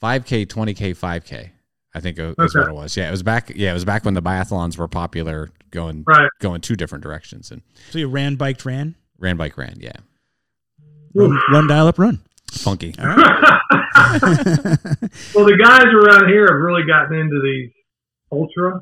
five 0.00 0.24
k, 0.24 0.44
twenty 0.44 0.74
k, 0.74 0.92
five 0.94 1.24
k. 1.24 1.52
I 1.94 2.00
think 2.00 2.18
uh, 2.18 2.28
it 2.30 2.38
was 2.38 2.54
Okay. 2.56 2.60
what 2.64 2.70
it 2.70 2.74
was. 2.82 2.96
Yeah, 2.96 3.08
it 3.08 3.10
was 3.10 3.22
back. 3.22 3.52
Yeah, 3.54 3.70
it 3.70 3.74
was 3.74 3.84
back 3.84 4.04
when 4.04 4.14
the 4.14 4.22
biathlons 4.22 4.76
were 4.78 4.88
popular, 4.88 5.50
going 5.70 6.04
Right. 6.06 6.28
going 6.40 6.60
two 6.60 6.74
different 6.76 7.02
directions. 7.02 7.50
And 7.50 7.62
So 7.90 7.98
you 7.98 8.08
ran, 8.08 8.36
biked, 8.36 8.64
ran. 8.64 8.94
Ran 9.18 9.36
bike 9.36 9.56
ran, 9.58 9.76
yeah. 9.80 9.92
Run, 11.14 11.38
run 11.50 11.66
dial 11.66 11.86
up, 11.88 11.98
run. 11.98 12.20
Funky. 12.52 12.94
All 12.98 13.06
right. 13.06 13.16
well, 15.34 15.44
the 15.44 15.58
guys 15.60 15.86
around 15.86 16.28
here 16.28 16.46
have 16.46 16.60
really 16.60 16.84
gotten 16.86 17.18
into 17.18 17.40
these 17.42 17.70
ultra. 18.32 18.80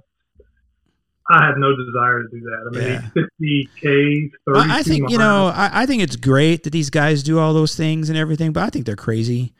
I 1.30 1.44
have 1.46 1.56
no 1.58 1.74
desire 1.76 2.22
to 2.22 2.28
do 2.30 2.40
that. 2.40 2.70
I 2.70 2.78
mean, 2.78 2.88
Yeah. 2.88 3.00
fifty 3.14 3.68
Ks, 3.76 4.36
thirty. 4.46 4.70
I 4.70 4.78
I 4.78 4.82
think 4.82 5.10
you 5.10 5.18
know. 5.18 5.48
I, 5.48 5.82
I 5.82 5.86
think 5.86 6.02
it's 6.02 6.16
great 6.16 6.62
that 6.64 6.70
these 6.70 6.90
guys 6.90 7.22
do 7.22 7.38
all 7.38 7.52
those 7.52 7.74
things 7.74 8.08
and 8.08 8.16
everything, 8.18 8.52
but 8.52 8.62
I 8.62 8.70
think 8.70 8.86
they're 8.86 8.94
crazy. 8.96 9.52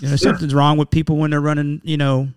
You 0.00 0.08
know, 0.10 0.16
something's 0.16 0.54
wrong 0.54 0.76
with 0.78 0.90
people 0.90 1.16
when 1.16 1.30
they're 1.30 1.40
running. 1.40 1.80
You 1.82 1.96
know, 1.96 2.28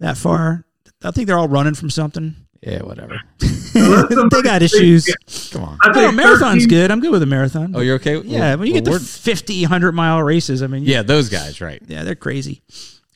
that 0.00 0.16
far. 0.16 0.64
I 1.02 1.10
think 1.10 1.26
they're 1.26 1.38
all 1.38 1.48
running 1.48 1.74
from 1.74 1.90
something. 1.90 2.36
Yeah, 2.60 2.82
whatever. 2.82 3.20
they 3.40 4.42
got 4.42 4.62
issues. 4.62 5.06
Come 5.52 5.62
on. 5.62 5.78
I 5.82 5.88
No, 5.88 5.94
think 5.94 6.14
marathon's 6.16 6.64
13 6.64 6.68
good. 6.68 6.90
I'm 6.90 6.98
good 7.00 7.12
with 7.12 7.22
a 7.22 7.26
marathon. 7.26 7.72
Oh, 7.76 7.80
you're 7.80 7.94
okay? 7.96 8.20
yeah, 8.22 8.56
when 8.56 8.66
you 8.66 8.74
get 8.74 8.88
Well, 8.88 8.98
to 8.98 9.04
50, 9.04 9.62
100 9.62 9.92
mile 9.92 10.20
races, 10.24 10.60
I 10.62 10.66
mean, 10.66 10.82
yeah, 10.82 11.02
those 11.02 11.28
guys, 11.28 11.60
right? 11.60 11.80
yeah, 11.86 12.02
they're 12.02 12.16
crazy. 12.16 12.62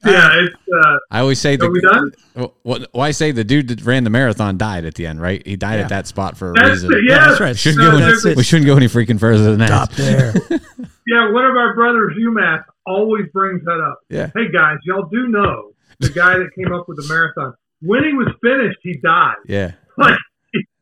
Yeah, 0.05 0.30
it's. 0.44 0.55
Uh, 0.72 0.96
I 1.11 1.20
always 1.20 1.38
say 1.38 1.57
are 1.57 1.70
we 1.70 1.80
done? 1.80 2.11
Well, 2.34 2.55
what, 2.62 2.88
well, 2.92 3.03
I 3.05 3.12
say 3.12 3.30
the 3.30 3.44
dude 3.44 3.68
that 3.68 3.84
ran 3.84 4.05
the 4.05 4.11
marathon 4.11 4.59
died 4.59 4.84
at 4.84 4.94
the 4.96 5.07
end, 5.07 5.20
right? 5.20 5.46
He 5.46 5.55
died 5.57 5.76
Yeah. 5.76 5.82
at 5.82 5.88
that 5.90 6.07
spot 6.07 6.36
for 6.36 6.50
a 6.50 6.55
That's 6.55 6.70
reason. 6.82 6.92
it. 6.92 6.98
Yeah, 7.09 7.28
that's 7.28 7.40
right. 7.40 7.50
We 7.50 7.57
shouldn't, 7.57 7.82
No, 7.84 7.90
go 7.92 7.98
that's 7.98 8.26
any, 8.26 8.34
we 8.34 8.42
shouldn't 8.42 8.66
go 8.66 8.76
any 8.76 8.86
freaking 8.86 9.20
further 9.20 9.44
than 9.44 9.59
that. 9.61 9.68
Stop 9.68 9.92
there. 9.92 10.34
Yeah, 11.05 11.32
one 11.32 11.44
of 11.44 11.57
our 11.57 11.74
brothers, 11.74 12.16
UMass, 12.16 12.62
always 12.86 13.24
brings 13.32 13.64
that 13.64 13.80
up. 13.80 13.98
Yeah. 14.09 14.30
Hey 14.34 14.50
guys, 14.53 14.78
y'all 14.84 15.09
do 15.11 15.26
know 15.26 15.72
the 15.98 16.09
guy 16.11 16.38
that 16.38 16.48
came 16.57 16.72
up 16.72 16.88
with 16.88 16.96
the 16.96 17.07
marathon. 17.12 17.55
When 17.80 18.05
he 18.05 18.12
was 18.12 18.28
finished, 18.40 18.78
he 18.82 18.94
died. 18.94 19.34
Yeah. 19.46 19.72
Like, 19.98 20.16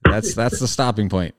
That's 0.04 0.34
that's 0.34 0.60
the 0.60 0.68
stopping 0.68 1.08
point. 1.08 1.34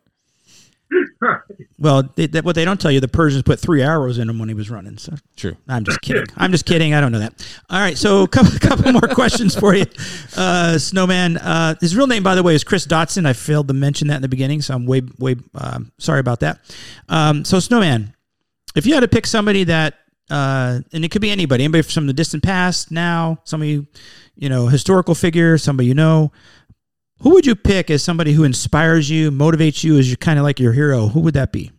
Right. 1.22 1.42
well, 1.80 2.04
they, 2.16 2.28
that, 2.28 2.44
what 2.44 2.56
they 2.56 2.66
don't 2.66 2.80
tell 2.80 2.92
you, 2.92 3.00
the 3.00 3.08
Persians 3.08 3.44
put 3.44 3.60
three 3.60 3.82
arrows 3.82 4.18
in 4.18 4.30
him 4.30 4.40
when 4.40 4.50
he 4.50 4.56
was 4.56 4.70
running. 4.70 4.98
So 4.98 5.14
True. 5.36 5.56
I'm 5.68 5.84
just 5.84 6.02
kidding. 6.02 6.26
I'm 6.36 6.52
just 6.52 6.66
kidding. 6.66 6.94
I 6.94 7.02
don't 7.02 7.12
know 7.12 7.20
that. 7.20 7.46
All 7.70 7.80
right, 7.80 7.98
so 7.98 8.24
a 8.24 8.28
couple, 8.28 8.58
couple 8.60 8.92
more 8.92 9.02
questions 9.14 9.56
for 9.56 9.76
you, 9.76 9.86
uh, 10.36 10.78
Snowman. 10.78 11.38
Uh, 11.38 11.76
his 11.80 11.96
real 11.96 12.08
name, 12.08 12.24
by 12.24 12.36
the 12.36 12.44
way, 12.44 12.56
is 12.56 12.64
Chris 12.64 12.86
Dotson. 12.86 13.26
I 13.26 13.34
failed 13.34 13.68
to 13.70 13.74
mention 13.74 14.08
that 14.10 14.18
in 14.18 14.22
the 14.22 14.30
beginning, 14.30 14.62
so 14.62 14.76
I'm 14.76 14.86
way, 14.86 15.02
way 15.20 15.36
um, 15.56 15.92
sorry 15.98 16.20
about 16.20 16.42
that. 16.42 16.60
Um, 17.10 17.46
so, 17.46 17.60
Snowman, 17.60 18.14
if 18.76 18.86
you 18.86 18.94
had 18.94 19.02
to 19.02 19.08
pick 19.08 19.26
somebody 19.26 19.64
that, 19.66 19.96
uh, 20.30 20.80
and 20.94 21.04
it 21.04 21.12
could 21.12 21.22
be 21.22 21.32
anybody, 21.32 21.64
anybody 21.64 21.82
from 21.82 22.08
the 22.08 22.14
distant 22.14 22.44
past, 22.44 22.92
now, 22.92 23.40
somebody, 23.44 23.86
you 24.36 24.50
know, 24.50 24.68
historical 24.68 25.14
figure, 25.14 25.58
somebody 25.58 25.88
you 25.88 25.94
know, 25.94 26.32
who 27.22 27.32
would 27.32 27.46
you 27.46 27.56
pick 27.56 27.90
as 27.90 28.04
somebody 28.04 28.34
who 28.34 28.44
inspires 28.44 29.10
you, 29.10 29.32
motivates 29.32 29.84
you, 29.84 29.98
as 29.98 30.10
you 30.10 30.18
kind 30.18 30.40
of 30.40 30.44
like 30.44 30.60
your 30.60 30.74
hero? 30.74 31.08
Who 31.08 31.20
would 31.22 31.34
that 31.36 31.52
be? 31.52 31.72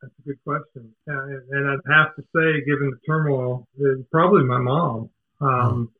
That's 0.00 0.12
a 0.18 0.22
good 0.26 0.38
question. 0.44 0.94
And, 1.06 1.42
and 1.50 1.68
I'd 1.68 1.92
have 1.92 2.14
to 2.16 2.22
say, 2.22 2.64
given 2.64 2.90
the 2.90 2.98
turmoil, 3.06 3.66
probably 4.10 4.44
my 4.44 4.58
mom. 4.58 5.10
Um, 5.40 5.90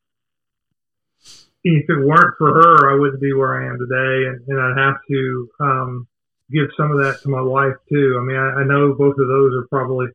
if 1.64 1.84
it 1.88 1.99
weren't 1.99 2.34
for 2.38 2.55
her, 2.55 2.90
I 2.90 2.99
wouldn't 2.99 3.20
be 3.20 3.32
where 3.32 3.61
I 3.61 3.66
am 3.68 3.78
today, 3.78 4.28
and, 4.28 4.40
and 4.49 4.61
I'd 4.61 4.78
have 4.78 4.97
to 5.11 5.51
um, 5.61 6.07
give 6.51 6.68
some 6.76 6.92
of 6.92 6.99
that 6.99 7.20
to 7.22 7.28
my 7.28 7.42
wife 7.42 7.74
too. 7.90 8.18
I 8.20 8.24
mean, 8.24 8.36
I, 8.36 8.61
I 8.61 8.64
know 8.64 8.94
both 8.94 9.18
of 9.18 9.26
those 9.26 9.53
are 9.55 9.66
probably 9.68 10.07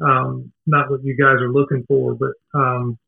um, 0.00 0.52
not 0.66 0.90
what 0.90 1.04
you 1.04 1.16
guys 1.16 1.40
are 1.40 1.52
looking 1.52 1.84
for, 1.88 2.14
but 2.14 2.32
um, 2.54 2.98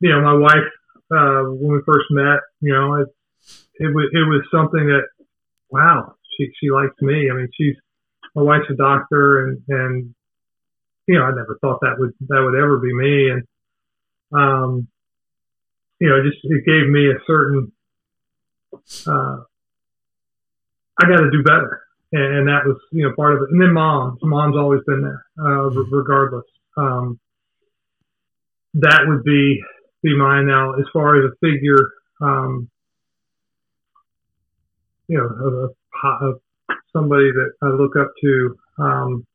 you 0.00 0.10
know, 0.10 0.20
my 0.22 0.34
wife 0.34 0.70
uh, 1.10 1.42
when 1.50 1.72
we 1.72 1.80
first 1.86 2.06
met, 2.10 2.40
you 2.60 2.72
know, 2.72 2.94
it 2.94 3.08
it 3.74 3.94
was 3.94 4.08
it 4.12 4.26
was 4.28 4.42
something 4.50 4.86
that 4.86 5.04
wow, 5.70 6.14
she 6.36 6.50
she 6.60 6.70
likes 6.70 6.94
me. 7.00 7.28
I 7.30 7.34
mean, 7.34 7.48
she's 7.54 7.76
my 8.34 8.42
wife's 8.42 8.70
a 8.70 8.74
doctor, 8.74 9.44
and 9.44 9.62
and 9.68 10.14
you 11.06 11.18
know, 11.18 11.24
I 11.24 11.30
never 11.30 11.58
thought 11.60 11.80
that 11.82 11.96
would 11.98 12.12
that 12.28 12.42
would 12.42 12.58
ever 12.58 12.78
be 12.78 12.94
me, 12.94 13.30
and 13.30 13.42
um, 14.32 14.88
you 16.00 16.08
know, 16.08 16.22
just 16.22 16.38
it 16.44 16.64
gave 16.64 16.88
me 16.88 17.10
a 17.10 17.18
certain 17.26 17.72
uh, 19.06 19.42
I 21.02 21.08
got 21.08 21.20
to 21.20 21.30
do 21.30 21.42
better, 21.42 21.82
and, 22.12 22.38
and 22.38 22.48
that 22.48 22.64
was 22.66 22.76
you 22.92 23.06
know 23.06 23.14
part 23.14 23.34
of 23.34 23.42
it. 23.42 23.50
And 23.50 23.60
then 23.60 23.72
mom, 23.72 24.18
mom's 24.22 24.56
always 24.56 24.80
been 24.86 25.02
there, 25.02 25.24
uh, 25.38 25.70
regardless. 25.90 26.44
Um, 26.76 27.18
that 28.74 29.02
would 29.06 29.24
be 29.24 29.62
be 30.02 30.16
mine 30.16 30.46
now. 30.46 30.74
As 30.74 30.86
far 30.92 31.16
as 31.18 31.30
a 31.30 31.34
figure, 31.40 31.90
um, 32.20 32.70
you 35.08 35.18
know, 35.18 35.24
of, 35.24 35.54
of, 35.54 36.22
of 36.22 36.40
somebody 36.92 37.30
that 37.32 37.52
I 37.62 37.66
look 37.68 37.96
up 37.96 38.12
to, 38.22 38.56
um, 38.78 39.26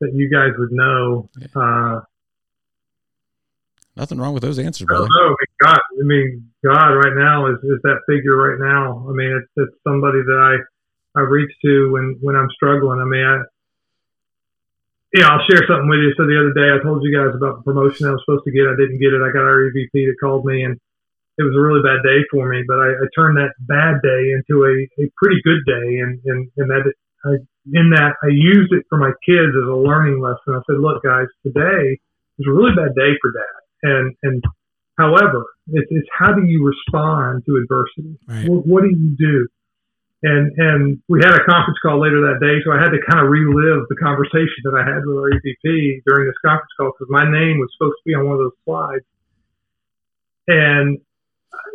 that 0.00 0.12
you 0.14 0.30
guys 0.30 0.50
would 0.58 0.72
know. 0.72 1.28
Uh, 1.54 2.00
Nothing 3.96 4.18
wrong 4.18 4.32
with 4.34 4.42
those 4.42 4.58
answers, 4.58 4.86
I 4.88 4.92
brother. 4.92 5.08
don't. 5.18 5.26
I 5.26 5.28
mean, 5.28 5.46
God, 5.60 5.78
I 5.78 6.04
mean, 6.04 6.50
God 6.64 6.94
right 6.94 7.16
now 7.16 7.46
is, 7.48 7.56
is 7.64 7.80
that 7.82 8.00
figure 8.08 8.36
right 8.36 8.58
now. 8.60 9.06
I 9.08 9.12
mean, 9.12 9.36
it's, 9.36 9.50
it's 9.56 9.76
somebody 9.84 10.18
that 10.22 10.38
I, 10.38 10.56
I 11.16 11.20
reach 11.20 11.50
to 11.64 11.92
when, 11.92 12.18
when 12.20 12.36
I'm 12.36 12.50
struggling. 12.54 13.00
I 13.00 13.04
mean, 13.04 13.24
I, 13.26 13.36
yeah, 15.14 15.26
I'll 15.26 15.46
share 15.50 15.66
something 15.66 15.90
with 15.90 16.06
you. 16.06 16.14
So 16.14 16.22
the 16.22 16.38
other 16.38 16.54
day 16.54 16.70
I 16.70 16.78
told 16.82 17.02
you 17.02 17.10
guys 17.10 17.34
about 17.34 17.60
the 17.60 17.66
promotion 17.66 18.06
I 18.06 18.14
was 18.14 18.22
supposed 18.22 18.46
to 18.46 18.54
get. 18.54 18.70
I 18.70 18.78
didn't 18.78 19.02
get 19.02 19.10
it. 19.10 19.22
I 19.22 19.34
got 19.34 19.42
our 19.42 19.66
EVP 19.66 20.06
that 20.06 20.22
called 20.22 20.46
me 20.46 20.62
and 20.62 20.78
it 21.38 21.42
was 21.42 21.56
a 21.56 21.62
really 21.62 21.82
bad 21.82 22.04
day 22.04 22.20
for 22.30 22.46
me, 22.46 22.62
but 22.68 22.78
I, 22.78 22.94
I 22.94 23.06
turned 23.16 23.40
that 23.40 23.56
bad 23.64 23.98
day 24.04 24.36
into 24.36 24.62
a, 24.68 24.74
a 25.02 25.08
pretty 25.16 25.40
good 25.42 25.64
day. 25.64 25.98
And, 26.04 26.20
and, 26.28 26.46
and 26.60 26.68
that, 26.70 26.84
I, 27.24 27.42
in 27.72 27.90
that 27.96 28.14
I 28.22 28.28
used 28.28 28.70
it 28.76 28.84
for 28.92 28.98
my 28.98 29.10
kids 29.24 29.56
as 29.56 29.66
a 29.66 29.74
learning 29.74 30.20
lesson. 30.20 30.54
I 30.54 30.62
said, 30.68 30.78
look 30.78 31.02
guys, 31.02 31.26
today 31.42 31.98
is 32.38 32.46
a 32.46 32.52
really 32.52 32.76
bad 32.76 32.94
day 32.94 33.16
for 33.18 33.32
dad. 33.32 33.60
And, 33.82 34.14
and 34.22 34.44
however, 34.98 35.48
it's, 35.72 35.88
it's 35.90 36.08
how 36.12 36.36
do 36.36 36.44
you 36.44 36.60
respond 36.60 37.42
to 37.48 37.56
adversity? 37.56 38.20
Right. 38.28 38.46
What, 38.46 38.66
what 38.66 38.82
do 38.84 38.90
you 38.92 39.16
do? 39.18 39.48
And, 40.22 40.52
and 40.58 41.00
we 41.08 41.20
had 41.24 41.32
a 41.32 41.44
conference 41.48 41.80
call 41.80 41.96
later 41.96 42.20
that 42.28 42.44
day, 42.44 42.60
so 42.60 42.76
I 42.76 42.78
had 42.78 42.92
to 42.92 43.00
kind 43.08 43.24
of 43.24 43.32
relive 43.32 43.88
the 43.88 43.96
conversation 43.96 44.60
that 44.68 44.76
I 44.76 44.84
had 44.84 45.00
with 45.08 45.16
our 45.16 45.32
EVP 45.32 46.04
during 46.04 46.28
this 46.28 46.36
conference 46.44 46.68
call 46.76 46.92
because 46.92 47.08
my 47.08 47.24
name 47.24 47.56
was 47.56 47.72
supposed 47.72 47.96
to 47.96 48.04
be 48.04 48.12
on 48.12 48.28
one 48.28 48.36
of 48.36 48.44
those 48.44 48.60
slides. 48.68 49.06
And 50.46 51.00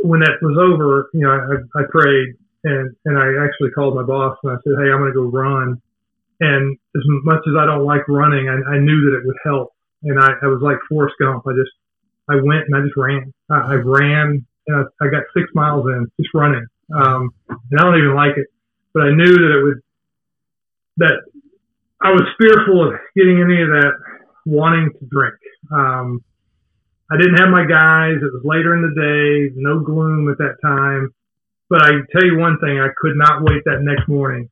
when 0.06 0.20
that 0.22 0.38
was 0.42 0.58
over, 0.62 1.10
you 1.14 1.26
know, 1.26 1.34
I, 1.34 1.58
I 1.80 1.84
prayed 1.90 2.38
and, 2.66 2.96
and 3.06 3.18
I 3.18 3.46
actually 3.46 3.72
called 3.72 3.96
my 3.96 4.04
boss 4.04 4.38
and 4.44 4.52
I 4.54 4.58
said, 4.62 4.78
Hey, 4.78 4.94
I'm 4.94 5.02
going 5.02 5.14
to 5.14 5.18
go 5.18 5.26
run. 5.26 5.82
And 6.40 6.78
as 6.96 7.04
much 7.26 7.42
as 7.48 7.56
I 7.58 7.66
don't 7.66 7.86
like 7.86 8.06
running, 8.08 8.50
I, 8.50 8.76
I 8.76 8.78
knew 8.78 9.10
that 9.10 9.18
it 9.18 9.26
would 9.26 9.42
help. 9.44 9.74
And 10.04 10.20
I, 10.20 10.34
I 10.44 10.48
was 10.48 10.62
like 10.62 10.78
Forrest 10.90 11.16
Gump. 11.20 11.48
I 11.48 11.54
just, 11.58 11.72
I 12.30 12.36
went 12.36 12.70
and 12.70 12.76
I 12.76 12.82
just 12.82 12.98
ran. 12.98 13.34
I, 13.50 13.74
I 13.74 13.76
ran 13.82 14.46
and 14.68 14.76
I, 14.76 15.06
I 15.06 15.10
got 15.10 15.24
six 15.34 15.50
miles 15.56 15.86
in 15.88 16.06
just 16.20 16.34
running. 16.34 16.66
Um, 16.94 17.34
and 17.50 17.80
I 17.80 17.84
don't 17.84 17.98
even 17.98 18.16
like 18.16 18.38
it, 18.38 18.48
but 18.94 19.04
I 19.04 19.10
knew 19.12 19.32
that 19.32 19.58
it 19.58 19.64
would, 19.64 19.82
that 20.98 21.18
I 22.02 22.12
was 22.12 22.24
fearful 22.38 22.88
of 22.88 22.94
getting 23.16 23.42
any 23.42 23.62
of 23.62 23.70
that 23.70 23.94
wanting 24.46 24.92
to 24.92 25.06
drink. 25.10 25.36
Um, 25.72 26.24
I 27.12 27.18
didn't 27.18 27.38
have 27.38 27.50
my 27.50 27.66
guys. 27.66 28.18
It 28.22 28.34
was 28.34 28.42
later 28.44 28.76
in 28.76 28.82
the 28.82 28.94
day, 28.94 29.54
no 29.56 29.80
gloom 29.80 30.30
at 30.30 30.38
that 30.38 30.58
time. 30.64 31.14
But 31.70 31.82
I 31.82 31.90
tell 32.12 32.26
you 32.26 32.38
one 32.38 32.60
thing, 32.60 32.80
I 32.80 32.90
could 32.98 33.16
not 33.16 33.42
wait 33.42 33.64
that 33.66 33.82
next 33.82 34.08
morning 34.08 34.50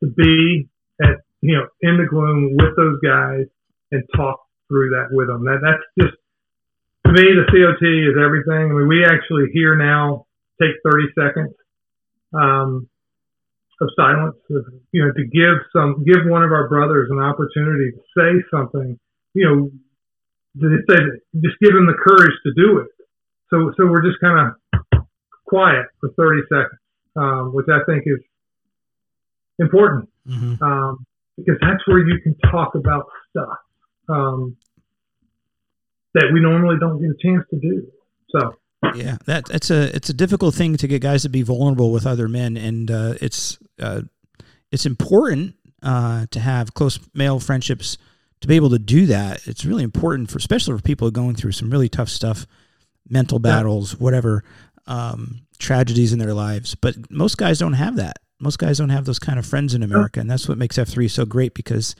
to 0.00 0.08
be 0.08 0.68
at, 1.02 1.20
you 1.40 1.56
know, 1.56 1.66
in 1.82 1.98
the 1.98 2.06
gloom 2.08 2.56
with 2.56 2.76
those 2.76 3.00
guys 3.00 3.46
and 3.92 4.02
talk 4.16 4.40
through 4.68 4.90
that 4.90 5.08
with 5.10 5.28
them. 5.28 5.44
That, 5.44 5.60
that's 5.62 5.84
just, 6.00 6.16
to 7.06 7.12
me, 7.12 7.36
the 7.36 7.46
COT 7.48 7.84
is 7.84 8.16
everything. 8.22 8.72
I 8.72 8.74
mean, 8.74 8.88
we 8.88 9.04
actually 9.04 9.50
here 9.52 9.76
now 9.76 10.25
take 10.60 10.72
30 10.84 11.04
seconds, 11.18 11.54
um, 12.34 12.88
of 13.80 13.90
silence, 13.94 14.36
you 14.92 15.04
know, 15.04 15.12
to 15.12 15.24
give 15.24 15.56
some, 15.72 16.02
give 16.04 16.24
one 16.26 16.42
of 16.42 16.50
our 16.50 16.68
brothers 16.68 17.08
an 17.10 17.18
opportunity 17.18 17.92
to 17.92 18.00
say 18.16 18.42
something, 18.50 18.98
you 19.34 19.44
know, 19.44 19.70
to 20.60 20.78
say, 20.88 20.96
just 21.44 21.56
give 21.60 21.74
them 21.74 21.86
the 21.86 21.92
courage 21.92 22.32
to 22.44 22.52
do 22.54 22.78
it. 22.78 22.88
So, 23.50 23.72
so 23.76 23.86
we're 23.86 24.02
just 24.02 24.18
kind 24.20 24.50
of 24.92 25.02
quiet 25.46 25.86
for 26.00 26.10
30 26.16 26.40
seconds, 26.48 26.80
um, 27.16 27.54
which 27.54 27.66
I 27.68 27.84
think 27.84 28.04
is 28.06 28.20
important, 29.58 30.08
Mhm. 30.26 30.60
um, 30.62 31.04
because 31.36 31.58
that's 31.60 31.86
where 31.86 31.98
you 31.98 32.18
can 32.22 32.34
talk 32.50 32.74
about 32.74 33.06
stuff, 33.30 33.58
um, 34.08 34.56
that 36.14 36.30
we 36.32 36.40
normally 36.40 36.78
don't 36.80 36.98
get 37.00 37.10
a 37.10 37.16
chance 37.20 37.44
to 37.50 37.58
do. 37.60 37.86
So, 38.30 38.56
Yeah, 38.94 39.16
that 39.26 39.46
that's 39.46 39.70
a 39.70 39.94
it's 39.94 40.08
a 40.08 40.14
difficult 40.14 40.54
thing 40.54 40.76
to 40.76 40.86
get 40.86 41.02
guys 41.02 41.22
to 41.22 41.28
be 41.28 41.42
vulnerable 41.42 41.90
with 41.92 42.06
other 42.06 42.28
men, 42.28 42.56
and 42.56 42.90
uh, 42.90 43.14
it's 43.20 43.58
uh, 43.80 44.02
it's 44.70 44.86
important 44.86 45.54
uh, 45.82 46.26
to 46.30 46.40
have 46.40 46.74
close 46.74 46.98
male 47.14 47.40
friendships 47.40 47.98
to 48.40 48.48
be 48.48 48.56
able 48.56 48.70
to 48.70 48.78
do 48.78 49.06
that. 49.06 49.46
It's 49.46 49.64
really 49.64 49.82
important 49.84 50.30
for 50.30 50.38
especially 50.38 50.76
for 50.76 50.82
people 50.82 51.10
going 51.10 51.34
through 51.36 51.52
some 51.52 51.70
really 51.70 51.88
tough 51.88 52.08
stuff, 52.08 52.46
mental 53.08 53.38
battles, 53.38 53.98
whatever. 53.98 54.44
um, 54.86 55.42
tragedies 55.58 56.12
in 56.12 56.18
their 56.18 56.34
lives. 56.34 56.74
But 56.74 57.10
most 57.10 57.36
guys 57.38 57.58
don't 57.58 57.72
have 57.72 57.96
that. 57.96 58.18
Most 58.38 58.58
guys 58.58 58.78
don't 58.78 58.90
have 58.90 59.04
those 59.04 59.18
kind 59.18 59.38
of 59.38 59.46
friends 59.46 59.74
in 59.74 59.82
America, 59.82 60.20
and 60.20 60.30
that's 60.30 60.48
what 60.48 60.58
makes 60.58 60.78
F 60.78 60.88
three 60.88 61.08
so 61.08 61.24
great 61.24 61.54
because 61.54 61.96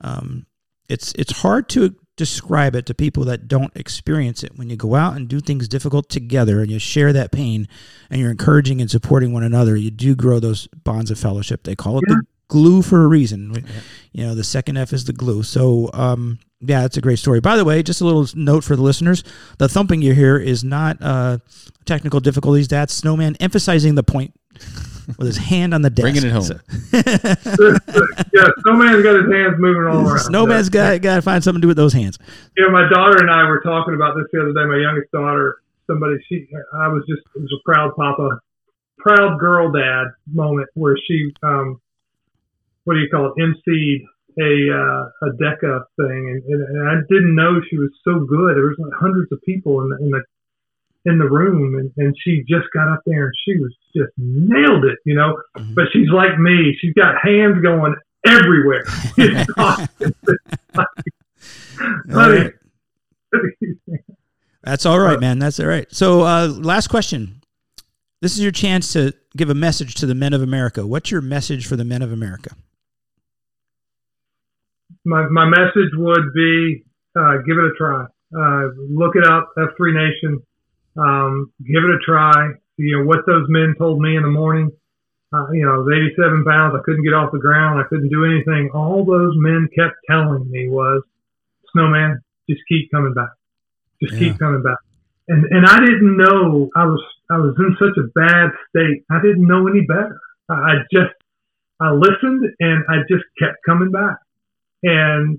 um, 0.00 0.46
it's 0.88 1.12
it's 1.16 1.32
hard 1.42 1.68
to 1.70 1.94
describe 2.16 2.74
it 2.76 2.86
to 2.86 2.94
people 2.94 3.24
that 3.24 3.48
don't 3.48 3.76
experience 3.76 4.42
it. 4.44 4.56
When 4.56 4.70
you 4.70 4.76
go 4.76 4.94
out 4.94 5.16
and 5.16 5.28
do 5.28 5.40
things 5.40 5.66
difficult 5.68 6.08
together, 6.08 6.60
and 6.60 6.70
you 6.70 6.78
share 6.78 7.12
that 7.12 7.32
pain, 7.32 7.66
and 8.10 8.20
you're 8.20 8.30
encouraging 8.30 8.80
and 8.80 8.90
supporting 8.90 9.32
one 9.32 9.42
another, 9.42 9.76
you 9.76 9.90
do 9.90 10.14
grow 10.14 10.38
those 10.40 10.68
bonds 10.84 11.10
of 11.10 11.18
fellowship. 11.18 11.64
They 11.64 11.74
call 11.74 11.98
it 11.98 12.04
the 12.06 12.22
glue 12.48 12.82
for 12.82 13.02
a 13.04 13.08
reason. 13.08 13.52
We- 13.52 13.64
You 14.12 14.24
know, 14.26 14.34
the 14.36 14.44
second 14.44 14.76
F 14.76 14.92
is 14.92 15.06
the 15.06 15.12
glue. 15.12 15.42
So, 15.42 15.90
um, 15.92 16.38
yeah, 16.60 16.84
it's 16.84 16.96
a 16.96 17.00
great 17.00 17.18
story. 17.18 17.40
By 17.40 17.56
the 17.56 17.64
way, 17.64 17.82
just 17.82 18.00
a 18.00 18.04
little 18.04 18.26
note 18.36 18.62
for 18.62 18.76
the 18.76 18.82
listeners: 18.82 19.24
the 19.58 19.68
thumping 19.68 20.00
you 20.02 20.14
hear 20.14 20.36
is 20.36 20.62
not 20.62 20.98
uh, 21.02 21.38
technical 21.84 22.20
difficulties. 22.20 22.68
That's 22.68 22.94
Snowman 22.94 23.34
emphasizing 23.40 23.96
the 23.96 24.04
point 24.04 24.32
with 25.06 25.26
his 25.26 25.36
hand 25.36 25.74
on 25.74 25.82
the 25.82 25.90
desk. 25.90 26.02
Bringing 26.02 26.24
it 26.24 26.32
home. 26.32 26.42
So- 26.42 26.58
yeah, 28.32 28.48
Snowman's 28.62 29.02
got 29.02 29.16
his 29.16 29.30
hands 29.32 29.54
moving 29.58 29.84
all 29.86 30.06
around. 30.08 30.18
Snowman's 30.20 30.68
got 30.68 31.00
got 31.02 31.16
to 31.16 31.22
find 31.22 31.42
something 31.42 31.60
to 31.60 31.64
do 31.64 31.68
with 31.68 31.76
those 31.76 31.92
hands. 31.92 32.18
Yeah, 32.56 32.68
my 32.70 32.88
daughter 32.92 33.18
and 33.18 33.30
I 33.30 33.44
were 33.48 33.60
talking 33.62 33.94
about 33.94 34.14
this 34.16 34.26
the 34.32 34.40
other 34.40 34.52
day. 34.52 34.64
My 34.66 34.78
youngest 34.78 35.10
daughter, 35.12 35.56
somebody, 35.86 36.16
she, 36.28 36.46
I 36.74 36.88
was 36.88 37.04
just, 37.08 37.22
it 37.36 37.42
was 37.42 37.52
a 37.52 37.62
proud 37.64 37.94
papa, 37.96 38.40
proud 38.98 39.38
girl 39.38 39.70
dad 39.72 40.06
moment 40.32 40.68
where 40.74 40.96
she, 41.06 41.32
um, 41.42 41.80
what 42.84 42.94
do 42.94 43.00
you 43.00 43.08
call 43.10 43.32
it, 43.32 43.40
MC'd 43.40 44.02
a, 44.40 44.52
uh, 44.74 45.28
a 45.28 45.30
DECA 45.38 45.84
thing. 45.96 46.22
And, 46.30 46.42
and, 46.44 46.62
and 46.76 46.88
I 46.88 46.94
didn't 47.08 47.34
know 47.34 47.60
she 47.70 47.76
was 47.78 47.90
so 48.04 48.20
good. 48.20 48.56
There 48.56 48.64
was 48.66 48.76
like 48.78 48.92
hundreds 48.98 49.30
of 49.32 49.40
people 49.42 49.82
in 49.82 49.90
the, 49.90 49.96
in 49.98 50.10
the, 50.10 50.22
in 51.04 51.18
the 51.18 51.28
room 51.28 51.74
and, 51.74 51.92
and 51.96 52.14
she 52.22 52.44
just 52.48 52.66
got 52.72 52.88
up 52.88 53.00
there 53.06 53.26
and 53.26 53.34
she 53.44 53.58
was 53.58 53.74
just 53.94 54.12
nailed 54.16 54.84
it, 54.84 54.98
you 55.04 55.14
know, 55.14 55.36
but 55.74 55.84
she's 55.92 56.08
like 56.08 56.38
me. 56.38 56.76
She's 56.80 56.94
got 56.94 57.14
hands 57.22 57.62
going 57.62 57.94
everywhere. 58.26 58.84
All 62.12 62.30
right. 62.30 62.52
That's 64.62 64.86
all 64.86 64.98
right, 64.98 65.20
man. 65.20 65.38
That's 65.38 65.60
all 65.60 65.66
right. 65.66 65.86
So, 65.92 66.22
uh, 66.22 66.48
last 66.48 66.86
question. 66.86 67.42
This 68.22 68.32
is 68.32 68.40
your 68.40 68.52
chance 68.52 68.94
to 68.94 69.12
give 69.36 69.50
a 69.50 69.54
message 69.54 69.94
to 69.96 70.06
the 70.06 70.14
men 70.14 70.32
of 70.32 70.40
America. 70.40 70.86
What's 70.86 71.10
your 71.10 71.20
message 71.20 71.66
for 71.66 71.76
the 71.76 71.84
men 71.84 72.00
of 72.00 72.12
America? 72.12 72.56
my, 75.04 75.26
my 75.28 75.44
message 75.46 75.92
would 75.94 76.32
be 76.34 76.84
uh, 77.16 77.36
give 77.46 77.58
it 77.58 77.64
a 77.64 77.72
try. 77.76 78.04
Uh, 78.36 78.68
look 78.90 79.14
it 79.14 79.24
up, 79.24 79.52
F3 79.56 79.94
Nation. 79.94 80.42
Um, 80.96 81.52
give 81.60 81.84
it 81.84 81.90
a 81.90 81.98
try. 82.04 82.50
You 82.76 82.98
know, 82.98 83.04
what 83.06 83.26
those 83.26 83.46
men 83.48 83.74
told 83.78 84.00
me 84.00 84.16
in 84.16 84.22
the 84.22 84.30
morning, 84.30 84.70
uh, 85.32 85.50
you 85.52 85.64
know, 85.64 85.74
I 85.74 85.78
was 85.78 85.92
87 85.92 86.44
pounds. 86.44 86.74
I 86.78 86.82
couldn't 86.84 87.04
get 87.04 87.14
off 87.14 87.32
the 87.32 87.38
ground. 87.38 87.80
I 87.80 87.84
couldn't 87.88 88.10
do 88.10 88.24
anything. 88.24 88.70
All 88.74 89.04
those 89.04 89.34
men 89.36 89.68
kept 89.76 89.96
telling 90.08 90.50
me 90.50 90.68
was, 90.68 91.02
Snowman, 91.72 92.20
just 92.48 92.62
keep 92.68 92.90
coming 92.92 93.14
back. 93.14 93.30
Just 94.02 94.14
Yeah. 94.14 94.18
keep 94.18 94.38
coming 94.38 94.62
back. 94.62 94.78
And, 95.28 95.44
and 95.50 95.66
I 95.66 95.80
didn't 95.80 96.16
know 96.16 96.70
I 96.76 96.84
was, 96.86 97.02
I 97.30 97.38
was 97.38 97.54
in 97.58 97.76
such 97.78 97.96
a 97.98 98.08
bad 98.14 98.50
state. 98.70 99.04
I 99.10 99.20
didn't 99.22 99.46
know 99.46 99.66
any 99.68 99.82
better. 99.86 100.20
I 100.48 100.54
I 100.54 100.74
just, 100.92 101.14
I 101.80 101.92
listened 101.92 102.44
and 102.60 102.84
I 102.88 102.98
just 103.08 103.24
kept 103.40 103.56
coming 103.66 103.90
back. 103.90 104.18
And 104.82 105.38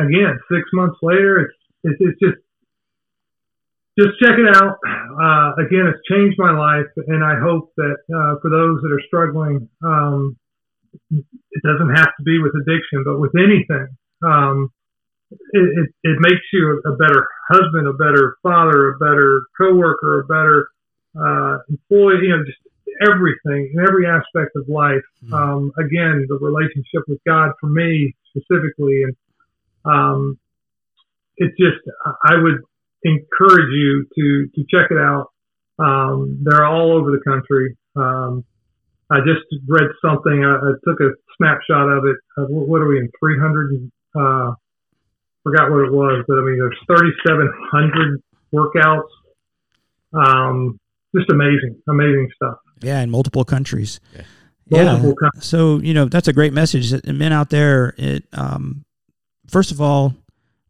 again, 0.00 0.38
six 0.50 0.62
months 0.72 0.98
later, 1.02 1.40
it's 1.42 1.54
it's, 1.84 1.98
it's 2.00 2.20
just 2.20 2.43
just 3.98 4.18
check 4.18 4.38
it 4.38 4.56
out. 4.56 4.78
Uh, 4.84 5.54
again, 5.62 5.86
it's 5.86 6.02
changed 6.10 6.36
my 6.38 6.50
life, 6.50 6.90
and 7.06 7.22
I 7.22 7.38
hope 7.38 7.72
that 7.76 7.96
uh, 8.10 8.40
for 8.42 8.50
those 8.50 8.82
that 8.82 8.90
are 8.90 9.02
struggling, 9.06 9.68
um, 9.84 10.36
it 11.10 11.62
doesn't 11.62 11.94
have 11.94 12.10
to 12.16 12.22
be 12.24 12.38
with 12.38 12.52
addiction, 12.54 13.04
but 13.04 13.18
with 13.18 13.32
anything. 13.36 13.88
Um, 14.22 14.70
it, 15.30 15.66
it, 15.78 15.88
it 16.02 16.16
makes 16.20 16.42
you 16.52 16.82
a 16.84 16.96
better 16.96 17.26
husband, 17.48 17.86
a 17.86 17.92
better 17.92 18.36
father, 18.42 18.94
a 18.94 18.98
better 18.98 19.46
coworker, 19.58 20.20
a 20.20 20.26
better 20.26 20.68
uh, 21.18 21.58
employee. 21.68 22.26
You 22.26 22.36
know, 22.36 22.44
just 22.44 22.58
everything 23.02 23.72
in 23.74 23.80
every 23.80 24.06
aspect 24.06 24.54
of 24.56 24.68
life. 24.68 25.02
Um, 25.32 25.72
again, 25.78 26.26
the 26.28 26.38
relationship 26.40 27.02
with 27.08 27.18
God 27.26 27.52
for 27.60 27.68
me 27.68 28.14
specifically, 28.30 29.02
and 29.02 29.16
um, 29.84 30.38
it's 31.36 31.56
just 31.58 31.82
I 32.24 32.36
would 32.36 32.60
encourage 33.04 33.70
you 33.72 34.06
to 34.16 34.48
to 34.54 34.64
check 34.70 34.90
it 34.90 34.98
out. 34.98 35.26
Um, 35.78 36.40
they're 36.42 36.64
all 36.64 36.92
over 36.96 37.10
the 37.10 37.20
country. 37.24 37.76
Um, 37.96 38.44
I 39.10 39.18
just 39.20 39.44
read 39.68 39.90
something. 40.04 40.44
I, 40.44 40.54
I 40.56 40.72
took 40.84 41.00
a 41.00 41.10
snapshot 41.36 41.88
of 41.88 42.04
it. 42.06 42.16
Uh, 42.38 42.44
what 42.48 42.80
are 42.80 42.88
we 42.88 42.98
in? 42.98 43.10
Three 43.20 43.38
hundred. 43.38 43.90
Uh, 44.16 44.52
forgot 45.42 45.70
what 45.70 45.84
it 45.84 45.92
was, 45.92 46.24
but 46.26 46.34
I 46.38 46.40
mean, 46.40 46.56
there's 46.58 46.78
3,700 46.86 48.22
workouts. 48.54 49.02
Um, 50.14 50.78
just 51.14 51.30
amazing, 51.30 51.76
amazing 51.88 52.30
stuff. 52.36 52.56
Yeah, 52.80 53.00
in 53.02 53.10
multiple 53.10 53.44
countries. 53.44 54.00
Yeah. 54.68 54.84
Multiple 54.84 55.14
coun- 55.16 55.40
So 55.42 55.78
you 55.80 55.92
know 55.92 56.06
that's 56.06 56.28
a 56.28 56.32
great 56.32 56.52
message. 56.52 56.90
That 56.90 57.04
Men 57.06 57.32
out 57.32 57.50
there, 57.50 57.94
it 57.98 58.24
um, 58.32 58.84
first 59.46 59.70
of 59.70 59.80
all, 59.80 60.14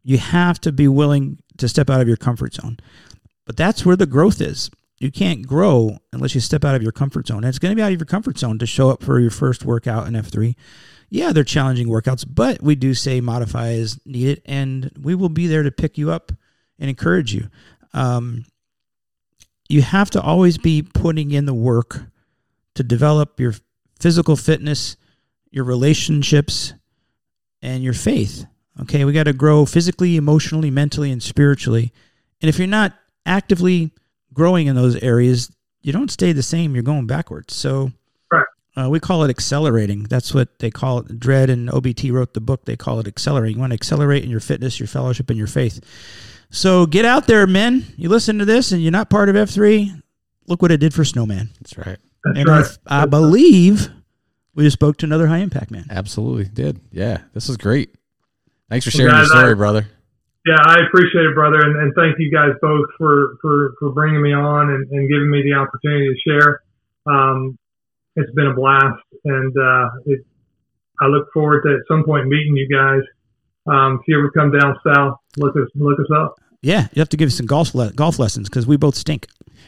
you 0.03 0.17
have 0.17 0.59
to 0.61 0.71
be 0.71 0.87
willing 0.87 1.37
to 1.57 1.67
step 1.67 1.89
out 1.89 2.01
of 2.01 2.07
your 2.07 2.17
comfort 2.17 2.53
zone. 2.53 2.77
But 3.45 3.57
that's 3.57 3.85
where 3.85 3.95
the 3.95 4.05
growth 4.05 4.41
is. 4.41 4.69
You 4.99 5.11
can't 5.11 5.45
grow 5.45 5.99
unless 6.13 6.35
you 6.35 6.41
step 6.41 6.63
out 6.63 6.75
of 6.75 6.81
your 6.81 6.91
comfort 6.91 7.27
zone. 7.27 7.39
And 7.39 7.47
it's 7.47 7.59
going 7.59 7.71
to 7.71 7.75
be 7.75 7.81
out 7.81 7.91
of 7.91 7.99
your 7.99 8.05
comfort 8.05 8.37
zone 8.37 8.57
to 8.59 8.65
show 8.65 8.89
up 8.89 9.03
for 9.03 9.19
your 9.19 9.31
first 9.31 9.65
workout 9.65 10.07
in 10.07 10.13
F3. 10.13 10.55
Yeah, 11.09 11.31
they're 11.31 11.43
challenging 11.43 11.87
workouts, 11.87 12.25
but 12.27 12.61
we 12.61 12.75
do 12.75 12.93
say 12.93 13.21
modify 13.21 13.73
as 13.73 13.99
needed, 14.05 14.41
and 14.45 14.91
we 14.99 15.13
will 15.13 15.29
be 15.29 15.47
there 15.47 15.63
to 15.63 15.71
pick 15.71 15.97
you 15.97 16.11
up 16.11 16.31
and 16.79 16.89
encourage 16.89 17.33
you. 17.33 17.49
Um, 17.93 18.45
you 19.69 19.81
have 19.81 20.09
to 20.11 20.21
always 20.21 20.57
be 20.57 20.81
putting 20.81 21.31
in 21.31 21.45
the 21.45 21.53
work 21.53 22.05
to 22.75 22.83
develop 22.83 23.39
your 23.39 23.53
physical 23.99 24.35
fitness, 24.35 24.97
your 25.51 25.63
relationships, 25.63 26.73
and 27.61 27.83
your 27.83 27.93
faith. 27.93 28.45
Okay, 28.81 29.05
we 29.05 29.13
got 29.13 29.23
to 29.23 29.33
grow 29.33 29.65
physically, 29.65 30.17
emotionally, 30.17 30.69
mentally, 30.69 31.11
and 31.11 31.23
spiritually. 31.23 31.93
And 32.41 32.49
if 32.49 32.57
you're 32.57 32.67
not 32.67 32.93
actively 33.25 33.91
growing 34.33 34.67
in 34.67 34.75
those 34.75 34.95
areas, 34.97 35.49
you 35.81 35.93
don't 35.93 36.11
stay 36.11 36.33
the 36.33 36.43
same. 36.43 36.73
You're 36.73 36.83
going 36.83 37.07
backwards. 37.07 37.55
So 37.55 37.91
uh, 38.77 38.89
we 38.89 38.99
call 38.99 39.23
it 39.23 39.29
accelerating. 39.29 40.03
That's 40.03 40.33
what 40.33 40.59
they 40.59 40.69
call 40.69 40.99
it. 40.99 41.19
Dredd 41.19 41.49
and 41.49 41.69
OBT 41.69 42.11
wrote 42.11 42.33
the 42.33 42.41
book. 42.41 42.65
They 42.65 42.75
call 42.75 42.99
it 42.99 43.07
accelerating. 43.07 43.55
You 43.55 43.61
want 43.61 43.71
to 43.71 43.75
accelerate 43.75 44.23
in 44.25 44.29
your 44.29 44.41
fitness, 44.41 44.79
your 44.79 44.87
fellowship, 44.87 45.29
and 45.29 45.37
your 45.37 45.47
faith. 45.47 45.79
So 46.49 46.85
get 46.85 47.05
out 47.05 47.27
there, 47.27 47.47
men. 47.47 47.85
You 47.95 48.09
listen 48.09 48.37
to 48.39 48.45
this 48.45 48.71
and 48.73 48.81
you're 48.81 48.91
not 48.91 49.09
part 49.09 49.29
of 49.29 49.35
F3. 49.35 50.01
Look 50.47 50.61
what 50.61 50.71
it 50.71 50.77
did 50.77 50.93
for 50.93 51.05
Snowman. 51.05 51.49
That's 51.61 51.77
right. 51.77 51.97
That's 52.25 52.37
And 52.39 52.47
right. 52.49 52.77
I, 52.87 53.03
I 53.03 53.05
believe 53.05 53.89
we 54.53 54.63
just 54.65 54.73
spoke 54.75 54.97
to 54.97 55.05
another 55.05 55.27
high 55.27 55.37
impact 55.39 55.71
man. 55.71 55.85
Absolutely 55.89 56.45
did. 56.45 56.79
Yeah, 56.91 57.19
this 57.33 57.47
is 57.47 57.57
great. 57.57 57.95
Thanks 58.69 58.85
for 58.85 58.89
Well, 58.97 59.07
sharing 59.07 59.13
your 59.15 59.21
guys, 59.23 59.31
I- 59.31 59.39
story, 59.39 59.55
brother. 59.55 59.87
Yeah, 60.47 60.57
I 60.63 60.77
appreciate 60.87 61.25
it, 61.25 61.33
brother, 61.33 61.59
and, 61.59 61.75
and 61.81 61.93
thank 61.95 62.17
you 62.19 62.31
guys 62.31 62.51
both 62.61 62.85
for 62.99 63.35
for, 63.41 63.73
for 63.79 63.91
bringing 63.93 64.21
me 64.21 64.31
on 64.31 64.69
and, 64.69 64.87
and 64.91 65.09
giving 65.09 65.31
me 65.31 65.41
the 65.41 65.53
opportunity 65.55 66.07
to 66.07 66.15
share. 66.29 66.61
Um, 67.07 67.57
it's 68.15 68.29
been 68.33 68.45
a 68.47 68.53
blast, 68.53 69.01
and 69.25 69.51
uh, 69.57 69.89
it, 70.05 70.19
I 71.01 71.07
look 71.07 71.27
forward 71.33 71.63
to 71.63 71.73
at 71.73 71.79
some 71.87 72.03
point 72.05 72.27
meeting 72.27 72.55
you 72.55 72.69
guys. 72.71 73.01
Um, 73.65 73.95
if 74.01 74.07
you 74.07 74.19
ever 74.19 74.29
come 74.29 74.51
down 74.51 74.77
south, 74.85 75.17
look 75.37 75.55
us 75.55 75.67
look 75.73 75.99
us 75.99 76.05
up. 76.15 76.35
Yeah, 76.61 76.89
you 76.93 76.99
have 76.99 77.09
to 77.09 77.17
give 77.17 77.27
us 77.27 77.35
some 77.37 77.47
golf 77.47 77.73
le- 77.73 77.93
golf 77.93 78.19
lessons 78.19 78.47
because 78.47 78.67
we 78.67 78.77
both 78.77 78.93
stink. 78.95 79.25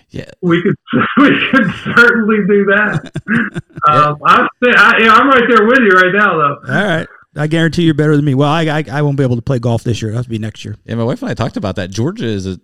Yeah, 0.09 0.29
We 0.43 0.61
could 0.61 0.75
we 1.17 1.29
could 1.51 1.73
certainly 1.95 2.37
do 2.47 2.65
that. 2.65 3.11
um, 3.89 4.17
I, 4.23 4.47
I, 4.63 4.93
yeah, 4.99 5.11
I'm 5.13 5.27
right 5.27 5.43
there 5.49 5.65
with 5.65 5.79
you 5.79 5.89
right 5.89 6.13
now, 6.13 6.37
though. 6.37 6.71
All 6.71 6.85
right, 6.85 7.07
I 7.37 7.47
guarantee 7.47 7.83
you're 7.83 7.93
better 7.93 8.15
than 8.15 8.25
me. 8.25 8.33
Well, 8.33 8.49
I 8.49 8.63
I, 8.65 8.83
I 8.91 9.01
won't 9.01 9.17
be 9.17 9.23
able 9.23 9.35
to 9.35 9.41
play 9.41 9.59
golf 9.59 9.83
this 9.83 10.01
year. 10.01 10.09
It'll 10.09 10.17
have 10.19 10.25
to 10.25 10.29
be 10.29 10.39
next 10.39 10.65
year. 10.65 10.75
Yeah, 10.85 10.95
my 10.95 11.03
wife 11.03 11.21
and 11.21 11.29
I 11.29 11.33
talked 11.33 11.57
about 11.57 11.75
that. 11.75 11.89
Georgia 11.91 12.25
is 12.25 12.47
a. 12.47 12.59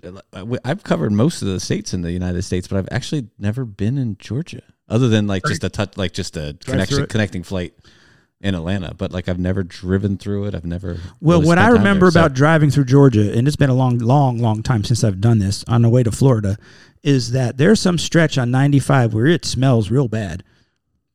I've 0.65 0.83
covered 0.83 1.11
most 1.11 1.41
of 1.41 1.47
the 1.47 1.59
states 1.59 1.93
in 1.93 2.01
the 2.01 2.11
United 2.11 2.41
States, 2.43 2.67
but 2.67 2.77
I've 2.77 2.89
actually 2.91 3.27
never 3.37 3.65
been 3.65 3.97
in 3.97 4.17
Georgia, 4.17 4.61
other 4.89 5.07
than 5.07 5.27
like 5.27 5.43
just 5.47 5.63
a 5.63 5.69
touch, 5.69 5.97
like 5.97 6.13
just 6.13 6.37
a 6.37 6.57
connection, 6.65 7.05
connecting 7.07 7.43
flight 7.43 7.73
in 8.41 8.55
Atlanta. 8.55 8.93
But 8.93 9.11
like 9.11 9.29
I've 9.29 9.39
never 9.39 9.63
driven 9.63 10.17
through 10.17 10.45
it. 10.45 10.55
I've 10.55 10.65
never. 10.65 10.97
Well, 11.21 11.39
really 11.39 11.47
what 11.47 11.57
I 11.57 11.69
remember 11.69 12.07
there, 12.07 12.11
so- 12.11 12.19
about 12.21 12.33
driving 12.33 12.69
through 12.69 12.85
Georgia, 12.85 13.31
and 13.35 13.47
it's 13.47 13.57
been 13.57 13.69
a 13.69 13.75
long, 13.75 13.97
long, 13.99 14.37
long 14.37 14.63
time 14.63 14.83
since 14.83 15.03
I've 15.03 15.21
done 15.21 15.39
this 15.39 15.63
on 15.67 15.81
the 15.81 15.89
way 15.89 16.03
to 16.03 16.11
Florida, 16.11 16.57
is 17.03 17.31
that 17.31 17.57
there's 17.57 17.79
some 17.79 17.97
stretch 17.97 18.37
on 18.37 18.51
95 18.51 19.13
where 19.13 19.25
it 19.25 19.45
smells 19.45 19.89
real 19.89 20.07
bad. 20.07 20.43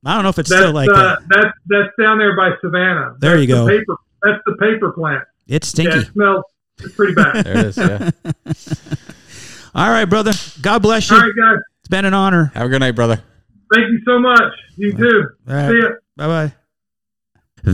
I 0.09 0.15
don't 0.15 0.23
know 0.23 0.31
if 0.31 0.39
it's 0.39 0.49
That's 0.51 0.63
still 0.63 0.73
like 0.73 0.89
uh, 0.89 0.95
that. 0.95 1.19
that's 1.29 1.59
that's 1.67 1.89
down 2.01 2.19
there 2.19 2.35
by 2.37 2.51
Savannah. 2.63 3.17
There 3.19 3.37
That's 3.37 3.41
you 3.43 3.47
the 3.47 3.53
go. 3.55 3.67
Paper, 3.69 3.97
that's 4.23 4.43
the 4.47 4.57
paper 4.59 4.93
plant. 4.93 5.23
It's 5.47 5.69
Yeah, 5.69 5.91
stinky. 5.91 5.99
it 5.99 6.13
smells 6.13 6.45
pretty 6.97 7.15
bad. 7.15 7.45
there 7.45 7.59
it 7.59 7.67
is. 7.67 7.77
Yeah, 7.77 8.11
All 9.75 9.91
right, 9.91 10.07
brother. 10.07 10.33
God 10.63 10.81
bless 10.83 11.11
you. 11.11 11.17
All 11.17 11.23
right, 11.23 11.33
guys. 11.37 11.59
It's 11.81 11.89
been 11.89 12.05
an 12.05 12.15
honor. 12.15 12.51
Have 12.55 12.67
a 12.67 12.69
good 12.69 12.81
night, 12.81 12.93
brother. 12.93 13.23
Thank 13.75 13.87
you 13.91 14.01
so 14.07 14.19
much. 14.19 14.53
You 14.77 14.93
too. 14.97 15.29
All 15.49 15.55
right. 15.55 15.71
See 15.71 15.79
ya. 15.79 15.89
Bye 16.17 16.27
bye. 16.27 16.55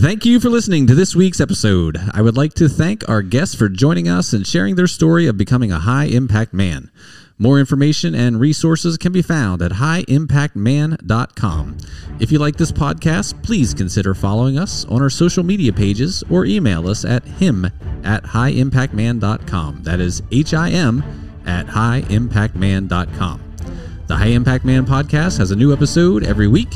Thank 0.01 0.24
you 0.24 0.41
for 0.41 0.49
listening 0.51 0.87
to 0.89 0.95
this 0.95 1.14
week's 1.14 1.41
episode. 1.41 1.99
I 2.12 2.20
would 2.20 2.37
like 2.37 2.55
to 2.55 2.68
thank 2.68 3.09
our 3.09 3.22
guests 3.22 3.55
for 3.55 3.68
joining 3.68 4.09
us 4.09 4.32
and 4.32 4.45
sharing 4.47 4.74
their 4.74 4.87
story 4.89 5.26
of 5.26 5.37
becoming 5.39 5.70
a 5.70 5.78
high 5.78 6.07
impact 6.07 6.53
man. 6.53 6.91
More 7.39 7.59
information 7.59 8.14
and 8.14 8.39
resources 8.39 8.97
can 8.97 9.12
be 9.12 9.22
found 9.22 9.61
at 9.61 9.72
highimpactman.com. 9.72 11.78
If 12.20 12.30
you 12.30 12.39
like 12.39 12.57
this 12.57 12.70
podcast, 12.70 13.43
please 13.43 13.74
consider 13.74 14.14
following 14.14 14.57
us 14.59 14.85
on 14.85 15.03
our 15.03 15.11
social 15.11 15.43
media 15.43 15.72
pages 15.72 16.22
or 16.30 16.47
email 16.47 16.89
us 16.89 17.05
at 17.05 17.24
him 17.24 17.64
at 18.05 18.22
highimpactman.com. 18.22 19.82
That 19.82 20.01
is 20.01 20.22
H 20.30 20.55
I 20.55 20.70
M 20.70 21.03
at 21.45 21.66
highimpactman.com. 21.66 23.41
The 24.07 24.16
High 24.16 24.26
Impact 24.26 24.66
Man 24.66 24.85
podcast 24.85 25.39
has 25.39 25.51
a 25.51 25.57
new 25.57 25.72
episode 25.72 26.24
every 26.24 26.47
week, 26.47 26.68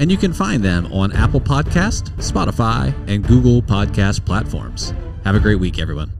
and 0.00 0.10
you 0.10 0.18
can 0.18 0.34
find 0.34 0.62
them 0.62 0.92
on 0.92 1.12
Apple 1.12 1.40
Podcast, 1.40 2.10
Spotify, 2.18 2.92
and 3.08 3.26
Google 3.26 3.62
Podcast 3.62 4.26
platforms. 4.26 4.92
Have 5.24 5.34
a 5.34 5.40
great 5.40 5.58
week, 5.58 5.78
everyone. 5.78 6.12